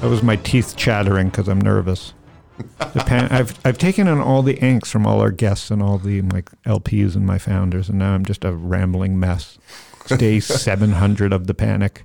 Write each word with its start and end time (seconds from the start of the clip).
That 0.00 0.10
was 0.10 0.22
my 0.22 0.36
teeth 0.36 0.76
chattering 0.76 1.28
because 1.30 1.48
I'm 1.48 1.60
nervous. 1.60 2.12
The 2.78 3.02
pan- 3.06 3.32
I've 3.32 3.58
I've 3.64 3.78
taken 3.78 4.06
in 4.06 4.20
all 4.20 4.42
the 4.42 4.58
inks 4.58 4.90
from 4.90 5.06
all 5.06 5.20
our 5.20 5.30
guests 5.30 5.70
and 5.70 5.82
all 5.82 5.98
the 5.98 6.20
like 6.22 6.50
LPs 6.64 7.16
and 7.16 7.26
my 7.26 7.38
founders, 7.38 7.88
and 7.88 7.98
now 7.98 8.14
I'm 8.14 8.24
just 8.24 8.44
a 8.44 8.52
rambling 8.52 9.18
mess. 9.18 9.58
Day 10.18 10.38
700 10.40 11.32
of 11.32 11.46
the 11.46 11.54
panic, 11.54 12.04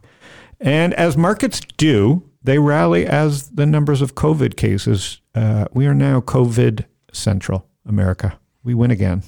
and 0.60 0.94
as 0.94 1.18
markets 1.18 1.60
do, 1.78 2.24
they 2.42 2.58
rally 2.58 3.06
as 3.06 3.50
the 3.50 3.66
numbers 3.66 4.02
of 4.02 4.16
COVID 4.16 4.56
cases. 4.56 5.20
Uh, 5.36 5.66
we 5.74 5.86
are 5.86 5.94
now 5.94 6.22
COVID 6.22 6.86
central 7.12 7.68
America. 7.86 8.40
We 8.64 8.74
win 8.74 8.92
again. 8.92 9.24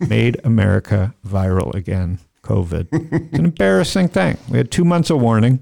Made 0.00 0.40
America 0.44 1.14
viral 1.26 1.74
again. 1.74 2.20
COVID. 2.42 2.88
It's 2.92 3.38
an 3.38 3.44
embarrassing 3.44 4.08
thing. 4.08 4.38
We 4.48 4.56
had 4.58 4.70
two 4.70 4.84
months 4.84 5.10
of 5.10 5.20
warning. 5.20 5.60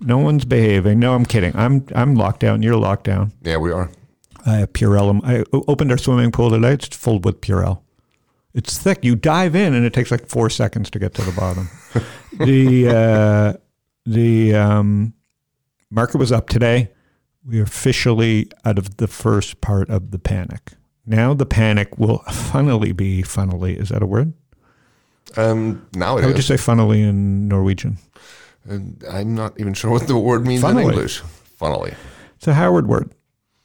No 0.00 0.18
one's 0.18 0.44
behaving. 0.44 0.98
No, 0.98 1.14
I'm 1.14 1.26
kidding. 1.26 1.54
I'm 1.56 1.86
I'm 1.94 2.14
locked 2.14 2.40
down. 2.40 2.62
You're 2.62 2.76
locked 2.76 3.04
down. 3.04 3.32
Yeah, 3.42 3.56
we 3.56 3.72
are. 3.72 3.90
I 4.44 4.58
have 4.58 4.72
Purell. 4.72 5.20
I 5.24 5.44
opened 5.52 5.90
our 5.90 5.98
swimming 5.98 6.30
pool 6.30 6.50
today. 6.50 6.72
It's 6.72 6.94
filled 6.96 7.24
with 7.24 7.40
Purell. 7.40 7.80
It's 8.54 8.78
thick. 8.78 9.04
You 9.04 9.16
dive 9.16 9.54
in, 9.56 9.74
and 9.74 9.84
it 9.84 9.92
takes 9.92 10.10
like 10.10 10.26
four 10.26 10.48
seconds 10.50 10.90
to 10.90 10.98
get 10.98 11.14
to 11.14 11.22
the 11.22 11.32
bottom. 11.32 11.68
the 12.38 12.88
uh, 12.88 13.52
the 14.04 14.54
um, 14.54 15.14
market 15.90 16.18
was 16.18 16.32
up 16.32 16.48
today. 16.48 16.90
We 17.44 17.60
are 17.60 17.64
officially 17.64 18.50
out 18.64 18.78
of 18.78 18.96
the 18.96 19.06
first 19.06 19.60
part 19.60 19.88
of 19.90 20.10
the 20.10 20.18
panic. 20.18 20.72
Now 21.04 21.34
the 21.34 21.46
panic 21.46 21.98
will 21.98 22.18
funnily 22.30 22.92
be 22.92 23.22
funnily. 23.22 23.76
Is 23.78 23.90
that 23.90 24.02
a 24.02 24.06
word? 24.06 24.32
Um, 25.36 25.86
now 25.94 26.16
it 26.16 26.22
How 26.22 26.28
would 26.28 26.36
you 26.36 26.42
say 26.42 26.56
funnily 26.56 27.02
in 27.02 27.48
Norwegian? 27.48 27.98
And 28.68 29.02
I'm 29.10 29.34
not 29.34 29.58
even 29.60 29.74
sure 29.74 29.90
what 29.90 30.06
the 30.06 30.16
word 30.16 30.46
means 30.46 30.62
Funnily. 30.62 30.84
in 30.84 30.90
English. 30.90 31.20
Funnily. 31.56 31.94
It's 32.36 32.46
a 32.48 32.54
Howard 32.54 32.86
word. 32.86 33.12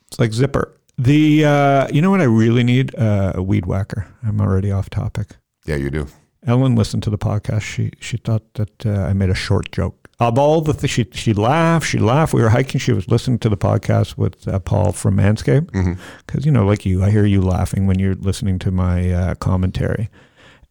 It's 0.07 0.19
like 0.19 0.33
zipper. 0.33 0.77
The 0.97 1.45
uh, 1.45 1.87
you 1.91 2.01
know 2.01 2.11
what 2.11 2.21
I 2.21 2.25
really 2.25 2.63
need 2.63 2.95
uh, 2.95 3.33
a 3.35 3.41
weed 3.41 3.65
whacker. 3.65 4.07
I'm 4.23 4.39
already 4.39 4.71
off 4.71 4.89
topic. 4.89 5.37
Yeah, 5.65 5.77
you 5.77 5.89
do. 5.89 6.07
Ellen 6.45 6.75
listened 6.75 7.03
to 7.03 7.09
the 7.09 7.17
podcast. 7.17 7.61
She 7.61 7.91
she 7.99 8.17
thought 8.17 8.53
that 8.55 8.85
uh, 8.85 9.03
I 9.03 9.13
made 9.13 9.29
a 9.29 9.35
short 9.35 9.71
joke. 9.71 10.09
Of 10.19 10.37
all 10.37 10.61
the 10.61 10.73
things, 10.73 10.91
she 10.91 11.07
she 11.13 11.33
laughed. 11.33 11.87
She 11.87 11.97
laughed. 11.97 12.33
We 12.33 12.41
were 12.41 12.49
hiking. 12.49 12.79
She 12.79 12.93
was 12.93 13.07
listening 13.07 13.39
to 13.39 13.49
the 13.49 13.57
podcast 13.57 14.17
with 14.17 14.47
uh, 14.47 14.59
Paul 14.59 14.91
from 14.91 15.17
Manscaped 15.17 15.97
because 16.25 16.45
you 16.45 16.51
know, 16.51 16.65
like 16.65 16.85
you, 16.85 17.03
I 17.03 17.09
hear 17.09 17.25
you 17.25 17.41
laughing 17.41 17.87
when 17.87 17.97
you're 17.99 18.15
listening 18.15 18.59
to 18.59 18.71
my 18.71 19.11
uh, 19.11 19.35
commentary. 19.35 20.09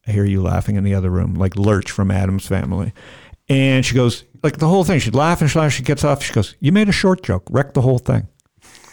I 0.06 0.12
hear 0.12 0.24
you 0.24 0.42
laughing 0.42 0.76
in 0.76 0.84
the 0.84 0.94
other 0.94 1.10
room, 1.10 1.34
like 1.34 1.56
Lurch 1.56 1.90
from 1.90 2.10
Addams 2.10 2.46
Family. 2.46 2.92
And 3.50 3.84
she 3.84 3.94
goes, 3.94 4.24
like 4.42 4.58
the 4.58 4.68
whole 4.68 4.84
thing. 4.84 5.00
She'd 5.00 5.14
laugh 5.14 5.40
and 5.40 5.50
she 5.50 5.58
laugh. 5.58 5.72
She 5.72 5.82
gets 5.82 6.04
off. 6.04 6.22
She 6.22 6.32
goes, 6.32 6.54
"You 6.60 6.72
made 6.72 6.88
a 6.88 6.92
short 6.92 7.22
joke. 7.22 7.46
Wrecked 7.50 7.74
the 7.74 7.82
whole 7.82 7.98
thing." 7.98 8.28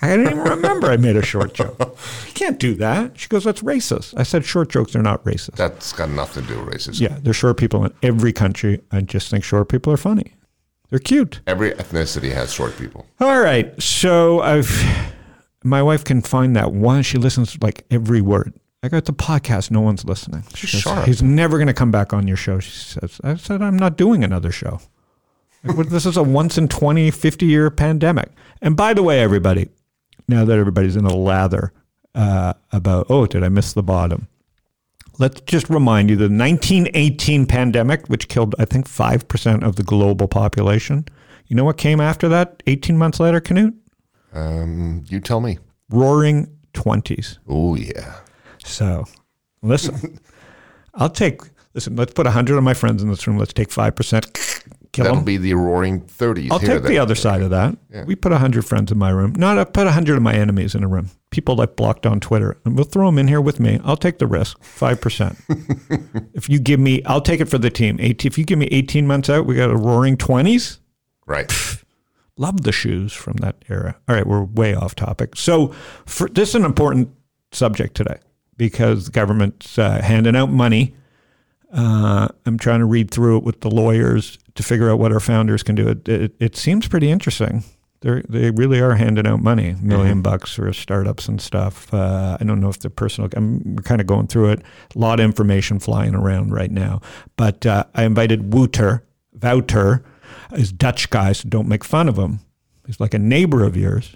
I 0.02 0.10
didn't 0.10 0.28
even 0.32 0.44
remember 0.44 0.92
I 0.92 0.98
made 0.98 1.16
a 1.16 1.24
short 1.24 1.54
joke. 1.54 1.80
You 2.28 2.34
can't 2.34 2.60
do 2.60 2.76
that. 2.76 3.18
She 3.18 3.28
goes, 3.30 3.44
"That's 3.46 3.62
racist." 3.62 4.14
I 4.18 4.24
said, 4.24 4.46
"Short 4.46 4.70
jokes 4.70 4.96
are 4.96 5.02
not 5.02 5.24
racist." 5.24 5.56
That's 5.56 5.94
got 5.94 6.10
nothing 6.10 6.44
to 6.44 6.54
do 6.54 6.60
with 6.60 6.74
racism. 6.74 7.00
Yeah, 7.02 7.18
there's 7.22 7.36
short 7.36 7.58
people 7.58 7.84
in 7.86 7.94
every 8.04 8.34
country. 8.34 8.82
I 8.92 9.02
just 9.02 9.30
think 9.30 9.44
short 9.44 9.70
people 9.70 9.92
are 9.94 9.98
funny. 9.98 10.34
They're 10.90 11.00
cute. 11.00 11.42
Every 11.48 11.72
ethnicity 11.72 12.34
has 12.34 12.54
short 12.54 12.78
people. 12.78 13.06
All 13.20 13.40
right. 13.40 13.82
So 13.82 14.42
I've 14.42 15.14
my 15.64 15.82
wife 15.82 16.04
can 16.04 16.22
find 16.22 16.56
that 16.56 16.72
one. 16.74 17.04
She 17.04 17.18
listens 17.18 17.54
to 17.54 17.60
like 17.62 17.86
every 17.90 18.22
word. 18.22 18.54
I 18.84 18.90
got 18.90 19.06
the 19.06 19.14
podcast. 19.14 19.72
No 19.72 19.82
one's 19.82 20.06
listening. 20.06 20.44
She 20.54 20.68
sharp. 20.68 21.06
He's 21.06 21.24
never 21.24 21.58
going 21.58 21.68
to 21.68 21.74
come 21.74 21.92
back 21.92 22.14
on 22.14 22.28
your 22.28 22.38
show. 22.38 22.60
She 22.60 22.72
says. 22.72 23.20
I 23.24 23.36
said, 23.36 23.62
I'm 23.62 23.78
not 23.78 23.98
doing 23.98 24.24
another 24.24 24.52
show. 24.52 24.80
Like, 25.64 25.90
this 25.90 26.06
is 26.06 26.16
a 26.16 26.24
once 26.24 26.58
in 26.58 26.68
20, 26.68 27.10
50 27.12 27.46
year 27.46 27.70
pandemic. 27.72 28.30
And 28.62 28.78
by 28.78 28.94
the 28.94 29.04
way, 29.04 29.20
everybody, 29.22 29.70
now 30.28 30.46
that 30.46 30.58
everybody's 30.58 30.96
in 30.96 31.06
a 31.06 31.16
lather 31.16 31.74
uh, 32.14 32.54
about, 32.72 33.08
oh, 33.10 33.26
did 33.26 33.44
I 33.44 33.50
miss 33.50 33.74
the 33.74 33.84
bottom? 33.84 34.28
Let's 35.20 35.42
just 35.42 35.68
remind 35.70 36.12
you 36.12 36.16
the 36.16 36.30
1918 36.30 37.48
pandemic, 37.48 38.08
which 38.08 38.28
killed, 38.28 38.54
I 38.60 38.66
think, 38.66 38.88
5% 38.88 39.64
of 39.64 39.76
the 39.76 39.84
global 39.84 40.28
population. 40.28 41.06
You 41.48 41.56
know 41.56 41.64
what 41.64 41.78
came 41.78 42.00
after 42.00 42.30
that 42.30 42.62
18 42.68 42.98
months 42.98 43.20
later, 43.20 43.42
Knut? 43.42 43.74
Um, 44.34 45.04
you 45.08 45.20
tell 45.20 45.42
me. 45.42 45.58
Roaring 45.90 46.56
20s. 46.74 47.40
Oh 47.48 47.76
yeah. 47.76 48.20
So 48.68 49.06
listen, 49.62 50.20
I'll 50.94 51.10
take, 51.10 51.42
listen, 51.74 51.96
let's 51.96 52.14
put 52.14 52.26
100 52.26 52.58
of 52.58 52.64
my 52.64 52.74
friends 52.74 53.02
in 53.02 53.10
this 53.10 53.26
room. 53.28 53.38
Let's 53.38 53.54
take 53.54 53.70
5%. 53.70 54.64
Kill 54.92 55.04
That'll 55.04 55.18
them. 55.18 55.26
be 55.26 55.38
the 55.38 55.54
roaring 55.54 56.02
30s. 56.02 56.50
I'll 56.52 56.60
take 56.60 56.84
the 56.84 56.98
other 56.98 57.14
side 57.14 57.42
of 57.42 57.52
that. 57.52 57.78
We 58.06 58.16
put 58.16 58.32
100 58.32 58.66
friends 58.66 58.92
in 58.92 58.98
my 58.98 59.10
room. 59.10 59.34
Not, 59.36 59.58
I 59.58 59.64
put 59.64 59.86
100 59.86 60.18
of 60.18 60.24
my 60.24 60.34
enemies 60.34 60.74
in 60.76 60.84
a 60.84 60.88
room. 60.88 61.12
People 61.30 61.56
that 61.58 61.76
blocked 61.76 62.06
on 62.06 62.20
Twitter. 62.20 62.58
And 62.66 62.76
we'll 62.76 62.86
throw 62.86 63.06
them 63.08 63.20
in 63.20 63.28
here 63.28 63.42
with 63.42 63.60
me. 63.60 63.80
I'll 63.84 63.98
take 63.98 64.18
the 64.18 64.28
risk, 64.28 64.60
5%. 64.62 66.32
if 66.34 66.50
you 66.50 66.60
give 66.60 66.80
me, 66.80 67.04
I'll 67.04 67.22
take 67.22 67.42
it 67.42 67.50
for 67.50 67.58
the 67.58 67.70
team. 67.70 67.98
18, 68.00 68.28
if 68.28 68.38
you 68.38 68.44
give 68.44 68.58
me 68.58 68.68
18 68.72 69.06
months 69.06 69.30
out, 69.30 69.46
we 69.46 69.56
got 69.56 69.70
a 69.70 69.76
roaring 69.76 70.18
20s. 70.18 70.80
Right. 71.26 71.52
Love 72.38 72.64
the 72.64 72.72
shoes 72.72 73.14
from 73.14 73.34
that 73.38 73.64
era. 73.70 73.98
All 74.08 74.16
right, 74.16 74.26
we're 74.26 74.44
way 74.44 74.74
off 74.74 74.96
topic. 74.96 75.36
So, 75.36 75.74
for, 76.06 76.30
this 76.30 76.50
is 76.50 76.56
an 76.56 76.66
important 76.66 77.10
subject 77.52 77.96
today 77.96 78.20
because 78.58 79.06
the 79.06 79.12
government's 79.12 79.78
uh, 79.78 80.02
handing 80.02 80.36
out 80.36 80.50
money. 80.50 80.96
Uh, 81.72 82.28
I'm 82.46 82.58
trying 82.58 82.80
to 82.80 82.86
read 82.86 83.12
through 83.12 83.38
it 83.38 83.44
with 83.44 83.62
the 83.62 83.70
lawyers 83.70 84.38
to 84.56 84.64
figure 84.64 84.90
out 84.90 85.00
what 85.00 85.12
our 85.12 85.20
founders 85.20 85.64
can 85.64 85.76
do. 85.76 85.88
It, 85.90 86.08
it, 86.08 86.36
it 86.40 86.56
seems 86.56 86.88
pretty 86.88 87.12
interesting. 87.12 87.64
They 88.02 88.22
they 88.30 88.52
really 88.52 88.80
are 88.80 88.94
handing 88.96 89.26
out 89.26 89.42
money, 89.42 89.74
1000000 89.74 90.22
bucks 90.22 90.54
for 90.54 90.72
startups 90.72 91.28
and 91.28 91.42
stuff. 91.42 91.92
Uh, 91.92 92.38
I 92.40 92.44
don't 92.44 92.62
know 92.62 92.70
if 92.70 92.80
they're 92.80 92.92
personal. 92.92 93.30
I'm 93.36 93.76
we're 93.76 93.82
kind 93.82 94.00
of 94.02 94.08
going 94.08 94.28
through 94.28 94.52
it. 94.52 94.62
A 94.96 95.00
lot 95.00 95.20
of 95.20 95.24
information 95.24 95.80
flying 95.80 96.14
around 96.14 96.52
right 96.52 96.70
now. 96.70 97.02
But 97.38 97.66
uh, 97.66 97.86
I 97.96 98.04
invited 98.04 98.54
Wouter, 98.54 99.04
Wouter, 99.42 100.04
is 100.52 100.72
Dutch 100.72 101.10
guy, 101.10 101.32
so 101.32 101.50
don't 101.50 101.68
make 101.68 101.84
fun 101.84 102.08
of 102.08 102.18
him. 102.18 102.40
He's 102.86 103.00
like 103.00 103.16
a 103.16 103.20
neighbor 103.20 103.64
of 103.64 103.76
yours. 103.76 104.16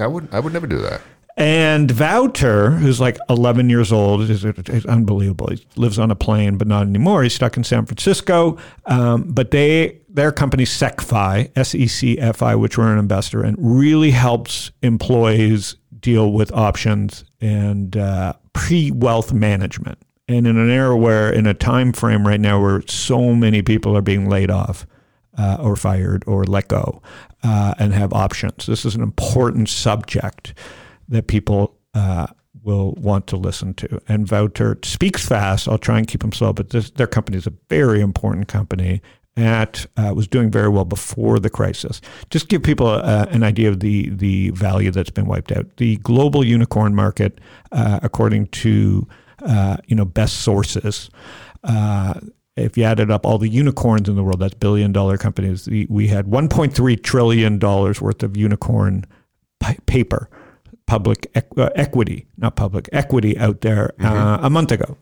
I 0.00 0.08
would. 0.08 0.28
I 0.32 0.40
would 0.40 0.52
never 0.52 0.66
do 0.66 0.78
that. 0.78 1.00
And 1.40 1.90
Wouter, 1.98 2.72
who's 2.72 3.00
like 3.00 3.16
11 3.30 3.70
years 3.70 3.90
old, 3.90 4.20
is, 4.20 4.44
is 4.44 4.84
unbelievable. 4.84 5.48
He 5.48 5.66
lives 5.74 5.98
on 5.98 6.10
a 6.10 6.14
plane, 6.14 6.58
but 6.58 6.68
not 6.68 6.86
anymore. 6.86 7.22
He's 7.22 7.32
stuck 7.32 7.56
in 7.56 7.64
San 7.64 7.86
Francisco. 7.86 8.58
Um, 8.84 9.22
but 9.22 9.50
they, 9.50 10.00
their 10.06 10.32
company 10.32 10.64
SecFi, 10.64 11.50
S 11.56 11.74
E 11.74 11.86
C 11.86 12.18
F 12.18 12.42
I, 12.42 12.54
which 12.56 12.76
we're 12.76 12.92
an 12.92 12.98
investor 12.98 13.42
in, 13.42 13.56
really 13.58 14.10
helps 14.10 14.70
employees 14.82 15.76
deal 15.98 16.30
with 16.30 16.52
options 16.52 17.24
and 17.40 17.96
uh, 17.96 18.34
pre-wealth 18.52 19.32
management. 19.32 19.98
And 20.28 20.46
in 20.46 20.58
an 20.58 20.68
era 20.68 20.94
where, 20.94 21.32
in 21.32 21.46
a 21.46 21.54
time 21.54 21.94
frame 21.94 22.26
right 22.28 22.40
now, 22.40 22.60
where 22.60 22.82
so 22.86 23.34
many 23.34 23.62
people 23.62 23.96
are 23.96 24.02
being 24.02 24.28
laid 24.28 24.50
off, 24.50 24.86
uh, 25.38 25.56
or 25.58 25.74
fired 25.74 26.22
or 26.26 26.44
let 26.44 26.68
go 26.68 27.00
uh, 27.42 27.72
and 27.78 27.94
have 27.94 28.12
options. 28.12 28.66
This 28.66 28.84
is 28.84 28.94
an 28.94 29.02
important 29.02 29.70
subject 29.70 30.52
that 31.10 31.26
people 31.26 31.76
uh, 31.94 32.26
will 32.62 32.92
want 32.92 33.26
to 33.28 33.36
listen 33.36 33.74
to. 33.74 34.00
And 34.08 34.30
Wouter 34.30 34.78
speaks 34.82 35.26
fast. 35.26 35.68
I'll 35.68 35.78
try 35.78 35.98
and 35.98 36.08
keep 36.08 36.24
him 36.24 36.32
slow, 36.32 36.52
but 36.52 36.70
this, 36.70 36.90
their 36.90 37.06
company 37.06 37.38
is 37.38 37.46
a 37.46 37.52
very 37.68 38.00
important 38.00 38.48
company. 38.48 39.02
At 39.36 39.86
uh, 39.96 40.12
was 40.14 40.26
doing 40.26 40.50
very 40.50 40.68
well 40.68 40.84
before 40.84 41.38
the 41.38 41.48
crisis. 41.48 42.00
Just 42.30 42.48
give 42.48 42.64
people 42.64 42.88
uh, 42.88 43.26
an 43.30 43.44
idea 43.44 43.68
of 43.68 43.78
the 43.78 44.10
the 44.10 44.50
value 44.50 44.90
that's 44.90 45.10
been 45.10 45.26
wiped 45.26 45.52
out. 45.52 45.76
The 45.76 45.96
global 45.98 46.44
unicorn 46.44 46.96
market, 46.96 47.40
uh, 47.70 48.00
according 48.02 48.48
to 48.48 49.06
uh, 49.42 49.76
you 49.86 49.94
know 49.94 50.04
best 50.04 50.40
sources, 50.40 51.10
uh, 51.62 52.14
if 52.56 52.76
you 52.76 52.84
added 52.84 53.10
up 53.10 53.24
all 53.24 53.38
the 53.38 53.48
unicorns 53.48 54.08
in 54.08 54.16
the 54.16 54.22
world, 54.22 54.40
that's 54.40 54.54
billion 54.54 54.92
dollar 54.92 55.16
companies, 55.16 55.68
we 55.88 56.08
had 56.08 56.26
1.3 56.26 57.02
trillion 57.02 57.58
dollars 57.58 58.00
worth 58.00 58.22
of 58.22 58.36
unicorn 58.36 59.04
pi- 59.60 59.78
paper, 59.86 60.28
public 60.90 61.32
equ- 61.34 61.56
uh, 61.56 61.70
equity, 61.76 62.26
not 62.36 62.56
public 62.56 62.88
equity 62.90 63.38
out 63.38 63.60
there 63.60 63.92
uh, 64.00 64.38
a 64.42 64.50
month 64.50 64.72
ago. 64.72 64.96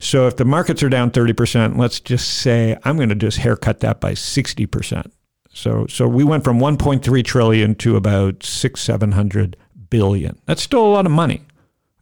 So 0.00 0.26
if 0.26 0.36
the 0.36 0.44
markets 0.44 0.82
are 0.82 0.88
down 0.88 1.12
30%, 1.12 1.78
let's 1.78 2.00
just 2.00 2.38
say 2.38 2.76
I'm 2.82 2.96
going 2.96 3.08
to 3.08 3.14
just 3.14 3.38
haircut 3.38 3.78
that 3.80 4.00
by 4.00 4.14
60%. 4.14 5.12
So 5.54 5.86
so 5.86 6.08
we 6.08 6.24
went 6.24 6.42
from 6.42 6.58
1.3 6.58 7.24
trillion 7.24 7.76
to 7.76 7.94
about 7.94 8.42
six 8.42 8.80
seven 8.80 9.12
hundred 9.12 9.56
billion. 9.90 10.40
That's 10.46 10.62
still 10.62 10.84
a 10.84 10.92
lot 10.96 11.06
of 11.06 11.12
money. 11.12 11.42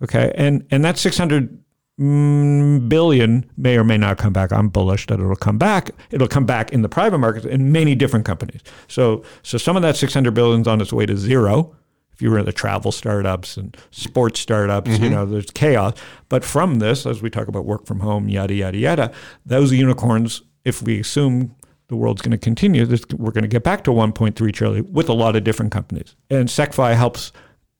Okay, 0.02 0.32
and 0.36 0.64
and 0.70 0.84
that 0.84 0.96
600 0.96 1.58
mm, 2.00 3.44
may 3.56 3.76
or 3.76 3.84
may 3.84 3.98
not 3.98 4.18
come 4.18 4.32
back. 4.32 4.52
I'm 4.52 4.68
bullish 4.68 5.08
that 5.08 5.18
it'll 5.18 5.34
come 5.34 5.58
back. 5.58 5.90
It'll 6.10 6.28
come 6.28 6.46
back 6.46 6.72
in 6.72 6.82
the 6.82 6.88
private 6.88 7.18
markets 7.18 7.44
in 7.44 7.72
many 7.72 7.96
different 7.96 8.24
companies. 8.24 8.62
So 8.86 9.24
so 9.42 9.58
some 9.58 9.76
of 9.76 9.82
that 9.82 9.96
600 9.96 10.32
billion 10.32 10.60
is 10.60 10.68
on 10.68 10.80
its 10.80 10.92
way 10.92 11.06
to 11.06 11.16
zero. 11.16 11.76
If 12.20 12.24
you 12.24 12.30
were 12.30 12.40
in 12.40 12.44
the 12.44 12.52
travel 12.52 12.92
startups 12.92 13.56
and 13.56 13.74
sports 13.92 14.40
startups, 14.40 14.98
you 14.98 15.08
know, 15.08 15.24
there's 15.24 15.50
chaos. 15.50 15.94
But 16.28 16.44
from 16.44 16.74
this, 16.74 17.06
as 17.06 17.22
we 17.22 17.30
talk 17.30 17.48
about 17.48 17.64
work 17.64 17.86
from 17.86 18.00
home, 18.00 18.28
yada 18.28 18.52
yada 18.52 18.76
yada, 18.76 19.12
those 19.46 19.72
unicorns, 19.72 20.42
if 20.66 20.82
we 20.82 21.00
assume 21.00 21.56
the 21.88 21.96
world's 21.96 22.20
going 22.20 22.32
to 22.32 22.36
continue, 22.36 22.84
this, 22.84 23.02
we're 23.16 23.30
going 23.30 23.40
to 23.40 23.48
get 23.48 23.64
back 23.64 23.84
to 23.84 23.90
1.3 23.90 24.52
trillion 24.52 24.92
with 24.92 25.08
a 25.08 25.14
lot 25.14 25.34
of 25.34 25.44
different 25.44 25.72
companies. 25.72 26.14
And 26.28 26.46
SecFi 26.46 26.94
helps 26.94 27.32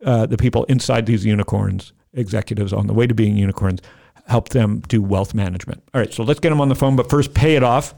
uh, 0.07 0.25
the 0.25 0.39
people 0.39 0.65
inside 0.65 1.05
these 1.05 1.27
unicorns, 1.27 1.93
executives 2.15 2.73
on 2.73 2.87
the 2.87 2.95
way 2.95 3.07
to 3.07 3.13
being 3.13 3.37
unicorns, 3.37 3.81
help 4.27 4.49
them 4.49 4.81
do 4.89 5.03
wealth 5.03 5.35
management. 5.35 5.83
All 5.93 6.01
right, 6.01 6.15
so 6.15 6.23
let's 6.23 6.41
get 6.41 6.49
them 6.49 6.63
on 6.63 6.71
the 6.71 6.75
phone, 6.75 6.97
but 6.97 7.11
first 7.11 7.35
Payitoff. 7.35 7.93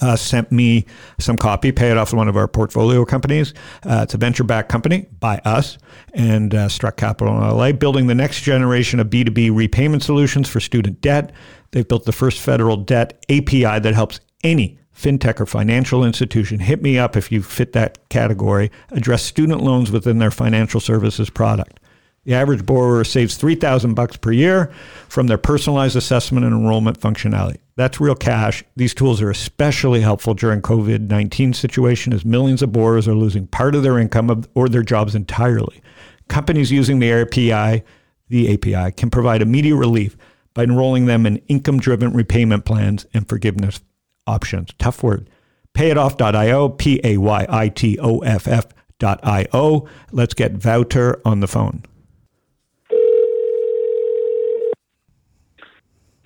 Uh, 0.00 0.16
sent 0.16 0.50
me 0.50 0.84
some 1.18 1.36
copy, 1.36 1.70
Payitoff 1.70 2.12
one 2.12 2.28
of 2.28 2.36
our 2.36 2.48
portfolio 2.48 3.04
companies. 3.04 3.54
Uh, 3.84 4.00
it's 4.02 4.14
a 4.14 4.18
venture 4.18 4.42
backed 4.42 4.68
company 4.68 5.06
by 5.20 5.38
us 5.44 5.78
and 6.12 6.54
uh, 6.54 6.68
Struck 6.68 6.96
Capital 6.96 7.36
in 7.36 7.56
LA, 7.56 7.72
building 7.72 8.08
the 8.08 8.14
next 8.14 8.42
generation 8.42 8.98
of 8.98 9.08
B2B 9.08 9.54
repayment 9.54 10.02
solutions 10.02 10.48
for 10.48 10.58
student 10.58 11.00
debt. 11.00 11.32
They've 11.70 11.86
built 11.86 12.04
the 12.04 12.12
first 12.12 12.40
federal 12.40 12.76
debt 12.76 13.24
API 13.30 13.78
that 13.78 13.94
helps 13.94 14.20
any 14.42 14.78
fintech 14.94 15.40
or 15.40 15.46
financial 15.46 16.04
institution 16.04 16.58
hit 16.58 16.82
me 16.82 16.98
up 16.98 17.16
if 17.16 17.30
you 17.30 17.42
fit 17.42 17.72
that 17.74 18.08
category 18.08 18.70
address 18.90 19.22
student 19.22 19.62
loans 19.62 19.90
within 19.90 20.18
their 20.18 20.30
financial 20.30 20.80
services 20.80 21.28
product 21.28 21.78
the 22.26 22.34
average 22.34 22.66
borrower 22.66 23.02
saves 23.02 23.36
3000 23.36 23.94
bucks 23.94 24.18
per 24.18 24.30
year 24.30 24.70
from 25.08 25.26
their 25.26 25.38
personalized 25.38 25.96
assessment 25.96 26.44
and 26.44 26.54
enrollment 26.54 27.00
functionality 27.00 27.56
that's 27.76 28.00
real 28.00 28.14
cash 28.14 28.62
these 28.76 28.92
tools 28.92 29.22
are 29.22 29.30
especially 29.30 30.02
helpful 30.02 30.34
during 30.34 30.60
covid-19 30.60 31.54
situation 31.54 32.12
as 32.12 32.24
millions 32.24 32.60
of 32.60 32.72
borrowers 32.72 33.08
are 33.08 33.14
losing 33.14 33.46
part 33.46 33.74
of 33.74 33.82
their 33.82 33.98
income 33.98 34.44
or 34.54 34.68
their 34.68 34.82
jobs 34.82 35.14
entirely 35.14 35.80
companies 36.28 36.70
using 36.70 36.98
the 36.98 37.10
api 37.10 37.82
the 38.28 38.52
api 38.52 38.92
can 38.92 39.08
provide 39.08 39.40
immediate 39.40 39.76
relief 39.76 40.16
by 40.52 40.64
enrolling 40.64 41.06
them 41.06 41.26
in 41.26 41.36
income 41.48 41.78
driven 41.78 42.12
repayment 42.12 42.64
plans 42.64 43.06
and 43.12 43.28
forgiveness 43.28 43.80
options. 44.26 44.70
Tough 44.78 45.02
word. 45.02 45.30
Payitoff.io, 45.74 46.70
P 46.70 47.00
A 47.04 47.18
Y 47.18 47.46
I 47.48 47.68
T 47.68 47.98
O 47.98 48.20
F 48.20 48.48
F.io. 48.48 49.88
Let's 50.10 50.34
get 50.34 50.64
Wouter 50.64 51.20
on 51.24 51.40
the 51.40 51.46
phone. 51.46 51.84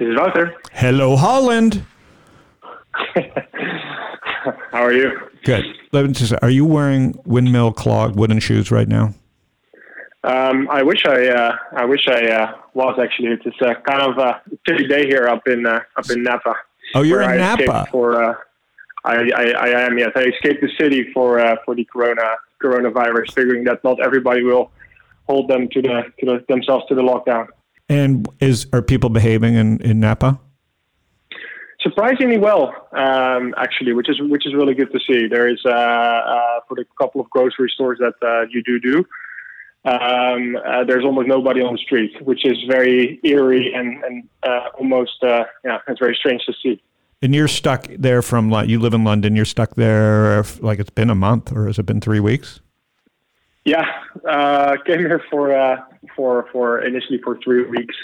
This 0.01 0.09
is 0.09 0.17
Wouter. 0.17 0.57
Hello, 0.73 1.15
Holland. 1.15 1.85
How 4.73 4.83
are 4.83 4.95
you? 4.95 5.11
Good. 5.45 5.67
Let 5.93 6.07
me 6.07 6.13
just, 6.13 6.33
are 6.41 6.49
you 6.49 6.65
wearing 6.65 7.21
windmill 7.27 7.75
clogged 7.75 8.17
wooden 8.17 8.39
shoes 8.39 8.71
right 8.71 8.89
now? 8.89 9.13
Um, 10.25 10.71
I 10.71 10.83
wish 10.83 11.05
I, 11.05 11.29
uh, 11.29 11.55
I 11.77 11.85
wish 11.85 12.09
I 12.09 12.29
uh, 12.29 12.55
was 12.73 12.99
actually. 12.99 13.29
It's 13.45 13.61
a 13.61 13.75
kind 13.75 14.01
of 14.01 14.17
a 14.17 14.41
chilly 14.67 14.87
day 14.89 15.07
here 15.07 15.29
up 15.29 15.47
in 15.47 15.67
uh, 15.67 15.81
up 15.99 16.11
in 16.11 16.23
Napa. 16.23 16.55
Oh, 16.95 17.03
you're 17.03 17.21
in 17.21 17.29
I 17.29 17.37
Napa. 17.37 17.87
For 17.91 18.25
uh, 18.25 18.35
I, 19.05 19.31
I, 19.37 19.51
I 19.51 19.81
am 19.83 19.99
yes. 19.99 20.13
I 20.17 20.23
escaped 20.23 20.63
the 20.63 20.71
city 20.81 21.13
for 21.13 21.41
uh, 21.41 21.57
for 21.67 21.75
the 21.75 21.85
corona 21.85 22.23
coronavirus, 22.63 23.35
figuring 23.35 23.65
that 23.65 23.85
not 23.85 24.01
everybody 24.01 24.43
will 24.43 24.71
hold 25.29 25.49
them 25.49 25.69
to 25.69 25.83
the 25.83 26.05
to 26.21 26.27
the, 26.27 26.45
themselves 26.49 26.87
to 26.89 26.95
the 26.95 27.03
lockdown. 27.03 27.49
And 27.91 28.29
is 28.39 28.69
are 28.73 28.83
people 28.83 29.11
behaving 29.11 29.57
in, 29.57 29.81
in 29.83 29.99
Napa? 29.99 30.39
Surprisingly 31.83 32.39
well, 32.39 32.73
um, 32.93 33.53
actually, 33.57 33.95
which 33.95 34.09
is 34.09 34.21
which 34.21 34.47
is 34.47 34.55
really 34.55 34.75
good 34.75 34.93
to 34.93 35.01
see. 35.01 35.27
There 35.27 35.49
is 35.49 35.61
uh, 35.67 35.71
uh, 35.71 36.61
for 36.69 36.77
the 36.77 36.85
couple 36.97 37.21
of 37.21 37.29
grocery 37.31 37.69
stores 37.75 37.99
that 37.99 38.15
uh, 38.23 38.47
you 38.49 38.63
do 38.63 38.79
do. 38.79 38.99
Um, 39.85 40.57
uh, 40.57 40.85
there's 40.85 41.05
almost 41.05 41.27
nobody 41.27 41.63
on 41.63 41.73
the 41.73 41.79
street, 41.79 42.13
which 42.23 42.45
is 42.45 42.59
very 42.69 43.19
eerie 43.25 43.73
and, 43.75 44.05
and 44.05 44.29
uh, 44.45 44.69
almost 44.79 45.23
uh, 45.25 45.45
yeah, 45.65 45.79
it's 45.89 45.99
very 45.99 46.15
strange 46.15 46.43
to 46.47 46.53
see. 46.63 46.81
And 47.23 47.35
you're 47.35 47.49
stuck 47.49 47.89
there 47.99 48.23
from 48.23 48.53
you 48.69 48.79
live 48.79 48.95
in 48.95 49.03
London. 49.03 49.35
You're 49.35 49.45
stuck 49.45 49.75
there 49.75 50.45
like 50.61 50.79
it's 50.79 50.91
been 50.91 51.11
a 51.11 51.17
month, 51.17 51.51
or 51.51 51.67
has 51.67 51.79
it 51.81 51.87
been 51.87 52.01
three 52.01 52.21
weeks? 52.21 52.61
Yeah, 53.65 53.85
uh, 54.29 54.77
came 54.87 55.01
here 55.01 55.23
for 55.31 55.55
uh, 55.55 55.77
for 56.17 56.47
for 56.53 56.85
initially 56.85 57.21
for 57.23 57.39
three 57.45 57.65
weeks. 57.65 57.95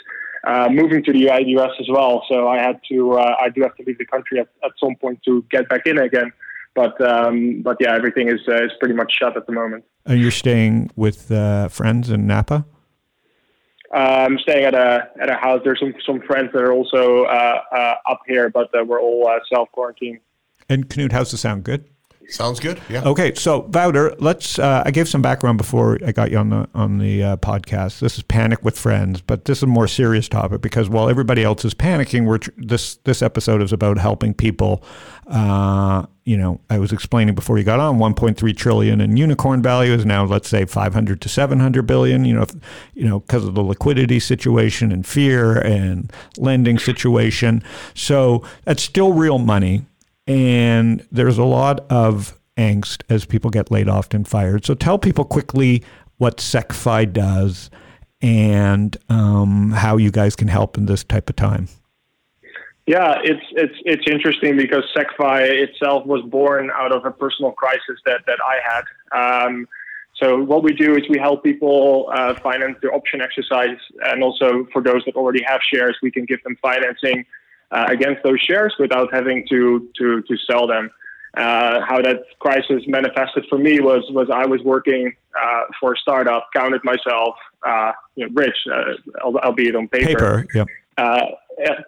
Uh, 0.45 0.69
moving 0.71 1.03
to 1.03 1.13
the 1.13 1.31
US 1.59 1.71
as 1.81 1.87
well, 1.91 2.25
so 2.29 2.47
I 2.47 2.59
had 2.59 2.79
to. 2.91 3.13
Uh, 3.15 3.35
I 3.41 3.49
do 3.49 3.63
have 3.63 3.75
to 3.77 3.83
leave 3.85 3.99
the 3.99 4.07
country 4.07 4.39
at, 4.39 4.49
at 4.65 4.73
some 4.79 4.95
point 4.97 5.21
to 5.25 5.45
get 5.51 5.69
back 5.69 5.87
in 5.87 5.99
again. 5.99 6.31
But 6.75 7.01
um, 7.01 7.63
but 7.63 7.79
yeah, 7.81 7.95
everything 7.95 8.29
is 8.29 8.41
uh, 8.47 8.65
is 8.65 8.71
pretty 8.79 8.95
much 8.95 9.13
shut 9.19 9.37
at 9.37 9.47
the 9.47 9.53
moment. 9.53 9.85
And 10.05 10.21
you're 10.21 10.31
staying 10.31 10.91
with 10.95 11.33
uh, 11.33 11.69
friends 11.69 12.11
in 12.11 12.27
Napa. 12.27 12.67
I'm 13.93 14.39
staying 14.39 14.65
at 14.67 14.75
a 14.75 15.09
at 15.21 15.31
a 15.31 15.35
house. 15.35 15.63
There's 15.65 15.81
some 15.81 15.95
some 16.05 16.21
friends 16.21 16.51
that 16.53 16.63
are 16.63 16.73
also 16.73 17.25
uh, 17.25 17.61
uh, 17.73 17.95
up 18.09 18.21
here, 18.27 18.51
but 18.51 18.69
uh, 18.79 18.85
we're 18.85 19.01
all 19.01 19.27
uh, 19.27 19.39
self 19.53 19.71
quarantined. 19.73 20.21
And 20.69 20.89
Knut, 20.89 21.13
how's 21.13 21.31
the 21.31 21.39
sound? 21.39 21.65
Good. 21.65 21.89
Sounds 22.29 22.59
good. 22.59 22.81
Yeah. 22.89 23.03
Okay, 23.05 23.35
so 23.35 23.61
Wouter, 23.73 24.15
let's. 24.19 24.59
Uh, 24.59 24.83
I 24.85 24.91
gave 24.91 25.09
some 25.09 25.23
background 25.23 25.59
before 25.59 25.99
I 26.05 26.13
got 26.13 26.31
you 26.31 26.39
on 26.39 26.51
the 26.51 26.69
on 26.75 26.99
the 26.99 27.23
uh, 27.23 27.37
podcast. 27.37 28.01
This 28.01 28.17
is 28.19 28.25
panic 28.25 28.65
with 28.65 28.79
friends, 28.79 29.21
but 29.21 29.45
this 29.45 29.59
is 29.59 29.63
a 29.63 29.69
more 29.69 29.87
serious 29.87 30.29
topic 30.29 30.61
because 30.61 30.89
while 30.89 31.09
everybody 31.09 31.45
else 31.45 31.65
is 31.65 31.75
panicking, 31.75 32.27
we're 32.27 32.39
tr- 32.39 32.51
this 32.57 32.97
this 33.05 33.23
episode 33.23 33.63
is 33.63 33.73
about 33.73 33.99
helping 33.99 34.35
people. 34.35 34.83
Uh, 35.29 36.07
you 36.25 36.37
know, 36.37 36.61
I 36.69 36.79
was 36.79 36.93
explaining 36.93 37.37
before 37.37 37.59
you 37.59 37.65
got 37.65 37.79
on, 37.79 37.99
1.3 37.99 38.57
trillion 38.57 39.01
in 39.01 39.17
unicorn 39.17 39.63
value 39.63 39.93
is 39.93 40.05
now, 40.05 40.25
let's 40.25 40.49
say, 40.49 40.65
500 40.65 41.21
to 41.21 41.29
700 41.29 41.83
billion. 41.87 42.25
You 42.25 42.35
know, 42.35 42.43
if, 42.43 42.55
you 42.95 43.09
know, 43.09 43.21
because 43.21 43.45
of 43.45 43.55
the 43.55 43.63
liquidity 43.63 44.19
situation 44.19 44.91
and 44.91 45.07
fear 45.07 45.59
and 45.59 46.13
lending 46.37 46.79
situation. 46.79 47.63
So 47.95 48.45
that's 48.65 48.83
still 48.83 49.13
real 49.13 49.39
money 49.39 49.85
and 50.27 51.07
there's 51.11 51.39
a 51.39 51.45
lot 51.45 51.81
of 51.91 52.39
angst 52.57 53.03
as 53.09 53.25
people 53.25 53.51
get 53.51 53.71
laid 53.71 53.89
off 53.89 54.13
and 54.13 54.27
fired. 54.27 54.65
So 54.65 54.75
tell 54.75 54.99
people 54.99 55.25
quickly 55.25 55.85
what 56.19 56.39
SecFi 56.39 57.13
does 57.13 57.71
and 58.23 58.97
um, 59.09 59.71
how 59.73 59.97
you 59.97 60.11
guys 60.11 60.35
can 60.37 60.49
help 60.49 60.79
in 60.79 60.87
this 60.87 61.05
type 61.05 61.29
of 61.29 61.37
time. 61.37 61.69
Yeah, 62.87 63.19
it's 63.23 63.45
it's 63.51 63.75
it's 63.85 64.05
interesting 64.07 64.57
because 64.57 64.85
SecFi 64.97 65.43
itself 65.43 66.07
was 66.07 66.23
born 66.23 66.71
out 66.73 66.93
of 66.93 67.05
a 67.05 67.11
personal 67.11 67.51
crisis 67.51 67.99
that 68.07 68.21
that 68.27 68.39
I 68.45 68.61
had. 68.65 69.47
Um, 69.47 69.69
so 70.15 70.43
what 70.43 70.63
we 70.63 70.73
do 70.73 70.95
is 70.95 71.03
we 71.09 71.19
help 71.19 71.43
people 71.43 72.09
uh, 72.15 72.35
finance 72.37 72.79
their 72.81 72.95
option 72.95 73.21
exercise, 73.21 73.77
and 74.05 74.23
also 74.23 74.67
for 74.73 74.83
those 74.83 75.05
that 75.05 75.17
already 75.17 75.43
have 75.43 75.61
shares, 75.71 75.97
we 76.01 76.13
can 76.13 76.25
give 76.25 76.43
them 76.45 76.57
financing 76.63 77.27
uh, 77.71 77.87
against 77.89 78.23
those 78.23 78.41
shares 78.41 78.75
without 78.79 79.13
having 79.13 79.47
to 79.49 79.89
to 79.99 80.23
to 80.23 80.37
sell 80.49 80.67
them. 80.67 80.91
Uh, 81.37 81.85
how 81.87 82.01
that 82.01 82.23
crisis 82.39 82.83
manifested 82.87 83.45
for 83.51 83.59
me 83.59 83.79
was 83.79 84.03
was 84.11 84.29
I 84.33 84.47
was 84.47 84.63
working 84.63 85.15
uh, 85.39 85.65
for 85.79 85.93
a 85.93 85.97
startup, 85.99 86.49
counted 86.55 86.83
myself 86.83 87.35
uh, 87.63 87.93
you 88.15 88.27
know, 88.27 88.33
rich, 88.35 88.57
uh, 88.73 88.95
albeit 89.23 89.77
on 89.77 89.87
paper, 89.89 90.07
Paper, 90.07 90.47
yeah. 90.55 90.65
uh, 90.97 91.27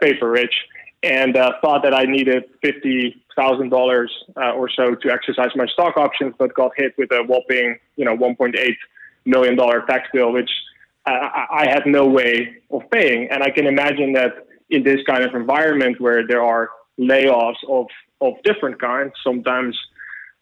paper 0.03 0.31
rich, 0.31 0.55
and 1.03 1.35
uh, 1.37 1.53
thought 1.63 1.83
that 1.83 1.95
I 1.95 2.05
needed 2.05 2.45
fifty 2.61 3.23
thousand 3.37 3.71
dollars 3.71 4.13
or 4.37 4.69
so 4.69 4.95
to 4.97 5.11
exercise 5.11 5.51
my 5.57 5.67
stock 5.67 5.97
options, 5.97 6.35
but 6.39 6.53
got 6.53 6.73
hit 6.77 6.93
with 6.99 7.11
a 7.13 7.23
whopping 7.23 7.79
you 7.97 8.05
know 8.05 8.15
one 8.15 8.37
point 8.37 8.55
eight 8.59 8.77
million 9.25 9.57
dollar 9.57 9.83
tax 9.87 10.09
bill, 10.13 10.31
which 10.31 10.51
I 11.07 11.47
I 11.51 11.69
had 11.71 11.87
no 11.87 12.07
way 12.07 12.57
of 12.71 12.83
paying, 12.91 13.29
and 13.31 13.43
I 13.43 13.49
can 13.49 13.67
imagine 13.67 14.13
that 14.13 14.47
in 14.71 14.83
this 14.83 15.01
kind 15.07 15.25
of 15.25 15.35
environment 15.35 16.01
where 16.01 16.27
there 16.27 16.43
are 16.43 16.71
layoffs 16.99 17.63
of, 17.69 17.87
of 18.21 18.35
different 18.45 18.81
kinds, 18.81 19.13
sometimes 19.25 19.79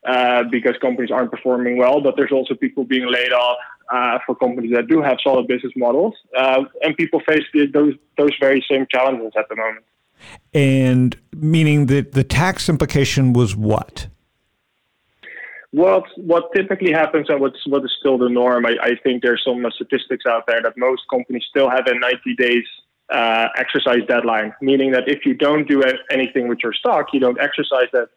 uh, 0.06 0.44
because 0.50 0.74
companies 0.80 1.10
aren't 1.10 1.30
performing 1.30 1.76
well, 1.76 2.00
but 2.00 2.14
there's 2.16 2.32
also 2.32 2.54
people 2.54 2.84
being 2.84 3.10
laid 3.10 3.32
off 3.32 3.58
uh, 3.92 4.18
for 4.24 4.34
companies 4.34 4.72
that 4.72 4.86
do 4.88 5.02
have 5.02 5.18
solid 5.22 5.46
business 5.46 5.72
models, 5.76 6.14
uh, 6.36 6.62
and 6.82 6.96
people 6.96 7.20
face 7.28 7.44
the, 7.52 7.66
those 7.66 7.94
those 8.16 8.30
very 8.40 8.64
same 8.70 8.86
challenges 8.90 9.32
at 9.38 9.48
the 9.48 9.56
moment. 9.56 9.84
And 10.54 11.16
meaning 11.34 11.86
that 11.86 12.12
the 12.12 12.24
tax 12.24 12.68
implication 12.68 13.32
was 13.32 13.54
what? 13.54 14.08
What 15.72 16.04
what 16.16 16.52
typically 16.54 16.92
happens 16.92 17.28
and 17.28 17.40
what's 17.40 17.66
what 17.66 17.84
is 17.84 17.92
still 17.98 18.16
the 18.16 18.28
norm? 18.28 18.64
I, 18.64 18.76
I 18.82 18.96
think 19.02 19.22
there's 19.22 19.42
some 19.44 19.64
statistics 19.74 20.24
out 20.26 20.44
there 20.46 20.60
that 20.62 20.74
most 20.76 21.02
companies 21.10 21.44
still 21.50 21.68
have 21.68 21.86
a 21.86 21.94
90 21.98 22.34
days 22.36 22.64
uh, 23.12 23.48
exercise 23.56 24.00
deadline, 24.08 24.54
meaning 24.60 24.90
that 24.92 25.08
if 25.08 25.24
you 25.24 25.34
don't 25.34 25.68
do 25.68 25.82
anything 26.10 26.48
with 26.48 26.58
your 26.62 26.72
stock, 26.72 27.08
you 27.12 27.20
don't 27.20 27.40
exercise 27.40 27.88
that 27.92 28.08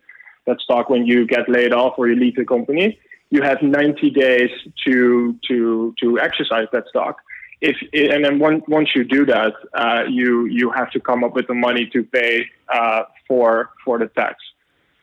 that 0.47 0.59
stock 0.61 0.89
when 0.89 1.05
you 1.05 1.27
get 1.27 1.47
laid 1.47 1.73
off 1.73 1.93
or 1.97 2.07
you 2.07 2.15
leave 2.15 2.35
the 2.35 2.45
company. 2.45 2.97
You 3.29 3.43
have 3.43 3.61
90 3.61 4.09
days 4.09 4.49
to 4.85 5.37
to 5.47 5.93
to 6.01 6.19
exercise 6.19 6.67
that 6.73 6.85
stock. 6.89 7.17
If 7.61 7.75
and 7.93 8.25
then 8.25 8.39
once 8.39 8.63
once 8.67 8.89
you 8.95 9.03
do 9.03 9.25
that, 9.25 9.53
uh, 9.73 10.03
you 10.09 10.45
you 10.45 10.71
have 10.71 10.89
to 10.91 10.99
come 10.99 11.23
up 11.23 11.35
with 11.35 11.47
the 11.47 11.53
money 11.53 11.89
to 11.93 12.03
pay 12.03 12.45
uh, 12.73 13.03
for 13.27 13.69
for 13.85 13.99
the 13.99 14.07
tax 14.07 14.37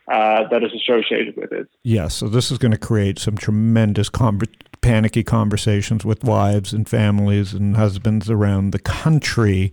uh, 0.08 0.48
that 0.50 0.62
is 0.62 0.70
associated 0.72 1.36
with 1.36 1.52
it. 1.52 1.68
Yes, 1.82 2.14
so 2.14 2.28
this 2.28 2.50
is 2.50 2.58
going 2.58 2.72
to 2.72 2.78
create 2.78 3.18
some 3.18 3.36
tremendous 3.36 4.08
con- 4.08 4.40
panicky 4.80 5.24
conversations 5.24 6.04
with 6.04 6.22
wives 6.22 6.72
and 6.72 6.88
families 6.88 7.52
and 7.52 7.76
husbands 7.76 8.30
around 8.30 8.70
the 8.70 8.78
country 8.78 9.72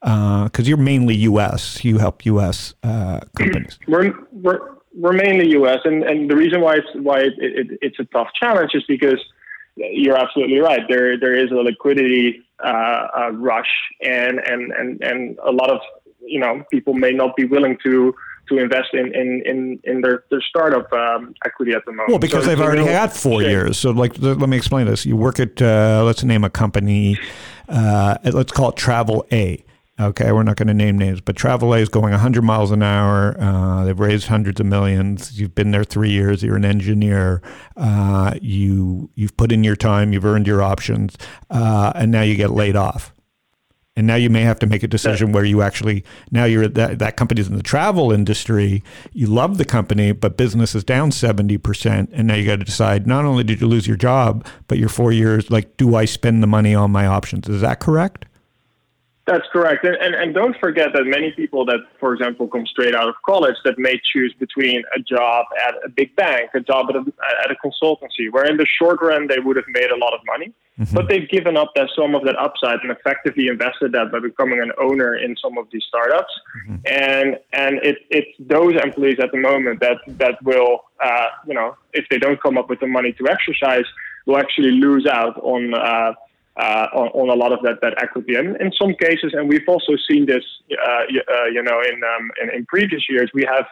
because 0.00 0.60
uh, 0.60 0.62
you're 0.62 0.76
mainly 0.76 1.14
U.S. 1.16 1.84
You 1.84 1.98
help 1.98 2.24
U.S. 2.26 2.74
Uh, 2.82 3.20
companies. 3.36 3.78
We're, 3.86 4.14
we're, 4.32 4.60
we're 4.94 5.12
mainly 5.12 5.50
U.S. 5.50 5.80
and, 5.84 6.04
and 6.04 6.30
the 6.30 6.36
reason 6.36 6.60
why 6.60 6.76
it's 6.76 6.88
why 6.94 7.20
it, 7.20 7.34
it, 7.38 7.78
it's 7.82 7.98
a 7.98 8.04
tough 8.04 8.28
challenge 8.40 8.70
is 8.74 8.84
because 8.88 9.20
you're 9.76 10.16
absolutely 10.16 10.58
right. 10.58 10.80
There 10.88 11.18
there 11.18 11.34
is 11.34 11.50
a 11.50 11.56
liquidity 11.56 12.42
uh, 12.64 13.30
rush 13.32 13.68
and, 14.02 14.38
and 14.38 14.72
and 14.72 15.02
and 15.02 15.38
a 15.44 15.52
lot 15.52 15.70
of 15.70 15.80
you 16.20 16.40
know 16.40 16.64
people 16.70 16.94
may 16.94 17.12
not 17.12 17.36
be 17.36 17.44
willing 17.44 17.76
to 17.84 18.14
to 18.48 18.58
invest 18.58 18.88
in 18.92 19.14
in 19.14 19.42
in, 19.44 19.80
in 19.84 20.00
their, 20.00 20.24
their 20.30 20.42
startup 20.48 20.92
um, 20.92 21.34
equity 21.44 21.72
at 21.72 21.84
the 21.84 21.92
moment. 21.92 22.10
Well, 22.10 22.18
because 22.18 22.44
so 22.44 22.50
they've 22.50 22.60
already 22.60 22.84
had 22.84 23.12
four 23.12 23.42
years. 23.42 23.78
So, 23.78 23.90
like, 23.90 24.18
let 24.18 24.48
me 24.48 24.56
explain 24.56 24.86
this. 24.86 25.06
You 25.06 25.16
work 25.16 25.40
at 25.40 25.60
uh, 25.60 26.02
let's 26.04 26.22
name 26.24 26.44
a 26.44 26.50
company. 26.50 27.18
Uh, 27.68 28.16
let's 28.24 28.52
call 28.52 28.70
it 28.70 28.76
Travel 28.76 29.26
A. 29.32 29.62
Okay, 29.98 30.30
we're 30.30 30.42
not 30.42 30.56
going 30.56 30.68
to 30.68 30.74
name 30.74 30.98
names, 30.98 31.22
but 31.22 31.36
Travel 31.36 31.72
A 31.72 31.78
is 31.78 31.88
going 31.88 32.10
100 32.10 32.42
miles 32.42 32.70
an 32.70 32.82
hour. 32.82 33.34
Uh, 33.40 33.82
they've 33.84 33.98
raised 33.98 34.26
hundreds 34.26 34.60
of 34.60 34.66
millions. 34.66 35.40
You've 35.40 35.54
been 35.54 35.70
there 35.70 35.84
three 35.84 36.10
years. 36.10 36.42
You're 36.42 36.56
an 36.56 36.66
engineer. 36.66 37.40
Uh, 37.78 38.34
you 38.42 39.08
you've 39.14 39.34
put 39.38 39.52
in 39.52 39.64
your 39.64 39.76
time. 39.76 40.12
You've 40.12 40.26
earned 40.26 40.46
your 40.46 40.62
options, 40.62 41.16
uh, 41.50 41.92
and 41.94 42.12
now 42.12 42.20
you 42.20 42.36
get 42.36 42.50
laid 42.50 42.76
off. 42.76 43.14
And 43.96 44.06
now 44.06 44.16
you 44.16 44.28
may 44.28 44.42
have 44.42 44.58
to 44.58 44.66
make 44.66 44.82
a 44.82 44.88
decision 44.88 45.32
where 45.32 45.44
you 45.44 45.62
actually 45.62 46.04
now 46.30 46.44
you're 46.44 46.68
that 46.68 46.98
that 46.98 47.16
company's 47.16 47.48
in 47.48 47.56
the 47.56 47.62
travel 47.62 48.12
industry. 48.12 48.82
You 49.12 49.26
love 49.26 49.56
the 49.56 49.64
company, 49.64 50.12
but 50.12 50.36
business 50.36 50.74
is 50.74 50.84
down 50.84 51.12
seventy 51.12 51.56
percent, 51.56 52.10
and 52.12 52.28
now 52.28 52.34
you 52.34 52.44
got 52.44 52.58
to 52.58 52.64
decide. 52.64 53.06
Not 53.06 53.24
only 53.24 53.42
did 53.42 53.60
you 53.60 53.66
lose 53.66 53.86
your 53.86 53.96
job, 53.96 54.46
but 54.68 54.76
your 54.76 54.90
four 54.90 55.12
years. 55.12 55.50
Like, 55.50 55.78
do 55.78 55.96
I 55.96 56.04
spend 56.04 56.42
the 56.42 56.46
money 56.46 56.74
on 56.74 56.90
my 56.90 57.06
options? 57.06 57.48
Is 57.48 57.62
that 57.62 57.80
correct? 57.80 58.26
That's 59.26 59.46
correct. 59.52 59.84
And, 59.84 59.96
and, 59.96 60.14
and, 60.14 60.32
don't 60.32 60.56
forget 60.60 60.92
that 60.94 61.04
many 61.04 61.32
people 61.32 61.64
that, 61.66 61.80
for 61.98 62.14
example, 62.14 62.46
come 62.46 62.64
straight 62.64 62.94
out 62.94 63.08
of 63.08 63.16
college 63.26 63.56
that 63.64 63.76
may 63.76 64.00
choose 64.12 64.32
between 64.38 64.84
a 64.94 65.00
job 65.00 65.46
at 65.66 65.74
a 65.84 65.88
big 65.88 66.14
bank, 66.14 66.50
a 66.54 66.60
job 66.60 66.86
at 66.90 66.96
a, 66.96 67.04
at 67.42 67.50
a 67.50 67.56
consultancy, 67.56 68.30
where 68.30 68.44
in 68.44 68.56
the 68.56 68.66
short 68.78 69.02
run 69.02 69.26
they 69.26 69.40
would 69.40 69.56
have 69.56 69.64
made 69.66 69.90
a 69.90 69.96
lot 69.96 70.14
of 70.14 70.20
money, 70.26 70.52
mm-hmm. 70.78 70.94
but 70.94 71.08
they've 71.08 71.28
given 71.28 71.56
up 71.56 71.72
that 71.74 71.88
some 71.96 72.14
of 72.14 72.22
that 72.22 72.38
upside 72.38 72.78
and 72.82 72.92
effectively 72.92 73.48
invested 73.48 73.90
that 73.92 74.12
by 74.12 74.20
becoming 74.20 74.60
an 74.60 74.70
owner 74.80 75.16
in 75.16 75.36
some 75.42 75.58
of 75.58 75.66
these 75.72 75.82
startups. 75.88 76.32
Mm-hmm. 76.68 76.76
And 76.86 77.36
and 77.52 77.84
it, 77.84 77.98
it's 78.10 78.30
those 78.38 78.74
employees 78.80 79.18
at 79.20 79.32
the 79.32 79.38
moment 79.38 79.80
that 79.80 79.98
that 80.06 80.40
will, 80.44 80.84
uh, 81.02 81.26
you 81.48 81.54
know, 81.54 81.74
if 81.94 82.04
they 82.10 82.18
don't 82.18 82.40
come 82.40 82.56
up 82.56 82.70
with 82.70 82.78
the 82.78 82.86
money 82.86 83.12
to 83.14 83.28
exercise, 83.28 83.86
will 84.24 84.38
actually 84.38 84.70
lose 84.70 85.04
out 85.04 85.36
on. 85.38 85.74
Uh, 85.74 86.12
uh, 86.56 86.86
on, 86.94 87.08
on, 87.08 87.28
a 87.28 87.34
lot 87.34 87.52
of 87.52 87.60
that, 87.62 87.80
that 87.82 88.02
equity. 88.02 88.34
And 88.34 88.56
in 88.60 88.72
some 88.72 88.94
cases, 88.94 89.34
and 89.34 89.48
we've 89.48 89.68
also 89.68 89.92
seen 90.08 90.26
this, 90.26 90.44
uh, 90.72 90.90
uh, 90.90 91.44
you 91.52 91.62
know, 91.62 91.80
in, 91.80 92.02
um, 92.02 92.30
in, 92.42 92.50
in 92.50 92.66
previous 92.66 93.02
years, 93.08 93.30
we 93.34 93.44
have 93.44 93.66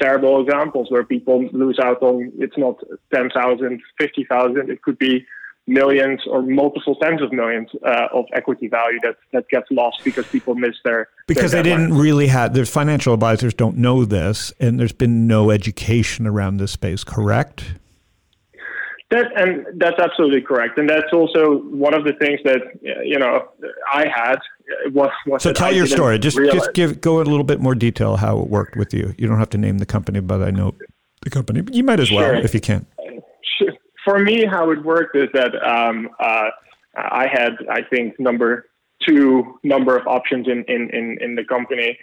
terrible 0.00 0.40
examples 0.40 0.90
where 0.90 1.04
people 1.04 1.48
lose 1.52 1.78
out 1.78 2.00
on. 2.02 2.32
It's 2.38 2.56
not 2.56 2.76
10,000, 3.12 3.82
50,000. 3.98 4.70
It 4.70 4.82
could 4.82 4.98
be 4.98 5.26
millions 5.66 6.22
or 6.26 6.42
multiple 6.42 6.96
tens 6.96 7.20
of 7.20 7.30
millions 7.32 7.68
uh, 7.86 8.08
of 8.12 8.24
equity 8.32 8.68
value 8.68 8.98
that 9.02 9.16
that 9.32 9.46
gets 9.50 9.66
lost 9.70 10.02
because 10.02 10.26
people 10.28 10.54
miss 10.54 10.74
their 10.82 11.08
because 11.26 11.52
their 11.52 11.62
they 11.62 11.68
didn't 11.68 11.92
really 11.92 12.28
have 12.28 12.54
their 12.54 12.64
financial 12.64 13.12
advisors 13.12 13.52
don't 13.52 13.76
know 13.76 14.06
this 14.06 14.50
and 14.58 14.80
there's 14.80 14.94
been 14.94 15.26
no 15.26 15.50
education 15.50 16.26
around 16.26 16.56
this 16.56 16.72
space 16.72 17.04
correct 17.04 17.74
that 19.10 19.26
and 19.36 19.66
that's 19.80 19.98
absolutely 19.98 20.42
correct, 20.42 20.78
and 20.78 20.88
that's 20.88 21.12
also 21.12 21.58
one 21.60 21.94
of 21.94 22.04
the 22.04 22.12
things 22.14 22.40
that 22.44 22.60
you 22.82 23.18
know 23.18 23.48
I 23.92 24.06
had. 24.06 24.36
Was, 24.92 25.10
was 25.26 25.42
so 25.42 25.52
tell 25.54 25.68
I 25.68 25.70
your 25.70 25.86
story. 25.86 26.18
Just 26.18 26.36
realize. 26.36 26.58
just 26.58 26.74
give 26.74 27.00
go 27.00 27.20
in 27.20 27.26
a 27.26 27.30
little 27.30 27.44
bit 27.44 27.58
more 27.58 27.74
detail 27.74 28.16
how 28.16 28.38
it 28.40 28.48
worked 28.48 28.76
with 28.76 28.92
you. 28.92 29.14
You 29.16 29.26
don't 29.26 29.38
have 29.38 29.48
to 29.50 29.58
name 29.58 29.78
the 29.78 29.86
company, 29.86 30.20
but 30.20 30.42
I 30.42 30.50
know 30.50 30.74
the 31.22 31.30
company. 31.30 31.62
You 31.72 31.84
might 31.84 32.00
as 32.00 32.10
well 32.10 32.34
sure. 32.34 32.34
if 32.36 32.52
you 32.52 32.60
can. 32.60 32.86
For 34.04 34.18
me, 34.18 34.44
how 34.44 34.70
it 34.70 34.84
worked 34.84 35.16
is 35.16 35.28
that 35.32 35.54
um, 35.66 36.10
uh, 36.20 36.48
I 36.96 37.26
had, 37.30 37.52
I 37.70 37.82
think, 37.82 38.18
number 38.20 38.66
two 39.06 39.58
number 39.62 39.96
of 39.96 40.06
options 40.06 40.48
in 40.48 40.64
in 40.64 40.90
in, 40.90 41.18
in 41.20 41.34
the 41.34 41.44
company, 41.44 41.98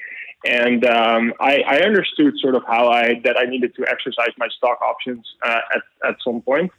and 0.45 0.85
um, 0.85 1.33
I, 1.39 1.59
I, 1.67 1.79
understood 1.81 2.33
sort 2.39 2.55
of 2.55 2.63
how 2.67 2.88
I 2.89 3.21
that 3.24 3.38
I 3.38 3.45
needed 3.45 3.74
to 3.75 3.85
exercise 3.88 4.33
my 4.38 4.47
stock 4.57 4.79
options 4.81 5.25
uh, 5.43 5.59
at 5.75 6.09
at 6.09 6.15
some 6.24 6.41
point. 6.41 6.71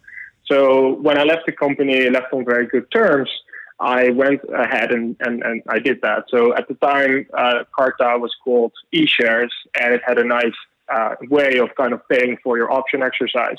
So 0.47 0.95
when 0.95 1.19
I 1.19 1.25
left 1.25 1.47
the 1.47 1.53
company, 1.53 2.07
I 2.07 2.09
left 2.09 2.33
on 2.33 2.45
very 2.45 2.67
good 2.67 2.91
terms. 2.91 3.31
I 3.79 4.11
went 4.11 4.41
ahead 4.55 4.91
and, 4.93 5.17
and, 5.21 5.43
and 5.43 5.62
I 5.69 5.79
did 5.79 6.00
that. 6.03 6.25
So 6.29 6.55
at 6.55 6.67
the 6.69 6.75
time, 6.75 7.26
uh, 7.37 7.65
Carta 7.76 8.17
was 8.19 8.35
called 8.43 8.73
eShares, 8.95 9.50
and 9.81 9.93
it 9.93 10.00
had 10.07 10.19
a 10.19 10.25
nice 10.25 10.55
uh, 10.95 11.17
way 11.29 11.59
of 11.59 11.75
kind 11.76 11.93
of 11.93 12.00
paying 12.09 12.38
for 12.43 12.57
your 12.57 12.73
option 12.73 13.03
exercise. 13.03 13.59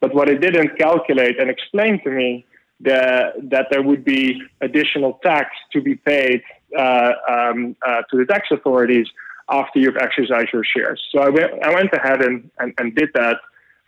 But 0.00 0.14
what 0.14 0.28
it 0.28 0.40
didn't 0.40 0.78
calculate 0.78 1.40
and 1.40 1.50
explain 1.50 2.00
to 2.04 2.10
me 2.10 2.46
the, 2.80 3.32
that 3.50 3.66
there 3.70 3.82
would 3.82 4.04
be 4.04 4.40
additional 4.60 5.14
tax 5.24 5.50
to 5.72 5.80
be 5.80 5.96
paid 5.96 6.42
uh, 6.78 7.12
um, 7.28 7.74
uh, 7.84 8.02
to 8.10 8.18
the 8.18 8.26
tax 8.26 8.48
authorities 8.52 9.08
after 9.50 9.80
you've 9.80 9.96
exercised 9.96 10.50
your 10.52 10.62
shares. 10.62 11.02
So 11.10 11.20
I 11.20 11.30
went, 11.30 11.50
I 11.64 11.74
went 11.74 11.92
ahead 11.92 12.22
and, 12.22 12.48
and, 12.60 12.74
and 12.78 12.94
did 12.94 13.08
that 13.14 13.38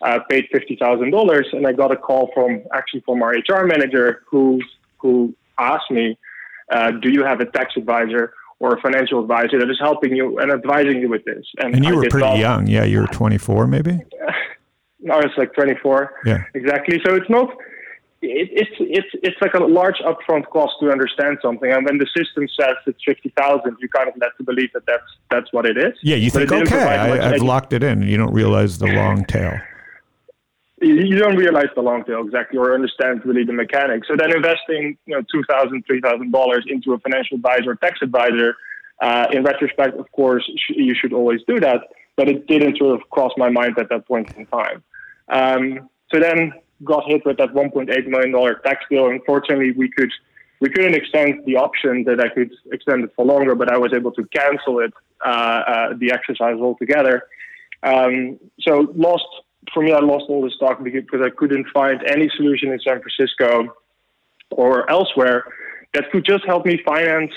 uh, 0.03 0.21
paid 0.29 0.47
fifty 0.53 0.77
thousand 0.77 1.11
dollars, 1.11 1.47
and 1.53 1.67
I 1.67 1.73
got 1.73 1.93
a 1.93 1.97
call 1.97 2.31
from 2.35 2.63
actually 2.73 3.01
from 3.01 3.23
our 3.23 3.33
HR 3.33 3.67
manager 3.67 4.23
who 4.27 4.61
who 4.99 5.35
asked 5.59 5.91
me, 5.91 6.19
uh, 6.71 6.93
"Do 6.93 7.11
you 7.11 7.25
have 7.25 7.41
a 7.41 7.47
tax 7.47 7.77
advisor 7.77 8.33
or 8.59 8.75
a 8.75 8.81
financial 8.81 9.21
advisor 9.21 9.59
that 9.59 9.71
is 9.71 9.79
helping 9.81 10.15
you 10.15 10.39
and 10.39 10.51
advising 10.51 11.01
you 11.01 11.09
with 11.09 11.25
this?" 11.25 11.45
And, 11.59 11.75
and 11.75 11.85
you 11.85 11.93
I 11.93 11.97
were 11.97 12.09
pretty 12.09 12.39
young, 12.39 12.67
yeah. 12.67 12.85
You 12.85 13.01
were 13.01 13.07
twenty 13.09 13.39
four, 13.39 13.67
maybe. 13.67 13.93
no, 15.01 15.19
it's 15.19 15.37
like 15.37 15.53
twenty 15.55 15.75
four. 15.83 16.15
Yeah, 16.25 16.45
exactly. 16.55 17.01
So 17.05 17.15
it's 17.15 17.29
not. 17.29 17.51
It, 18.23 18.51
it's 18.53 18.71
it's 18.81 19.09
it's 19.23 19.37
like 19.41 19.55
a 19.55 19.59
large 19.65 19.97
upfront 19.97 20.47
cost 20.47 20.75
to 20.81 20.91
understand 20.91 21.39
something, 21.43 21.71
and 21.71 21.87
when 21.87 21.97
the 21.97 22.07
system 22.17 22.47
says 22.59 22.77
it's 22.87 23.03
fifty 23.05 23.33
thousand, 23.37 23.77
you 23.81 23.89
kind 23.89 24.09
of 24.09 24.15
let 24.19 24.37
to 24.39 24.45
believe 24.45 24.73
that 24.75 24.85
that's 24.87 25.05
that's 25.31 25.53
what 25.53 25.65
it 25.65 25.79
is. 25.79 25.95
Yeah, 26.03 26.17
you 26.17 26.31
think 26.31 26.53
okay, 26.53 26.85
I, 26.85 27.33
have 27.33 27.43
locked 27.43 27.73
it 27.73 27.83
in. 27.83 28.03
You 28.03 28.19
don't 28.19 28.33
realize 28.33 28.77
the 28.79 28.89
long 28.89 29.25
tail 29.25 29.59
you 30.81 31.19
don't 31.19 31.37
realize 31.37 31.69
the 31.75 31.83
long 31.83 32.05
tail 32.05 32.25
exactly 32.25 32.59
or 32.59 32.75
understand 32.75 33.25
really 33.25 33.45
the 33.45 33.53
mechanics. 33.53 34.09
So 34.09 34.17
then 34.17 34.35
investing, 34.35 34.97
you 35.07 35.15
know, 35.15 35.23
two 35.33 35.43
thousand, 35.49 35.85
three 35.87 36.01
thousand 36.01 36.33
dollars 36.33 36.65
into 36.67 36.95
a 36.95 36.99
financial 36.99 37.37
advisor 37.37 37.73
or 37.73 37.77
tax 37.77 37.99
advisor, 38.03 38.57
uh, 39.01 39.27
in 39.33 39.43
retrospect, 39.43 39.99
of 39.99 40.11
course, 40.13 40.45
sh- 40.57 40.77
you 40.77 40.95
should 40.95 41.13
always 41.13 41.41
do 41.47 41.61
that. 41.61 41.83
But 42.17 42.29
it 42.29 42.47
didn't 42.47 42.79
sort 42.79 43.01
of 43.01 43.09
cross 43.11 43.33
my 43.37 43.51
mind 43.51 43.79
at 43.79 43.89
that 43.91 44.07
point 44.07 44.35
in 44.37 44.47
time. 44.47 44.83
Um, 45.29 45.89
so 46.13 46.21
then 46.21 46.53
got 46.85 47.05
hit 47.07 47.25
with 47.25 47.37
that 47.39 47.51
1.8 47.51 48.07
million 48.09 48.33
dollar 48.33 48.55
tax 48.55 48.85
bill. 48.89 49.09
Unfortunately, 49.09 49.73
we 49.73 49.91
could 49.91 50.11
we 50.61 50.69
couldn't 50.69 50.95
extend 50.95 51.45
the 51.47 51.57
option 51.57 52.05
that 52.05 52.21
I 52.21 52.29
could 52.29 52.53
extend 52.73 53.05
it 53.05 53.13
for 53.17 53.25
longer, 53.25 53.55
but 53.55 53.73
I 53.73 53.79
was 53.79 53.93
able 53.95 54.13
to 54.13 54.25
cancel 54.27 54.81
it, 54.81 54.93
uh, 55.25 55.29
uh, 55.29 55.95
the 55.99 56.13
exercise 56.13 56.57
altogether. 56.57 57.23
Um, 57.83 58.39
so 58.61 58.93
lost 58.95 59.25
for 59.73 59.83
me, 59.83 59.93
I 59.93 60.01
lost 60.01 60.25
all 60.29 60.43
the 60.43 60.51
stock 60.51 60.83
because 60.83 61.21
I 61.23 61.31
couldn't 61.31 61.67
find 61.73 62.03
any 62.07 62.31
solution 62.37 62.73
in 62.73 62.81
San 62.81 63.01
Francisco 63.01 63.75
or 64.51 64.91
elsewhere 64.91 65.45
that 65.95 66.11
could 66.11 66.25
just 66.25 66.45
help 66.47 66.67
me 66.67 66.81
finance 66.85 67.33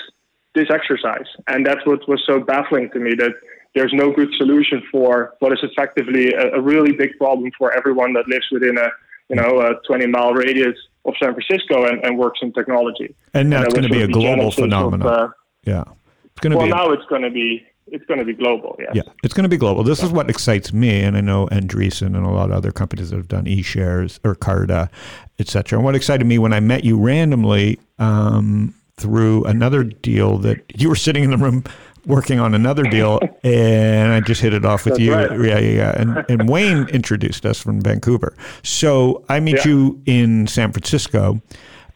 this 0.54 0.68
exercise. 0.70 1.26
And 1.48 1.66
that's 1.66 1.84
what 1.84 2.08
was 2.08 2.22
so 2.26 2.40
baffling 2.40 2.90
to 2.90 3.00
me 3.00 3.14
that 3.16 3.32
there's 3.74 3.92
no 3.92 4.12
good 4.12 4.28
solution 4.36 4.82
for 4.90 5.34
what 5.40 5.52
is 5.52 5.58
effectively 5.62 6.32
a, 6.32 6.54
a 6.54 6.60
really 6.60 6.92
big 6.92 7.18
problem 7.18 7.50
for 7.58 7.72
everyone 7.76 8.12
that 8.14 8.26
lives 8.28 8.46
within 8.52 8.78
a 8.78 8.88
you 9.28 9.36
know 9.36 9.60
a 9.60 9.74
20 9.86 10.06
mile 10.06 10.32
radius 10.32 10.76
of 11.04 11.14
San 11.22 11.34
Francisco 11.34 11.86
and, 11.86 12.04
and 12.04 12.16
works 12.16 12.40
in 12.42 12.52
technology. 12.52 13.14
And 13.34 13.50
now 13.50 13.58
and 13.58 13.66
it's 13.66 13.74
going 13.74 13.88
to 13.88 13.92
be 13.92 14.02
a 14.02 14.08
global 14.08 14.50
phenomenon. 14.50 15.02
Of, 15.02 15.12
uh, 15.12 15.28
yeah, 15.64 15.84
it's 16.24 16.40
going 16.40 16.52
to 16.52 16.56
well, 16.56 16.66
be. 16.66 16.72
Well, 16.72 16.86
now 16.86 16.92
it's 16.92 17.06
going 17.08 17.22
to 17.22 17.30
be 17.30 17.66
it's 17.88 18.04
going 18.06 18.18
to 18.18 18.24
be 18.24 18.32
global. 18.32 18.76
Yes. 18.78 18.92
Yeah, 18.94 19.02
it's 19.22 19.34
going 19.34 19.44
to 19.44 19.48
be 19.48 19.56
global. 19.56 19.84
This 19.84 20.02
is 20.02 20.10
what 20.10 20.30
excites 20.30 20.72
me, 20.72 21.00
and 21.02 21.16
I 21.16 21.20
know 21.20 21.46
Andreessen 21.48 22.06
and 22.16 22.24
a 22.24 22.30
lot 22.30 22.50
of 22.50 22.56
other 22.56 22.72
companies 22.72 23.10
that 23.10 23.16
have 23.16 23.28
done 23.28 23.44
eShares 23.44 24.18
or 24.24 24.34
Carta, 24.34 24.90
etc. 25.38 25.78
And 25.78 25.84
what 25.84 25.94
excited 25.94 26.26
me 26.26 26.38
when 26.38 26.52
I 26.52 26.60
met 26.60 26.84
you 26.84 26.98
randomly 26.98 27.78
um, 27.98 28.74
through 28.96 29.44
another 29.44 29.84
deal 29.84 30.38
that 30.38 30.62
you 30.80 30.88
were 30.88 30.96
sitting 30.96 31.24
in 31.24 31.30
the 31.30 31.36
room 31.38 31.64
working 32.06 32.38
on 32.38 32.54
another 32.54 32.82
deal, 32.84 33.18
and 33.44 34.12
I 34.12 34.20
just 34.20 34.40
hit 34.40 34.52
it 34.54 34.64
off 34.64 34.84
with 34.84 34.94
That's 34.94 35.02
you. 35.02 35.14
right. 35.14 35.30
Yeah, 35.30 35.58
yeah, 35.58 35.74
yeah. 35.74 35.92
And, 36.00 36.24
and 36.28 36.48
Wayne 36.48 36.86
introduced 36.88 37.46
us 37.46 37.60
from 37.60 37.80
Vancouver. 37.80 38.36
So 38.62 39.24
I 39.28 39.40
meet 39.40 39.56
Yeah. 39.64 39.68
you 39.68 40.02
in 40.06 40.46
San 40.46 40.72
Francisco. 40.72 41.40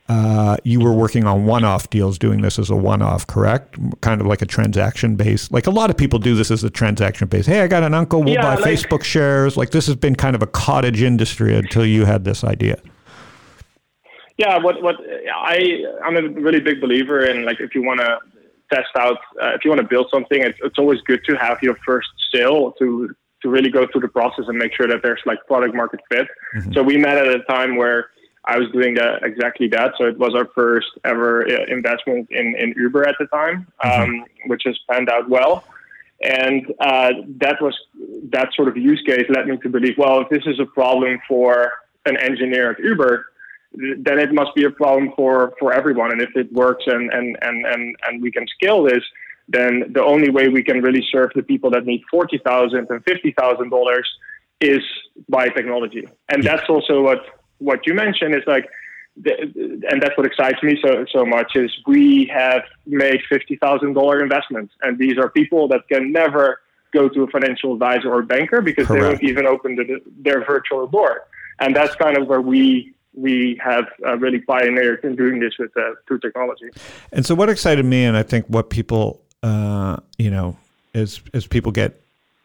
Uh, 0.09 0.57
you 0.65 0.81
were 0.81 0.93
working 0.93 1.27
on 1.27 1.45
one-off 1.45 1.91
deals, 1.91 2.19
doing 2.19 2.41
this 2.41 2.59
as 2.59 2.71
a 2.71 2.75
one-off, 2.77 3.27
correct? 3.27 3.77
Kind 4.01 4.23
of 4.23 4.27
like 4.27 4.41
a 4.41 4.47
transaction 4.47 5.17
base. 5.17 5.51
Like 5.53 5.67
a 5.67 5.71
lot 5.71 5.91
of 5.91 5.99
people 5.99 6.19
do 6.19 6.35
this 6.35 6.51
as 6.51 6.65
a 6.65 6.71
transaction 6.71 7.29
base. 7.29 7.45
Hey, 7.45 7.61
I 7.61 7.67
got 7.67 7.83
an 7.83 7.93
uncle. 7.93 8.23
We'll 8.23 8.33
Yeah, 8.35 8.43
buy 8.43 8.55
like- 8.55 8.65
Facebook 8.65 9.05
shares. 9.05 9.57
Like 9.59 9.71
this 9.71 9.87
has 9.87 9.97
been 9.97 10.15
kind 10.17 10.35
of 10.35 10.43
a 10.43 10.47
cottage 10.47 11.03
industry 11.03 11.55
until 11.55 11.85
you 11.85 12.07
had 12.07 12.25
this 12.25 12.43
idea. 12.45 12.79
yeah 14.39 14.57
what 14.57 14.81
what 14.85 14.95
i 15.35 15.83
i'm 16.05 16.17
a 16.17 16.23
really 16.47 16.61
big 16.61 16.81
believer 16.81 17.19
in 17.27 17.45
like 17.45 17.59
if 17.61 17.75
you 17.75 17.83
want 17.83 17.99
to 17.99 18.11
test 18.73 18.93
out 18.97 19.19
uh, 19.43 19.49
if 19.57 19.65
you 19.65 19.69
want 19.73 19.81
to 19.81 19.89
build 19.95 20.07
something 20.15 20.41
it's, 20.49 20.57
it's 20.63 20.79
always 20.79 21.01
good 21.11 21.21
to 21.29 21.35
have 21.37 21.59
your 21.61 21.77
first 21.85 22.09
sale 22.33 22.71
to 22.79 22.87
to 23.43 23.49
really 23.49 23.69
go 23.79 23.85
through 23.91 24.01
the 24.01 24.13
process 24.21 24.45
and 24.47 24.57
make 24.57 24.73
sure 24.79 24.87
that 24.87 25.01
there's 25.03 25.21
like 25.27 25.39
product 25.49 25.75
market 25.75 25.99
fit 26.13 26.29
so 26.73 26.83
we 26.85 26.97
met 26.97 27.17
at 27.19 27.27
a 27.27 27.43
time 27.55 27.75
where 27.75 28.11
i 28.49 28.59
was 28.59 28.69
doing 28.73 28.95
that 28.95 29.23
exactly 29.23 29.69
that 29.69 29.93
so 29.99 30.05
it 30.05 30.19
was 30.19 30.35
our 30.35 30.49
first 30.55 30.89
ever 31.05 31.47
uh, 31.47 31.65
investment 31.69 32.29
in 32.31 32.55
in 32.59 32.75
uber 32.77 33.07
at 33.07 33.15
the 33.21 33.27
time 33.27 33.67
um, 33.85 34.25
which 34.47 34.63
has 34.65 34.77
panned 34.91 35.09
out 35.09 35.29
well 35.29 35.65
and 36.23 36.67
uh, 36.81 37.13
that 37.41 37.61
was 37.61 37.77
that 38.31 38.49
sort 38.55 38.69
of 38.69 38.77
use 38.77 39.03
case 39.07 39.25
led 39.29 39.47
me 39.47 39.57
to 39.59 39.69
believe, 39.69 39.95
well, 39.97 40.21
if 40.21 40.29
this 40.29 40.43
is 40.47 40.59
a 40.59 40.67
problem 40.67 41.21
for 41.29 41.73
an 42.07 42.17
engineer 42.17 42.73
at 42.73 42.79
Uber, 42.81 43.27
then 43.73 44.19
it 44.19 44.33
must 44.33 44.55
be 44.55 44.65
a 44.65 44.71
problem 44.71 45.13
for, 45.15 45.55
for 45.61 45.73
everyone. 45.73 46.11
And 46.11 46.21
if 46.21 46.31
it 46.35 46.53
works 46.53 46.85
and, 46.87 47.13
and, 47.13 47.37
and, 47.43 47.67
and, 47.67 47.97
and 48.07 48.23
we 48.23 48.33
can 48.33 48.47
scale 48.49 48.83
this, 48.83 49.03
then 49.49 49.93
the 49.93 50.03
only 50.03 50.31
way 50.31 50.49
we 50.49 50.63
can 50.63 50.83
really 50.83 51.07
serve 51.11 51.31
the 51.35 51.43
people 51.43 51.71
that 51.71 51.87
need 51.87 52.03
forty 52.11 52.39
thousand 52.39 52.87
and 52.91 53.03
fifty 53.05 53.35
thousand 53.39 53.71
dollars 53.71 54.07
is 54.61 54.81
by 55.29 55.49
technology. 55.49 56.07
And 56.29 56.43
that's 56.43 56.69
also 56.69 57.01
what 57.01 57.38
what 57.59 57.87
you 57.87 57.95
mentioned 57.95 58.35
is 58.35 58.43
like 58.47 58.69
and 59.25 60.03
that's 60.03 60.17
what 60.17 60.27
excites 60.27 60.63
me 60.63 60.79
so 60.83 61.05
so 61.11 61.25
much 61.25 61.57
is 61.57 61.71
we 61.87 62.31
have 62.33 62.63
made 62.87 63.21
fifty 63.29 63.57
thousand 63.57 63.95
dollar 63.95 64.23
investments, 64.23 64.75
and 64.83 64.99
these 64.99 65.19
are 65.19 65.29
people 65.29 65.69
that 65.69 65.89
can 65.89 66.13
never 66.13 66.61
go 66.93 67.09
to 67.09 67.23
a 67.23 67.27
financial 67.29 67.73
advisor 67.73 68.13
or 68.13 68.23
banker 68.23 68.61
because 68.61 68.89
they 68.89 68.99
Correct. 68.99 69.21
won't 69.21 69.31
even 69.31 69.47
open 69.47 69.77
the, 69.77 70.01
their 70.21 70.45
virtual 70.45 70.87
door, 70.87 71.27
and 71.59 71.75
that's 71.75 71.95
kind 71.97 72.17
of 72.17 72.29
where 72.29 72.41
we 72.41 72.95
we 73.15 73.61
have 73.63 73.87
uh, 74.07 74.17
really 74.19 74.41
pioneered 74.41 75.05
in 75.05 75.17
doing 75.17 75.41
this 75.41 75.55
with 75.59 75.77
uh, 75.77 75.95
through 76.07 76.21
technology. 76.21 76.67
And 77.13 77.27
so, 77.27 77.35
what 77.35 77.49
excited 77.49 77.85
me, 77.85 78.05
and 78.05 78.17
I 78.17 78.23
think 78.23 78.47
what 78.47 78.71
people, 78.71 79.21
uh, 79.43 79.97
you 80.19 80.31
know, 80.31 80.57
as 80.95 81.21
as 81.35 81.47
people 81.47 81.73
get, 81.73 82.01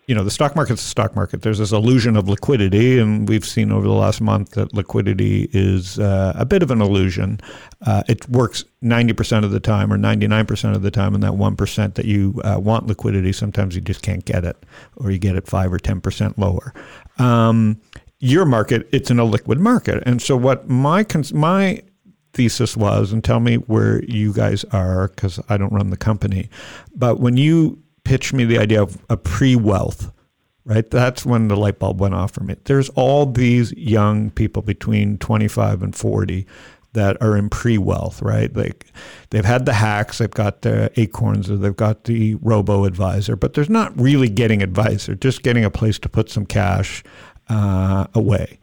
you 0.08 0.14
know, 0.14 0.24
the 0.24 0.32
stock 0.32 0.56
market's 0.56 0.82
the 0.84 0.90
stock 0.90 1.16
market. 1.16 1.44
There's 1.44 1.60
this 1.60 1.72
illusion 1.72 2.18
of 2.18 2.28
liquidity, 2.28 3.00
and 3.00 3.28
we've 3.28 3.46
seen 3.46 3.72
over 3.72 3.88
the 3.88 3.94
last 3.94 4.20
month 4.20 4.52
that 4.52 4.74
liquidity 4.74 5.50
is 5.54 5.98
uh, 5.98 6.34
a 6.36 6.46
bit 6.46 6.62
of 6.62 6.72
an 6.72 6.82
illusion. 6.82 7.40
Uh, 7.86 8.04
it 8.10 8.28
works 8.28 8.66
90% 8.84 9.46
of 9.46 9.52
the 9.52 9.62
time 9.62 9.94
or 9.94 9.98
99% 9.98 10.76
of 10.76 10.82
the 10.82 10.92
time, 10.92 11.14
and 11.14 11.24
that 11.24 11.32
1% 11.32 11.94
that 11.94 12.06
you 12.06 12.42
uh, 12.44 12.60
want 12.60 12.88
liquidity, 12.88 13.32
sometimes 13.32 13.76
you 13.76 13.82
just 13.82 14.02
can't 14.02 14.26
get 14.26 14.44
it, 14.44 14.58
or 14.98 15.10
you 15.10 15.20
get 15.20 15.38
it 15.38 15.48
5 15.48 15.72
or 15.72 15.80
10% 15.80 16.38
lower. 16.38 16.74
Um, 17.18 17.80
your 18.20 18.46
market, 18.46 18.88
it's 18.92 19.10
an 19.10 19.18
illiquid 19.18 19.60
market. 19.60 20.04
And 20.06 20.22
so, 20.22 20.36
what 20.36 20.68
my, 20.68 21.04
cons- 21.06 21.34
my 21.34 21.82
thesis 22.34 22.76
was, 22.76 23.14
and 23.14 23.24
tell 23.24 23.40
me 23.40 23.56
where 23.56 24.04
you 24.04 24.34
guys 24.34 24.66
are 24.66 25.10
because 25.10 25.40
I 25.50 25.58
don't 25.58 25.72
run 25.72 25.92
the 25.92 25.98
company. 25.98 26.50
But 26.96 27.20
when 27.20 27.38
you 27.38 27.83
pitched 28.04 28.34
me 28.34 28.46
the 28.46 28.60
idea 28.60 28.82
of 28.82 28.98
a 29.10 29.18
pre 29.18 29.56
wealth, 29.56 30.12
right, 30.66 30.90
that's 30.90 31.26
when 31.26 31.48
the 31.48 31.56
light 31.56 31.80
bulb 31.80 32.00
went 32.00 32.14
off 32.14 32.32
for 32.32 32.44
me. 32.44 32.56
There's 32.66 32.90
all 32.90 33.26
these 33.26 33.72
young 33.74 34.32
people 34.32 34.62
between 34.62 35.18
25 35.18 35.84
and 35.84 35.96
40 35.96 36.46
that 36.94 37.20
are 37.22 37.36
in 37.36 37.50
pre 37.50 37.78
wealth, 37.78 38.22
right? 38.22 38.56
Like 38.56 38.86
they've 39.32 39.46
had 39.46 39.66
the 39.66 39.74
hacks, 39.74 40.20
they've 40.20 40.30
got 40.30 40.62
the 40.62 40.92
acorns, 41.00 41.50
or 41.50 41.58
they've 41.58 41.76
got 41.76 42.04
the 42.04 42.36
robo 42.36 42.86
advisor, 42.86 43.36
but 43.36 43.54
they're 43.54 43.66
not 43.68 44.00
really 44.00 44.30
getting 44.30 44.62
advice. 44.62 45.08
They're 45.08 45.16
just 45.16 45.44
getting 45.44 45.66
a 45.66 45.72
place 45.72 45.98
to 46.00 46.10
put 46.10 46.30
some 46.30 46.46
cash 46.46 47.04
uh, 47.50 48.08
away 48.14 48.60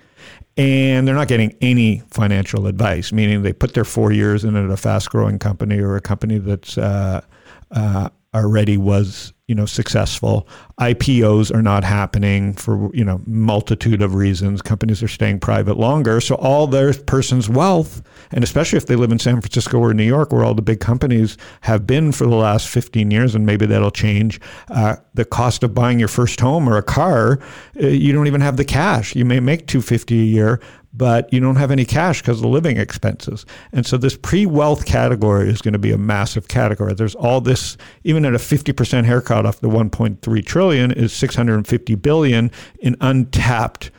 and 0.60 1.06
they're 1.08 1.14
not 1.14 1.28
getting 1.28 1.56
any 1.60 2.02
financial 2.10 2.66
advice, 2.66 3.12
meaning 3.12 3.42
they 3.42 3.52
put 3.52 3.72
their 3.72 3.84
four 3.84 4.12
years 4.12 4.44
in 4.44 4.56
at 4.56 4.70
a 4.70 4.76
fast 4.76 5.10
growing 5.10 5.38
company 5.38 5.78
or 5.78 5.96
a 5.96 6.00
company 6.02 6.38
that's 6.38 6.76
uh, 6.76 7.22
uh, 7.70 8.10
already 8.34 8.76
was 8.76 9.32
you 9.50 9.54
know 9.56 9.66
successful. 9.66 10.46
IPOs 10.80 11.52
are 11.52 11.60
not 11.60 11.82
happening 11.82 12.54
for 12.54 12.88
you 12.94 13.04
know 13.04 13.20
multitude 13.26 14.00
of 14.00 14.14
reasons. 14.14 14.62
Companies 14.62 15.02
are 15.02 15.08
staying 15.08 15.40
private 15.40 15.76
longer, 15.76 16.20
so 16.20 16.36
all 16.36 16.68
their 16.68 16.94
person's 16.94 17.48
wealth, 17.48 18.00
and 18.30 18.44
especially 18.44 18.76
if 18.76 18.86
they 18.86 18.94
live 18.94 19.10
in 19.10 19.18
San 19.18 19.40
Francisco 19.40 19.80
or 19.80 19.92
New 19.92 20.04
York, 20.04 20.32
where 20.32 20.44
all 20.44 20.54
the 20.54 20.62
big 20.62 20.78
companies 20.78 21.36
have 21.62 21.84
been 21.84 22.12
for 22.12 22.28
the 22.28 22.36
last 22.36 22.68
15 22.68 23.10
years, 23.10 23.34
and 23.34 23.44
maybe 23.44 23.66
that'll 23.66 23.90
change. 23.90 24.40
Uh, 24.68 24.94
the 25.14 25.24
cost 25.24 25.64
of 25.64 25.74
buying 25.74 25.98
your 25.98 26.08
first 26.08 26.38
home 26.38 26.68
or 26.68 26.76
a 26.76 26.82
car, 26.82 27.40
uh, 27.82 27.88
you 27.88 28.12
don't 28.12 28.28
even 28.28 28.40
have 28.40 28.56
the 28.56 28.64
cash. 28.64 29.16
You 29.16 29.24
may 29.24 29.40
make 29.40 29.66
250 29.66 30.16
a 30.16 30.22
year, 30.22 30.60
but 30.92 31.32
you 31.32 31.40
don't 31.40 31.56
have 31.56 31.70
any 31.70 31.84
cash 31.84 32.20
because 32.20 32.38
of 32.38 32.42
the 32.42 32.48
living 32.48 32.76
expenses. 32.76 33.46
And 33.72 33.86
so 33.86 33.96
this 33.96 34.16
pre-wealth 34.16 34.86
category 34.86 35.48
is 35.48 35.62
going 35.62 35.72
to 35.72 35.78
be 35.78 35.92
a 35.92 35.98
massive 35.98 36.48
category. 36.48 36.94
There's 36.94 37.14
all 37.14 37.40
this, 37.40 37.76
even 38.04 38.24
at 38.24 38.34
a 38.34 38.38
50% 38.38 39.04
haircut 39.04 39.46
off 39.46 39.60
the 39.60 39.68
1.3 39.68 40.44
trillion 40.44 40.90
is 40.90 41.12
650 41.12 41.94
billion 41.96 42.50
in 42.80 42.96
untapped, 43.00 43.90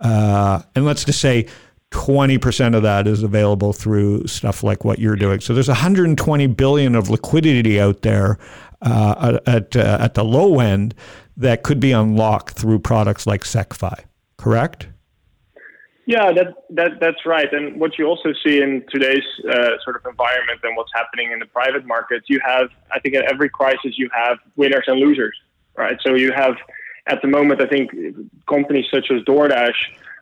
uh, 0.00 0.62
and 0.74 0.84
let's 0.84 1.04
just 1.04 1.20
say 1.20 1.46
20% 1.90 2.76
of 2.76 2.82
that 2.82 3.06
is 3.06 3.22
available 3.22 3.72
through 3.72 4.26
stuff 4.26 4.62
like 4.62 4.84
what 4.84 4.98
you're 4.98 5.16
doing. 5.16 5.40
So 5.40 5.54
there's 5.54 5.68
120 5.68 6.46
billion 6.48 6.94
of 6.94 7.08
liquidity 7.08 7.80
out 7.80 8.02
there 8.02 8.38
uh, 8.82 9.38
at, 9.46 9.74
uh, 9.76 9.98
at 10.00 10.14
the 10.14 10.24
low 10.24 10.60
end 10.60 10.94
that 11.36 11.62
could 11.62 11.80
be 11.80 11.92
unlocked 11.92 12.54
through 12.56 12.80
products 12.80 13.26
like 13.26 13.42
SecFi, 13.42 14.04
correct? 14.36 14.88
Yeah, 16.06 16.32
that, 16.32 16.54
that 16.70 17.00
that's 17.00 17.26
right. 17.26 17.52
And 17.52 17.80
what 17.80 17.98
you 17.98 18.06
also 18.06 18.32
see 18.44 18.62
in 18.62 18.84
today's 18.90 19.24
uh, 19.44 19.70
sort 19.82 19.96
of 19.96 20.06
environment 20.06 20.60
and 20.62 20.76
what's 20.76 20.92
happening 20.94 21.32
in 21.32 21.40
the 21.40 21.46
private 21.46 21.84
markets, 21.84 22.26
you 22.28 22.38
have, 22.46 22.68
I 22.92 23.00
think, 23.00 23.16
at 23.16 23.24
every 23.24 23.48
crisis 23.48 23.98
you 23.98 24.08
have 24.16 24.38
winners 24.54 24.84
and 24.86 25.00
losers, 25.00 25.36
right? 25.76 25.98
So 26.06 26.14
you 26.14 26.30
have, 26.32 26.54
at 27.08 27.22
the 27.22 27.28
moment, 27.28 27.60
I 27.60 27.66
think 27.66 27.90
companies 28.48 28.84
such 28.88 29.10
as 29.10 29.22
DoorDash 29.22 29.74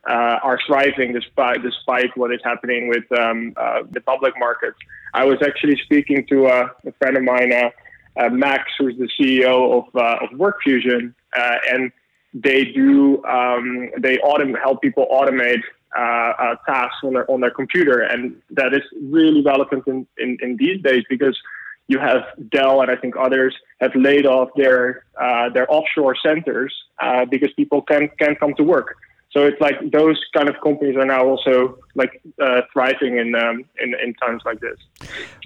uh, 0.09 0.39
are 0.43 0.59
thriving 0.67 1.13
despite 1.13 1.63
despite 1.63 2.17
what 2.17 2.33
is 2.33 2.41
happening 2.43 2.89
with 2.89 3.05
um, 3.19 3.53
uh, 3.59 3.83
the 3.91 4.01
public 4.01 4.33
markets. 4.39 4.79
I 5.13 5.25
was 5.25 5.37
actually 5.43 5.79
speaking 5.85 6.27
to 6.29 6.47
a 6.47 6.71
friend 6.99 7.19
of 7.19 7.25
mine, 7.25 7.53
uh, 7.53 7.71
uh, 8.17 8.31
Max, 8.31 8.71
who's 8.79 8.97
the 8.97 9.09
CEO 9.19 9.79
of 9.79 9.95
uh, 9.95 10.25
of 10.25 10.31
WorkFusion, 10.31 11.15
uh, 11.37 11.57
and 11.71 11.93
they 12.35 12.65
do 12.65 13.25
um, 13.25 13.91
they 13.99 14.19
autom- 14.19 14.61
help 14.61 14.83
people 14.83 15.07
automate 15.11 15.63
uh, 15.97 16.01
uh, 16.01 16.57
tasks 16.67 16.97
on 17.05 17.15
their 17.15 17.31
on 17.31 17.41
their 17.41 17.53
computer, 17.53 18.01
and 18.01 18.37
that 18.51 18.75
is 18.75 18.83
really 19.01 19.43
relevant 19.43 19.87
in, 19.87 20.07
in, 20.19 20.37
in 20.43 20.57
these 20.57 20.83
days 20.83 21.05
because 21.09 21.39
you 21.87 21.99
have 21.99 22.23
Dell 22.51 22.81
and 22.81 22.91
I 22.91 22.97
think 22.97 23.15
others 23.17 23.55
have 23.81 23.95
laid 23.95 24.27
off 24.27 24.49
their 24.57 25.05
uh, 25.21 25.51
their 25.51 25.71
offshore 25.73 26.17
centers 26.21 26.75
uh, 27.01 27.25
because 27.27 27.53
people 27.55 27.83
can 27.83 28.09
can 28.19 28.35
come 28.35 28.55
to 28.55 28.65
work. 28.65 28.97
So 29.35 29.45
it's 29.45 29.61
like 29.61 29.91
those 29.91 30.19
kind 30.33 30.49
of 30.49 30.55
companies 30.63 30.97
are 30.97 31.05
now 31.05 31.27
also 31.27 31.77
like 31.97 32.23
uh, 32.41 32.61
thriving 32.73 33.19
in, 33.19 33.35
um, 33.35 33.65
in 33.83 33.93
in 34.01 34.15
times 34.15 34.43
like 34.45 34.61
this. 34.61 34.79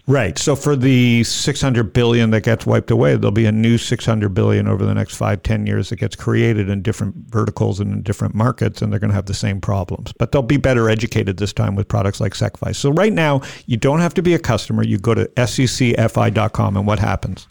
Right. 0.07 0.39
So 0.39 0.55
for 0.55 0.77
the 0.77 1.25
600 1.25 1.93
billion 1.95 2.31
that 2.31 2.43
gets 2.43 2.67
wiped 2.67 2.91
away, 2.91 3.17
there'll 3.17 3.31
be 3.31 3.47
a 3.47 3.53
new 3.53 3.79
600 3.79 4.29
billion 4.35 4.69
over 4.69 4.85
the 4.85 4.95
next 4.95 5.17
five, 5.17 5.43
10 5.43 5.67
years 5.67 5.89
that 5.89 5.97
gets 5.97 6.17
created 6.17 6.69
in 6.69 6.83
different 6.83 7.15
verticals 7.29 7.81
and 7.81 7.93
in 7.93 8.03
different 8.03 8.35
markets, 8.35 8.83
and 8.83 8.93
they're 8.93 9.01
going 9.01 9.11
to 9.11 9.15
have 9.15 9.27
the 9.27 9.35
same 9.35 9.61
problems. 9.61 10.13
But 10.13 10.33
they'll 10.33 10.43
be 10.43 10.59
better 10.59 10.91
educated 10.91 11.39
this 11.39 11.55
time 11.55 11.75
with 11.75 11.89
products 11.89 12.21
like 12.21 12.33
SecFi. 12.35 12.75
So 12.75 12.91
right 12.91 13.13
now, 13.13 13.41
you 13.67 13.79
don't 13.79 14.01
have 14.01 14.15
to 14.15 14.23
be 14.23 14.35
a 14.35 14.39
customer. 14.39 14.83
You 14.83 14.99
go 14.99 15.15
to 15.15 15.27
secfi.com, 15.27 16.77
and 16.77 16.87
what 16.87 16.99
happens? 16.99 17.49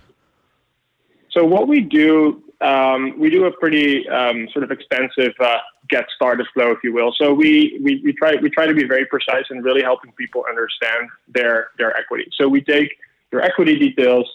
So 1.31 1.45
what 1.45 1.67
we 1.67 1.81
do, 1.81 2.43
um, 2.61 3.13
we 3.19 3.29
do 3.29 3.45
a 3.45 3.51
pretty 3.51 4.07
um, 4.09 4.47
sort 4.51 4.63
of 4.63 4.71
expensive 4.71 5.33
uh, 5.39 5.57
get 5.89 6.05
started 6.15 6.47
flow, 6.53 6.71
if 6.71 6.79
you 6.83 6.93
will. 6.93 7.13
So 7.17 7.33
we, 7.33 7.79
we, 7.83 8.01
we 8.03 8.13
try 8.13 8.35
we 8.41 8.49
try 8.49 8.65
to 8.65 8.73
be 8.73 8.85
very 8.85 9.05
precise 9.05 9.45
and 9.49 9.63
really 9.63 9.81
helping 9.81 10.11
people 10.13 10.45
understand 10.47 11.09
their 11.27 11.69
their 11.77 11.95
equity. 11.97 12.29
So 12.37 12.47
we 12.47 12.61
take 12.61 12.89
your 13.31 13.41
equity 13.41 13.77
details, 13.77 14.29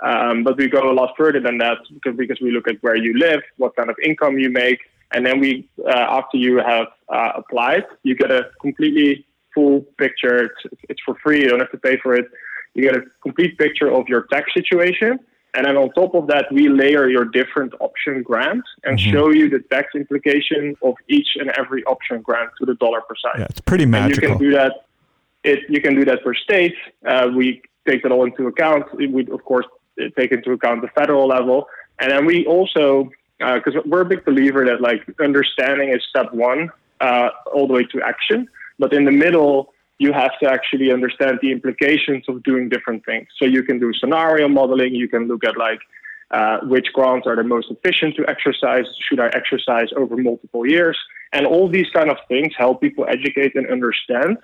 um, 0.00 0.44
but 0.44 0.56
we 0.56 0.68
go 0.68 0.90
a 0.90 0.94
lot 0.94 1.14
further 1.16 1.40
than 1.40 1.58
that 1.58 1.78
because 1.92 2.16
because 2.16 2.40
we 2.40 2.50
look 2.50 2.68
at 2.68 2.82
where 2.82 2.96
you 2.96 3.18
live, 3.18 3.40
what 3.56 3.76
kind 3.76 3.90
of 3.90 3.96
income 4.02 4.38
you 4.38 4.50
make, 4.50 4.80
and 5.12 5.24
then 5.24 5.40
we 5.40 5.68
uh, 5.86 6.06
after 6.18 6.36
you 6.36 6.58
have 6.58 6.88
uh, 7.08 7.32
applied, 7.36 7.84
you 8.02 8.14
get 8.14 8.30
a 8.30 8.50
completely 8.60 9.26
full 9.54 9.80
picture. 9.98 10.44
It's, 10.44 10.76
it's 10.88 11.00
for 11.04 11.14
free. 11.22 11.42
You 11.42 11.48
don't 11.48 11.60
have 11.60 11.72
to 11.72 11.78
pay 11.78 11.98
for 12.02 12.14
it. 12.14 12.26
You 12.74 12.82
get 12.82 12.96
a 12.96 13.02
complete 13.22 13.58
picture 13.58 13.90
of 13.92 14.08
your 14.08 14.22
tax 14.30 14.52
situation 14.54 15.18
And 15.54 15.64
then 15.66 15.76
on 15.76 15.90
top 15.92 16.14
of 16.14 16.26
that, 16.28 16.46
we 16.52 16.68
layer 16.68 17.08
your 17.08 17.24
different 17.24 17.72
option 17.80 18.22
grants 18.22 18.68
and 18.84 18.98
Mm-hmm. 18.98 19.12
show 19.12 19.30
you 19.30 19.48
the 19.48 19.60
tax 19.70 19.86
implication 19.94 20.76
of 20.82 20.94
each 21.08 21.30
and 21.36 21.50
every 21.58 21.82
option 21.84 22.20
grant 22.22 22.50
to 22.58 22.66
the 22.66 22.74
dollar 22.76 23.00
per 23.00 23.14
side. 23.22 23.38
Yeah, 23.40 23.46
it's 23.50 23.60
pretty 23.60 23.84
And 23.84 23.92
magical. 23.92 24.22
you 24.22 24.28
can 24.28 24.38
do 24.38 24.50
that. 24.52 24.72
It, 25.44 25.60
you 25.68 25.80
can 25.80 25.94
do 25.94 26.04
that 26.04 26.22
per 26.24 26.34
state. 26.34 26.74
Uh, 27.06 27.28
we 27.34 27.62
take 27.88 28.02
that 28.02 28.12
all 28.12 28.24
into 28.26 28.46
account. 28.46 28.84
We 28.96 29.26
of 29.32 29.44
course 29.44 29.66
take 30.18 30.32
into 30.32 30.52
account 30.52 30.82
the 30.82 30.88
federal 30.88 31.26
level, 31.28 31.66
and 32.00 32.10
then 32.12 32.26
we 32.26 32.44
also 32.46 33.10
because 33.38 33.74
we're 33.86 34.00
a 34.00 34.04
big 34.04 34.24
believer 34.24 34.64
that 34.64 34.80
like 34.80 35.00
understanding 35.20 35.90
is 35.90 36.00
step 36.10 36.32
one 36.34 36.70
uh, 37.00 37.28
all 37.54 37.66
the 37.68 37.72
way 37.72 37.84
to 37.84 38.02
action, 38.02 38.48
but 38.80 38.92
in 38.92 39.04
the 39.04 39.12
middle 39.12 39.72
you 39.98 40.12
have 40.12 40.38
to 40.40 40.48
actually 40.48 40.92
understand 40.92 41.38
the 41.42 41.50
implications 41.50 42.24
of 42.28 42.42
doing 42.44 42.68
different 42.68 43.04
things. 43.04 43.26
So 43.36 43.44
you 43.44 43.62
can 43.62 43.78
do 43.78 43.92
scenario 43.92 44.48
modeling. 44.48 44.94
You 44.94 45.08
can 45.08 45.26
look 45.26 45.44
at 45.44 45.56
like 45.56 45.80
uh, 46.30 46.58
which 46.62 46.88
grants 46.92 47.26
are 47.26 47.36
the 47.36 47.42
most 47.42 47.70
efficient 47.70 48.14
to 48.16 48.28
exercise. 48.28 48.84
Should 49.08 49.20
I 49.20 49.28
exercise 49.28 49.88
over 49.96 50.16
multiple 50.16 50.66
years? 50.66 50.96
And 51.32 51.46
all 51.46 51.68
these 51.68 51.90
kind 51.92 52.10
of 52.10 52.18
things 52.28 52.52
help 52.56 52.80
people 52.80 53.06
educate 53.08 53.54
and 53.54 53.70
understand. 53.70 54.38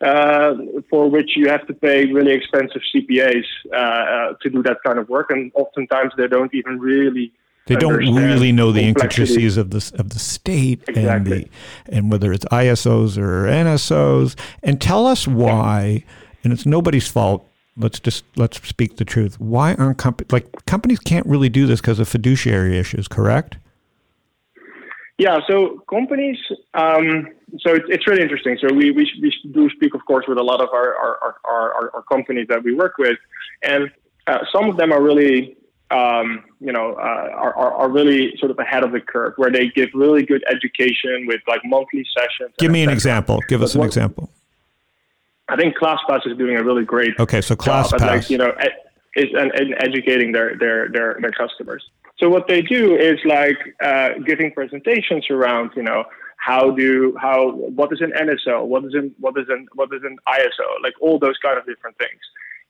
Uh, 0.00 0.54
for 0.90 1.08
which 1.08 1.30
you 1.36 1.48
have 1.48 1.64
to 1.68 1.72
pay 1.72 2.04
really 2.06 2.32
expensive 2.32 2.82
CPAs 2.92 3.44
uh, 3.72 3.76
uh, 3.76 4.32
to 4.42 4.50
do 4.50 4.60
that 4.62 4.76
kind 4.84 4.98
of 4.98 5.08
work, 5.08 5.30
and 5.30 5.52
oftentimes 5.54 6.12
they 6.18 6.26
don't 6.26 6.52
even 6.52 6.80
really 6.80 7.32
They 7.66 7.76
don't 7.76 7.96
really 7.96 8.52
know 8.52 8.72
the 8.72 8.82
intricacies 8.82 9.56
of 9.56 9.70
the 9.70 9.92
of 9.98 10.10
the 10.10 10.18
state 10.18 10.82
and 10.94 11.26
the 11.26 11.48
and 11.86 12.10
whether 12.10 12.32
it's 12.32 12.44
ISOs 12.46 13.16
or 13.16 13.44
NSOs. 13.44 14.38
And 14.62 14.80
tell 14.80 15.06
us 15.06 15.26
why. 15.26 16.04
And 16.42 16.52
it's 16.52 16.66
nobody's 16.66 17.08
fault. 17.08 17.48
Let's 17.76 17.98
just 17.98 18.24
let's 18.36 18.66
speak 18.68 18.96
the 18.96 19.04
truth. 19.04 19.40
Why 19.40 19.74
aren't 19.74 19.96
companies 19.96 20.30
like 20.30 20.66
companies 20.66 20.98
can't 20.98 21.26
really 21.26 21.48
do 21.48 21.66
this 21.66 21.80
because 21.80 21.98
of 21.98 22.06
fiduciary 22.06 22.78
issues? 22.78 23.08
Correct. 23.08 23.56
Yeah, 25.16 25.38
so 25.48 25.84
companies, 25.88 26.38
um, 26.74 27.28
so 27.60 27.72
it's, 27.72 27.84
it's 27.88 28.06
really 28.08 28.22
interesting. 28.22 28.58
So 28.60 28.74
we, 28.74 28.90
we, 28.90 29.08
we 29.22 29.32
do 29.52 29.70
speak, 29.70 29.94
of 29.94 30.04
course, 30.06 30.24
with 30.26 30.38
a 30.38 30.42
lot 30.42 30.60
of 30.60 30.70
our, 30.70 30.96
our, 30.96 31.18
our, 31.22 31.72
our, 31.72 31.90
our 31.94 32.02
companies 32.02 32.48
that 32.48 32.64
we 32.64 32.74
work 32.74 32.98
with, 32.98 33.16
and 33.62 33.92
uh, 34.26 34.38
some 34.52 34.68
of 34.68 34.76
them 34.76 34.90
are 34.90 35.00
really, 35.00 35.56
um, 35.90 36.44
you 36.60 36.72
know, 36.72 36.94
uh, 36.94 37.30
are, 37.34 37.54
are, 37.54 37.90
really 37.90 38.34
sort 38.38 38.50
of 38.50 38.58
ahead 38.58 38.82
of 38.84 38.92
the 38.92 39.00
curve, 39.00 39.34
where 39.36 39.50
they 39.50 39.68
give 39.68 39.90
really 39.94 40.24
good 40.24 40.42
education 40.50 41.26
with 41.26 41.40
like 41.46 41.60
monthly 41.64 42.04
sessions. 42.16 42.54
Give 42.58 42.70
me 42.72 42.82
an 42.82 42.90
example. 42.90 43.40
Give 43.48 43.62
us 43.62 43.74
an 43.74 43.80
what- 43.80 43.86
example. 43.86 44.30
I 45.46 45.56
think 45.56 45.76
ClassPass 45.76 46.26
is 46.26 46.38
doing 46.38 46.56
a 46.56 46.64
really 46.64 46.84
great 46.84 47.12
Okay, 47.18 47.42
so 47.42 47.54
job 47.54 47.84
at, 47.84 48.00
ClassPass. 48.00 48.06
like 48.06 48.30
you 48.30 48.38
know 48.38 48.50
ed- 48.52 48.72
is 49.14 49.28
and, 49.34 49.52
and 49.52 49.74
educating 49.78 50.32
their, 50.32 50.56
their 50.56 50.88
their 50.88 51.18
their 51.20 51.32
customers. 51.32 51.84
So 52.18 52.30
what 52.30 52.48
they 52.48 52.62
do 52.62 52.96
is 52.96 53.18
like 53.26 53.58
uh, 53.82 54.14
giving 54.24 54.52
presentations 54.52 55.26
around 55.30 55.72
you 55.76 55.82
know 55.82 56.04
how 56.38 56.70
do 56.70 57.16
how 57.20 57.50
what 57.52 57.92
is 57.92 58.00
an 58.00 58.12
NSO, 58.12 58.64
what 58.64 58.84
is 58.84 58.94
an 58.94 59.14
what 59.18 59.38
is 59.38 59.48
an 59.48 59.66
what 59.74 59.90
is 59.92 60.02
an 60.02 60.18
ISO, 60.28 60.82
like 60.82 60.94
all 61.00 61.18
those 61.18 61.36
kind 61.38 61.58
of 61.58 61.66
different 61.66 61.96
things. 61.98 62.20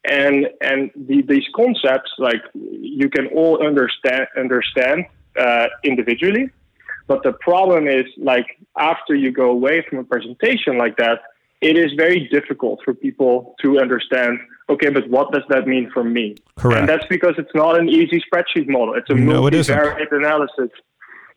And 0.05 0.49
and 0.61 0.91
the, 0.95 1.23
these 1.23 1.45
concepts 1.57 2.11
like 2.19 2.43
you 2.55 3.09
can 3.09 3.29
all 3.29 3.67
understand 3.67 4.27
understand 4.37 5.07
uh, 5.39 5.67
individually, 5.83 6.51
but 7.07 7.23
the 7.23 7.33
problem 7.33 7.89
is 7.89 8.05
like 8.19 8.47
after 8.77 9.15
you 9.15 9.33
go 9.33 9.51
away 9.51 9.85
from 9.89 9.99
a 9.99 10.05
presentation 10.05 10.77
like 10.77 10.97
that, 10.99 11.21
it 11.61 11.79
is 11.79 11.93
very 11.97 12.29
difficult 12.29 12.81
for 12.85 12.93
people 12.93 13.55
to 13.63 13.81
understand. 13.81 14.39
Okay, 14.69 14.91
but 14.91 15.09
what 15.09 15.33
does 15.33 15.43
that 15.49 15.67
mean 15.67 15.91
for 15.93 16.05
me? 16.05 16.37
Correct. 16.57 16.81
And 16.81 16.89
that's 16.89 17.07
because 17.07 17.35
it's 17.39 17.55
not 17.55 17.79
an 17.79 17.89
easy 17.89 18.23
spreadsheet 18.27 18.69
model. 18.69 18.95
It's 18.95 19.09
a 19.11 19.15
No, 19.15 19.47
it 19.47 19.55
multivariate 19.55 20.13
analysis 20.13 20.71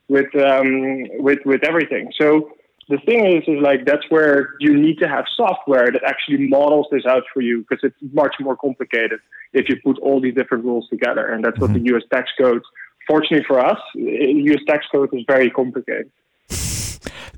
with 0.09 0.33
um, 0.35 1.03
with 1.19 1.39
with 1.45 1.63
everything. 1.63 2.11
So 2.19 2.51
the 2.89 2.97
thing 3.05 3.25
is, 3.25 3.43
is 3.47 3.61
like 3.61 3.85
that's 3.85 4.05
where 4.09 4.49
you 4.59 4.75
need 4.77 4.97
to 4.99 5.07
have 5.07 5.25
software 5.35 5.91
that 5.91 6.03
actually 6.05 6.47
models 6.47 6.87
this 6.91 7.05
out 7.05 7.23
for 7.33 7.41
you 7.41 7.65
because 7.67 7.83
it's 7.83 8.13
much 8.13 8.35
more 8.39 8.55
complicated 8.55 9.19
if 9.53 9.67
you 9.69 9.75
put 9.83 9.97
all 9.99 10.21
these 10.21 10.35
different 10.35 10.63
rules 10.63 10.87
together. 10.89 11.27
And 11.27 11.43
that's 11.43 11.59
what 11.59 11.71
Mm-hmm. 11.71 11.83
the 11.83 11.89
U.S. 11.91 12.03
tax 12.11 12.29
code. 12.39 12.61
Fortunately 13.07 13.45
for 13.47 13.59
us, 13.59 13.79
U.S. 13.95 14.59
tax 14.67 14.85
code 14.91 15.09
is 15.13 15.23
very 15.27 15.49
complicated. 15.49 16.11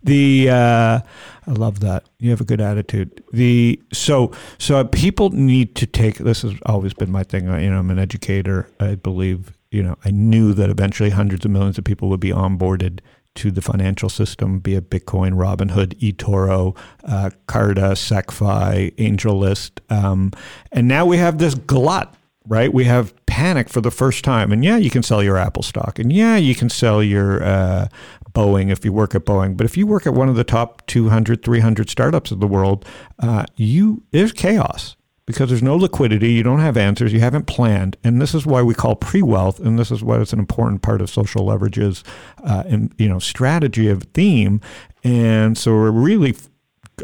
The 0.02 0.50
uh, 0.50 1.00
I 1.48 1.52
love 1.52 1.82
that 1.82 2.06
you 2.20 2.30
have 2.30 2.40
a 2.42 2.46
good 2.46 2.62
attitude. 2.62 3.22
The 3.34 3.82
so 3.92 4.32
so 4.58 4.84
people 4.86 5.30
need 5.32 5.76
to 5.76 5.86
take. 5.86 6.20
This 6.20 6.44
has 6.44 6.54
always 6.66 6.94
been 6.94 7.12
my 7.12 7.24
thing. 7.24 7.46
You 7.46 7.70
know, 7.70 7.80
I'm 7.80 7.92
an 7.92 8.00
educator. 8.00 8.70
I 8.80 8.96
believe. 8.96 9.58
You 9.72 9.84
know, 9.84 9.98
I 10.04 10.10
knew 10.10 10.54
that 10.54 10.70
eventually 10.70 11.12
hundreds 11.12 11.46
of 11.46 11.52
millions 11.52 11.78
of 11.78 11.84
people 11.84 12.10
would 12.10 12.20
be 12.20 12.32
onboarded 12.32 13.02
to 13.40 13.52
the 13.52 13.62
financial 13.62 14.10
system, 14.10 14.60
be 14.60 14.76
it 14.76 14.90
Bitcoin, 14.90 15.34
Robinhood, 15.34 15.96
eToro, 16.00 16.78
uh, 17.04 17.30
Carta, 17.48 17.96
SecFi, 17.96 18.96
AngelList, 18.96 19.80
um, 19.90 20.32
and 20.72 20.88
now 20.88 21.06
we 21.06 21.18
have 21.18 21.38
this 21.38 21.56
glut 21.56 22.16
right? 22.50 22.74
We 22.74 22.86
have 22.86 23.14
panic 23.28 23.70
for 23.70 23.80
the 23.80 23.92
first 23.92 24.24
time. 24.24 24.52
And 24.52 24.66
yeah, 24.66 24.78
you 24.78 24.90
can 24.90 25.04
sell 25.04 25.22
your 25.22 25.38
Apple 25.38 25.62
stock. 25.62 26.00
And 26.00 26.12
yeah, 26.12 26.36
you 26.36 26.56
can 26.56 26.68
sell 26.68 27.04
your 27.04 27.44
uh, 27.44 27.88
Boeing 28.32 28.72
if 28.72 28.84
you 28.84 28.92
work 28.92 29.14
at 29.14 29.24
Boeing. 29.24 29.56
But 29.56 29.66
if 29.66 29.78
you 29.78 29.86
work 29.86 30.08
at 30.08 30.14
one 30.14 30.30
of 30.30 30.36
the 30.36 30.44
top 30.44 30.86
200, 30.88 31.44
300 31.44 31.90
startups 31.90 32.32
of 32.32 32.40
the 32.40 32.48
world, 32.48 32.86
uh, 33.20 33.46
you 33.56 34.04
there's 34.12 34.34
chaos 34.34 34.96
because 35.30 35.50
there's 35.50 35.62
no 35.62 35.76
liquidity. 35.76 36.32
You 36.32 36.42
don't 36.42 36.60
have 36.60 36.76
answers. 36.76 37.14
You 37.14 37.20
haven't 37.20 37.46
planned. 37.46 37.98
And 38.04 38.20
this 38.20 38.34
is 38.34 38.48
why 38.48 38.64
we 38.64 38.74
call 38.74 38.96
pre-wealth. 38.96 39.60
And 39.60 39.78
this 39.78 39.92
is 39.92 40.04
why 40.04 40.20
it's 40.20 40.34
an 40.34 40.40
important 40.40 40.82
part 40.82 41.02
of 41.02 41.10
social 41.12 41.46
leverages, 41.46 42.02
uh, 42.44 42.64
and, 42.66 42.92
you 42.98 43.08
know, 43.08 43.20
strategy 43.20 43.90
of 43.90 44.02
theme. 44.16 44.60
And 45.04 45.56
so 45.56 45.72
we're 45.72 45.92
really, 45.92 46.36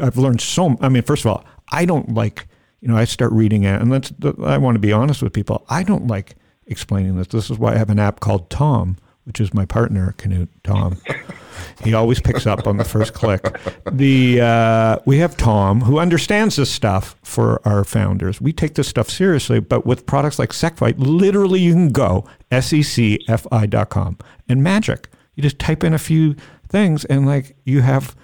I've 0.02 0.16
learned 0.16 0.40
so, 0.40 0.76
I 0.80 0.88
mean, 0.88 1.04
first 1.04 1.24
of 1.24 1.30
all, 1.30 1.44
I 1.70 1.84
don't 1.84 2.14
like, 2.14 2.48
you 2.80 2.88
know, 2.88 2.96
I 2.96 3.04
start 3.04 3.30
reading 3.30 3.62
it, 3.62 3.80
and 3.80 3.92
that's. 3.92 4.12
I 4.42 4.58
want 4.58 4.74
to 4.74 4.80
be 4.80 4.92
honest 4.92 5.22
with 5.22 5.32
people. 5.32 5.64
I 5.68 5.84
don't 5.84 6.08
like 6.08 6.34
explaining 6.66 7.16
this. 7.16 7.28
This 7.28 7.48
is 7.48 7.60
why 7.60 7.74
I 7.74 7.76
have 7.76 7.90
an 7.90 8.00
app 8.00 8.18
called 8.18 8.50
Tom, 8.50 8.96
which 9.22 9.40
is 9.40 9.54
my 9.54 9.66
partner, 9.66 10.16
Knut 10.18 10.48
Tom. 10.64 10.96
he 11.82 11.94
always 11.94 12.20
picks 12.20 12.46
up 12.46 12.66
on 12.66 12.76
the 12.76 12.84
first 12.84 13.14
click. 13.14 13.42
The 13.90 14.40
uh, 14.40 14.98
we 15.04 15.18
have 15.18 15.36
Tom 15.36 15.80
who 15.82 15.98
understands 15.98 16.56
this 16.56 16.70
stuff 16.70 17.16
for 17.22 17.60
our 17.66 17.84
founders. 17.84 18.40
We 18.40 18.52
take 18.52 18.74
this 18.74 18.88
stuff 18.88 19.08
seriously, 19.08 19.60
but 19.60 19.86
with 19.86 20.06
products 20.06 20.38
like 20.38 20.50
SecFi, 20.50 20.94
literally 20.96 21.60
you 21.60 21.72
can 21.72 21.90
go 21.90 22.24
secfi.com 22.50 24.18
and 24.48 24.62
magic. 24.62 25.08
You 25.34 25.42
just 25.42 25.58
type 25.58 25.84
in 25.84 25.92
a 25.92 25.98
few 25.98 26.34
things, 26.68 27.04
and 27.04 27.26
like 27.26 27.56
you 27.64 27.82
have 27.82 28.16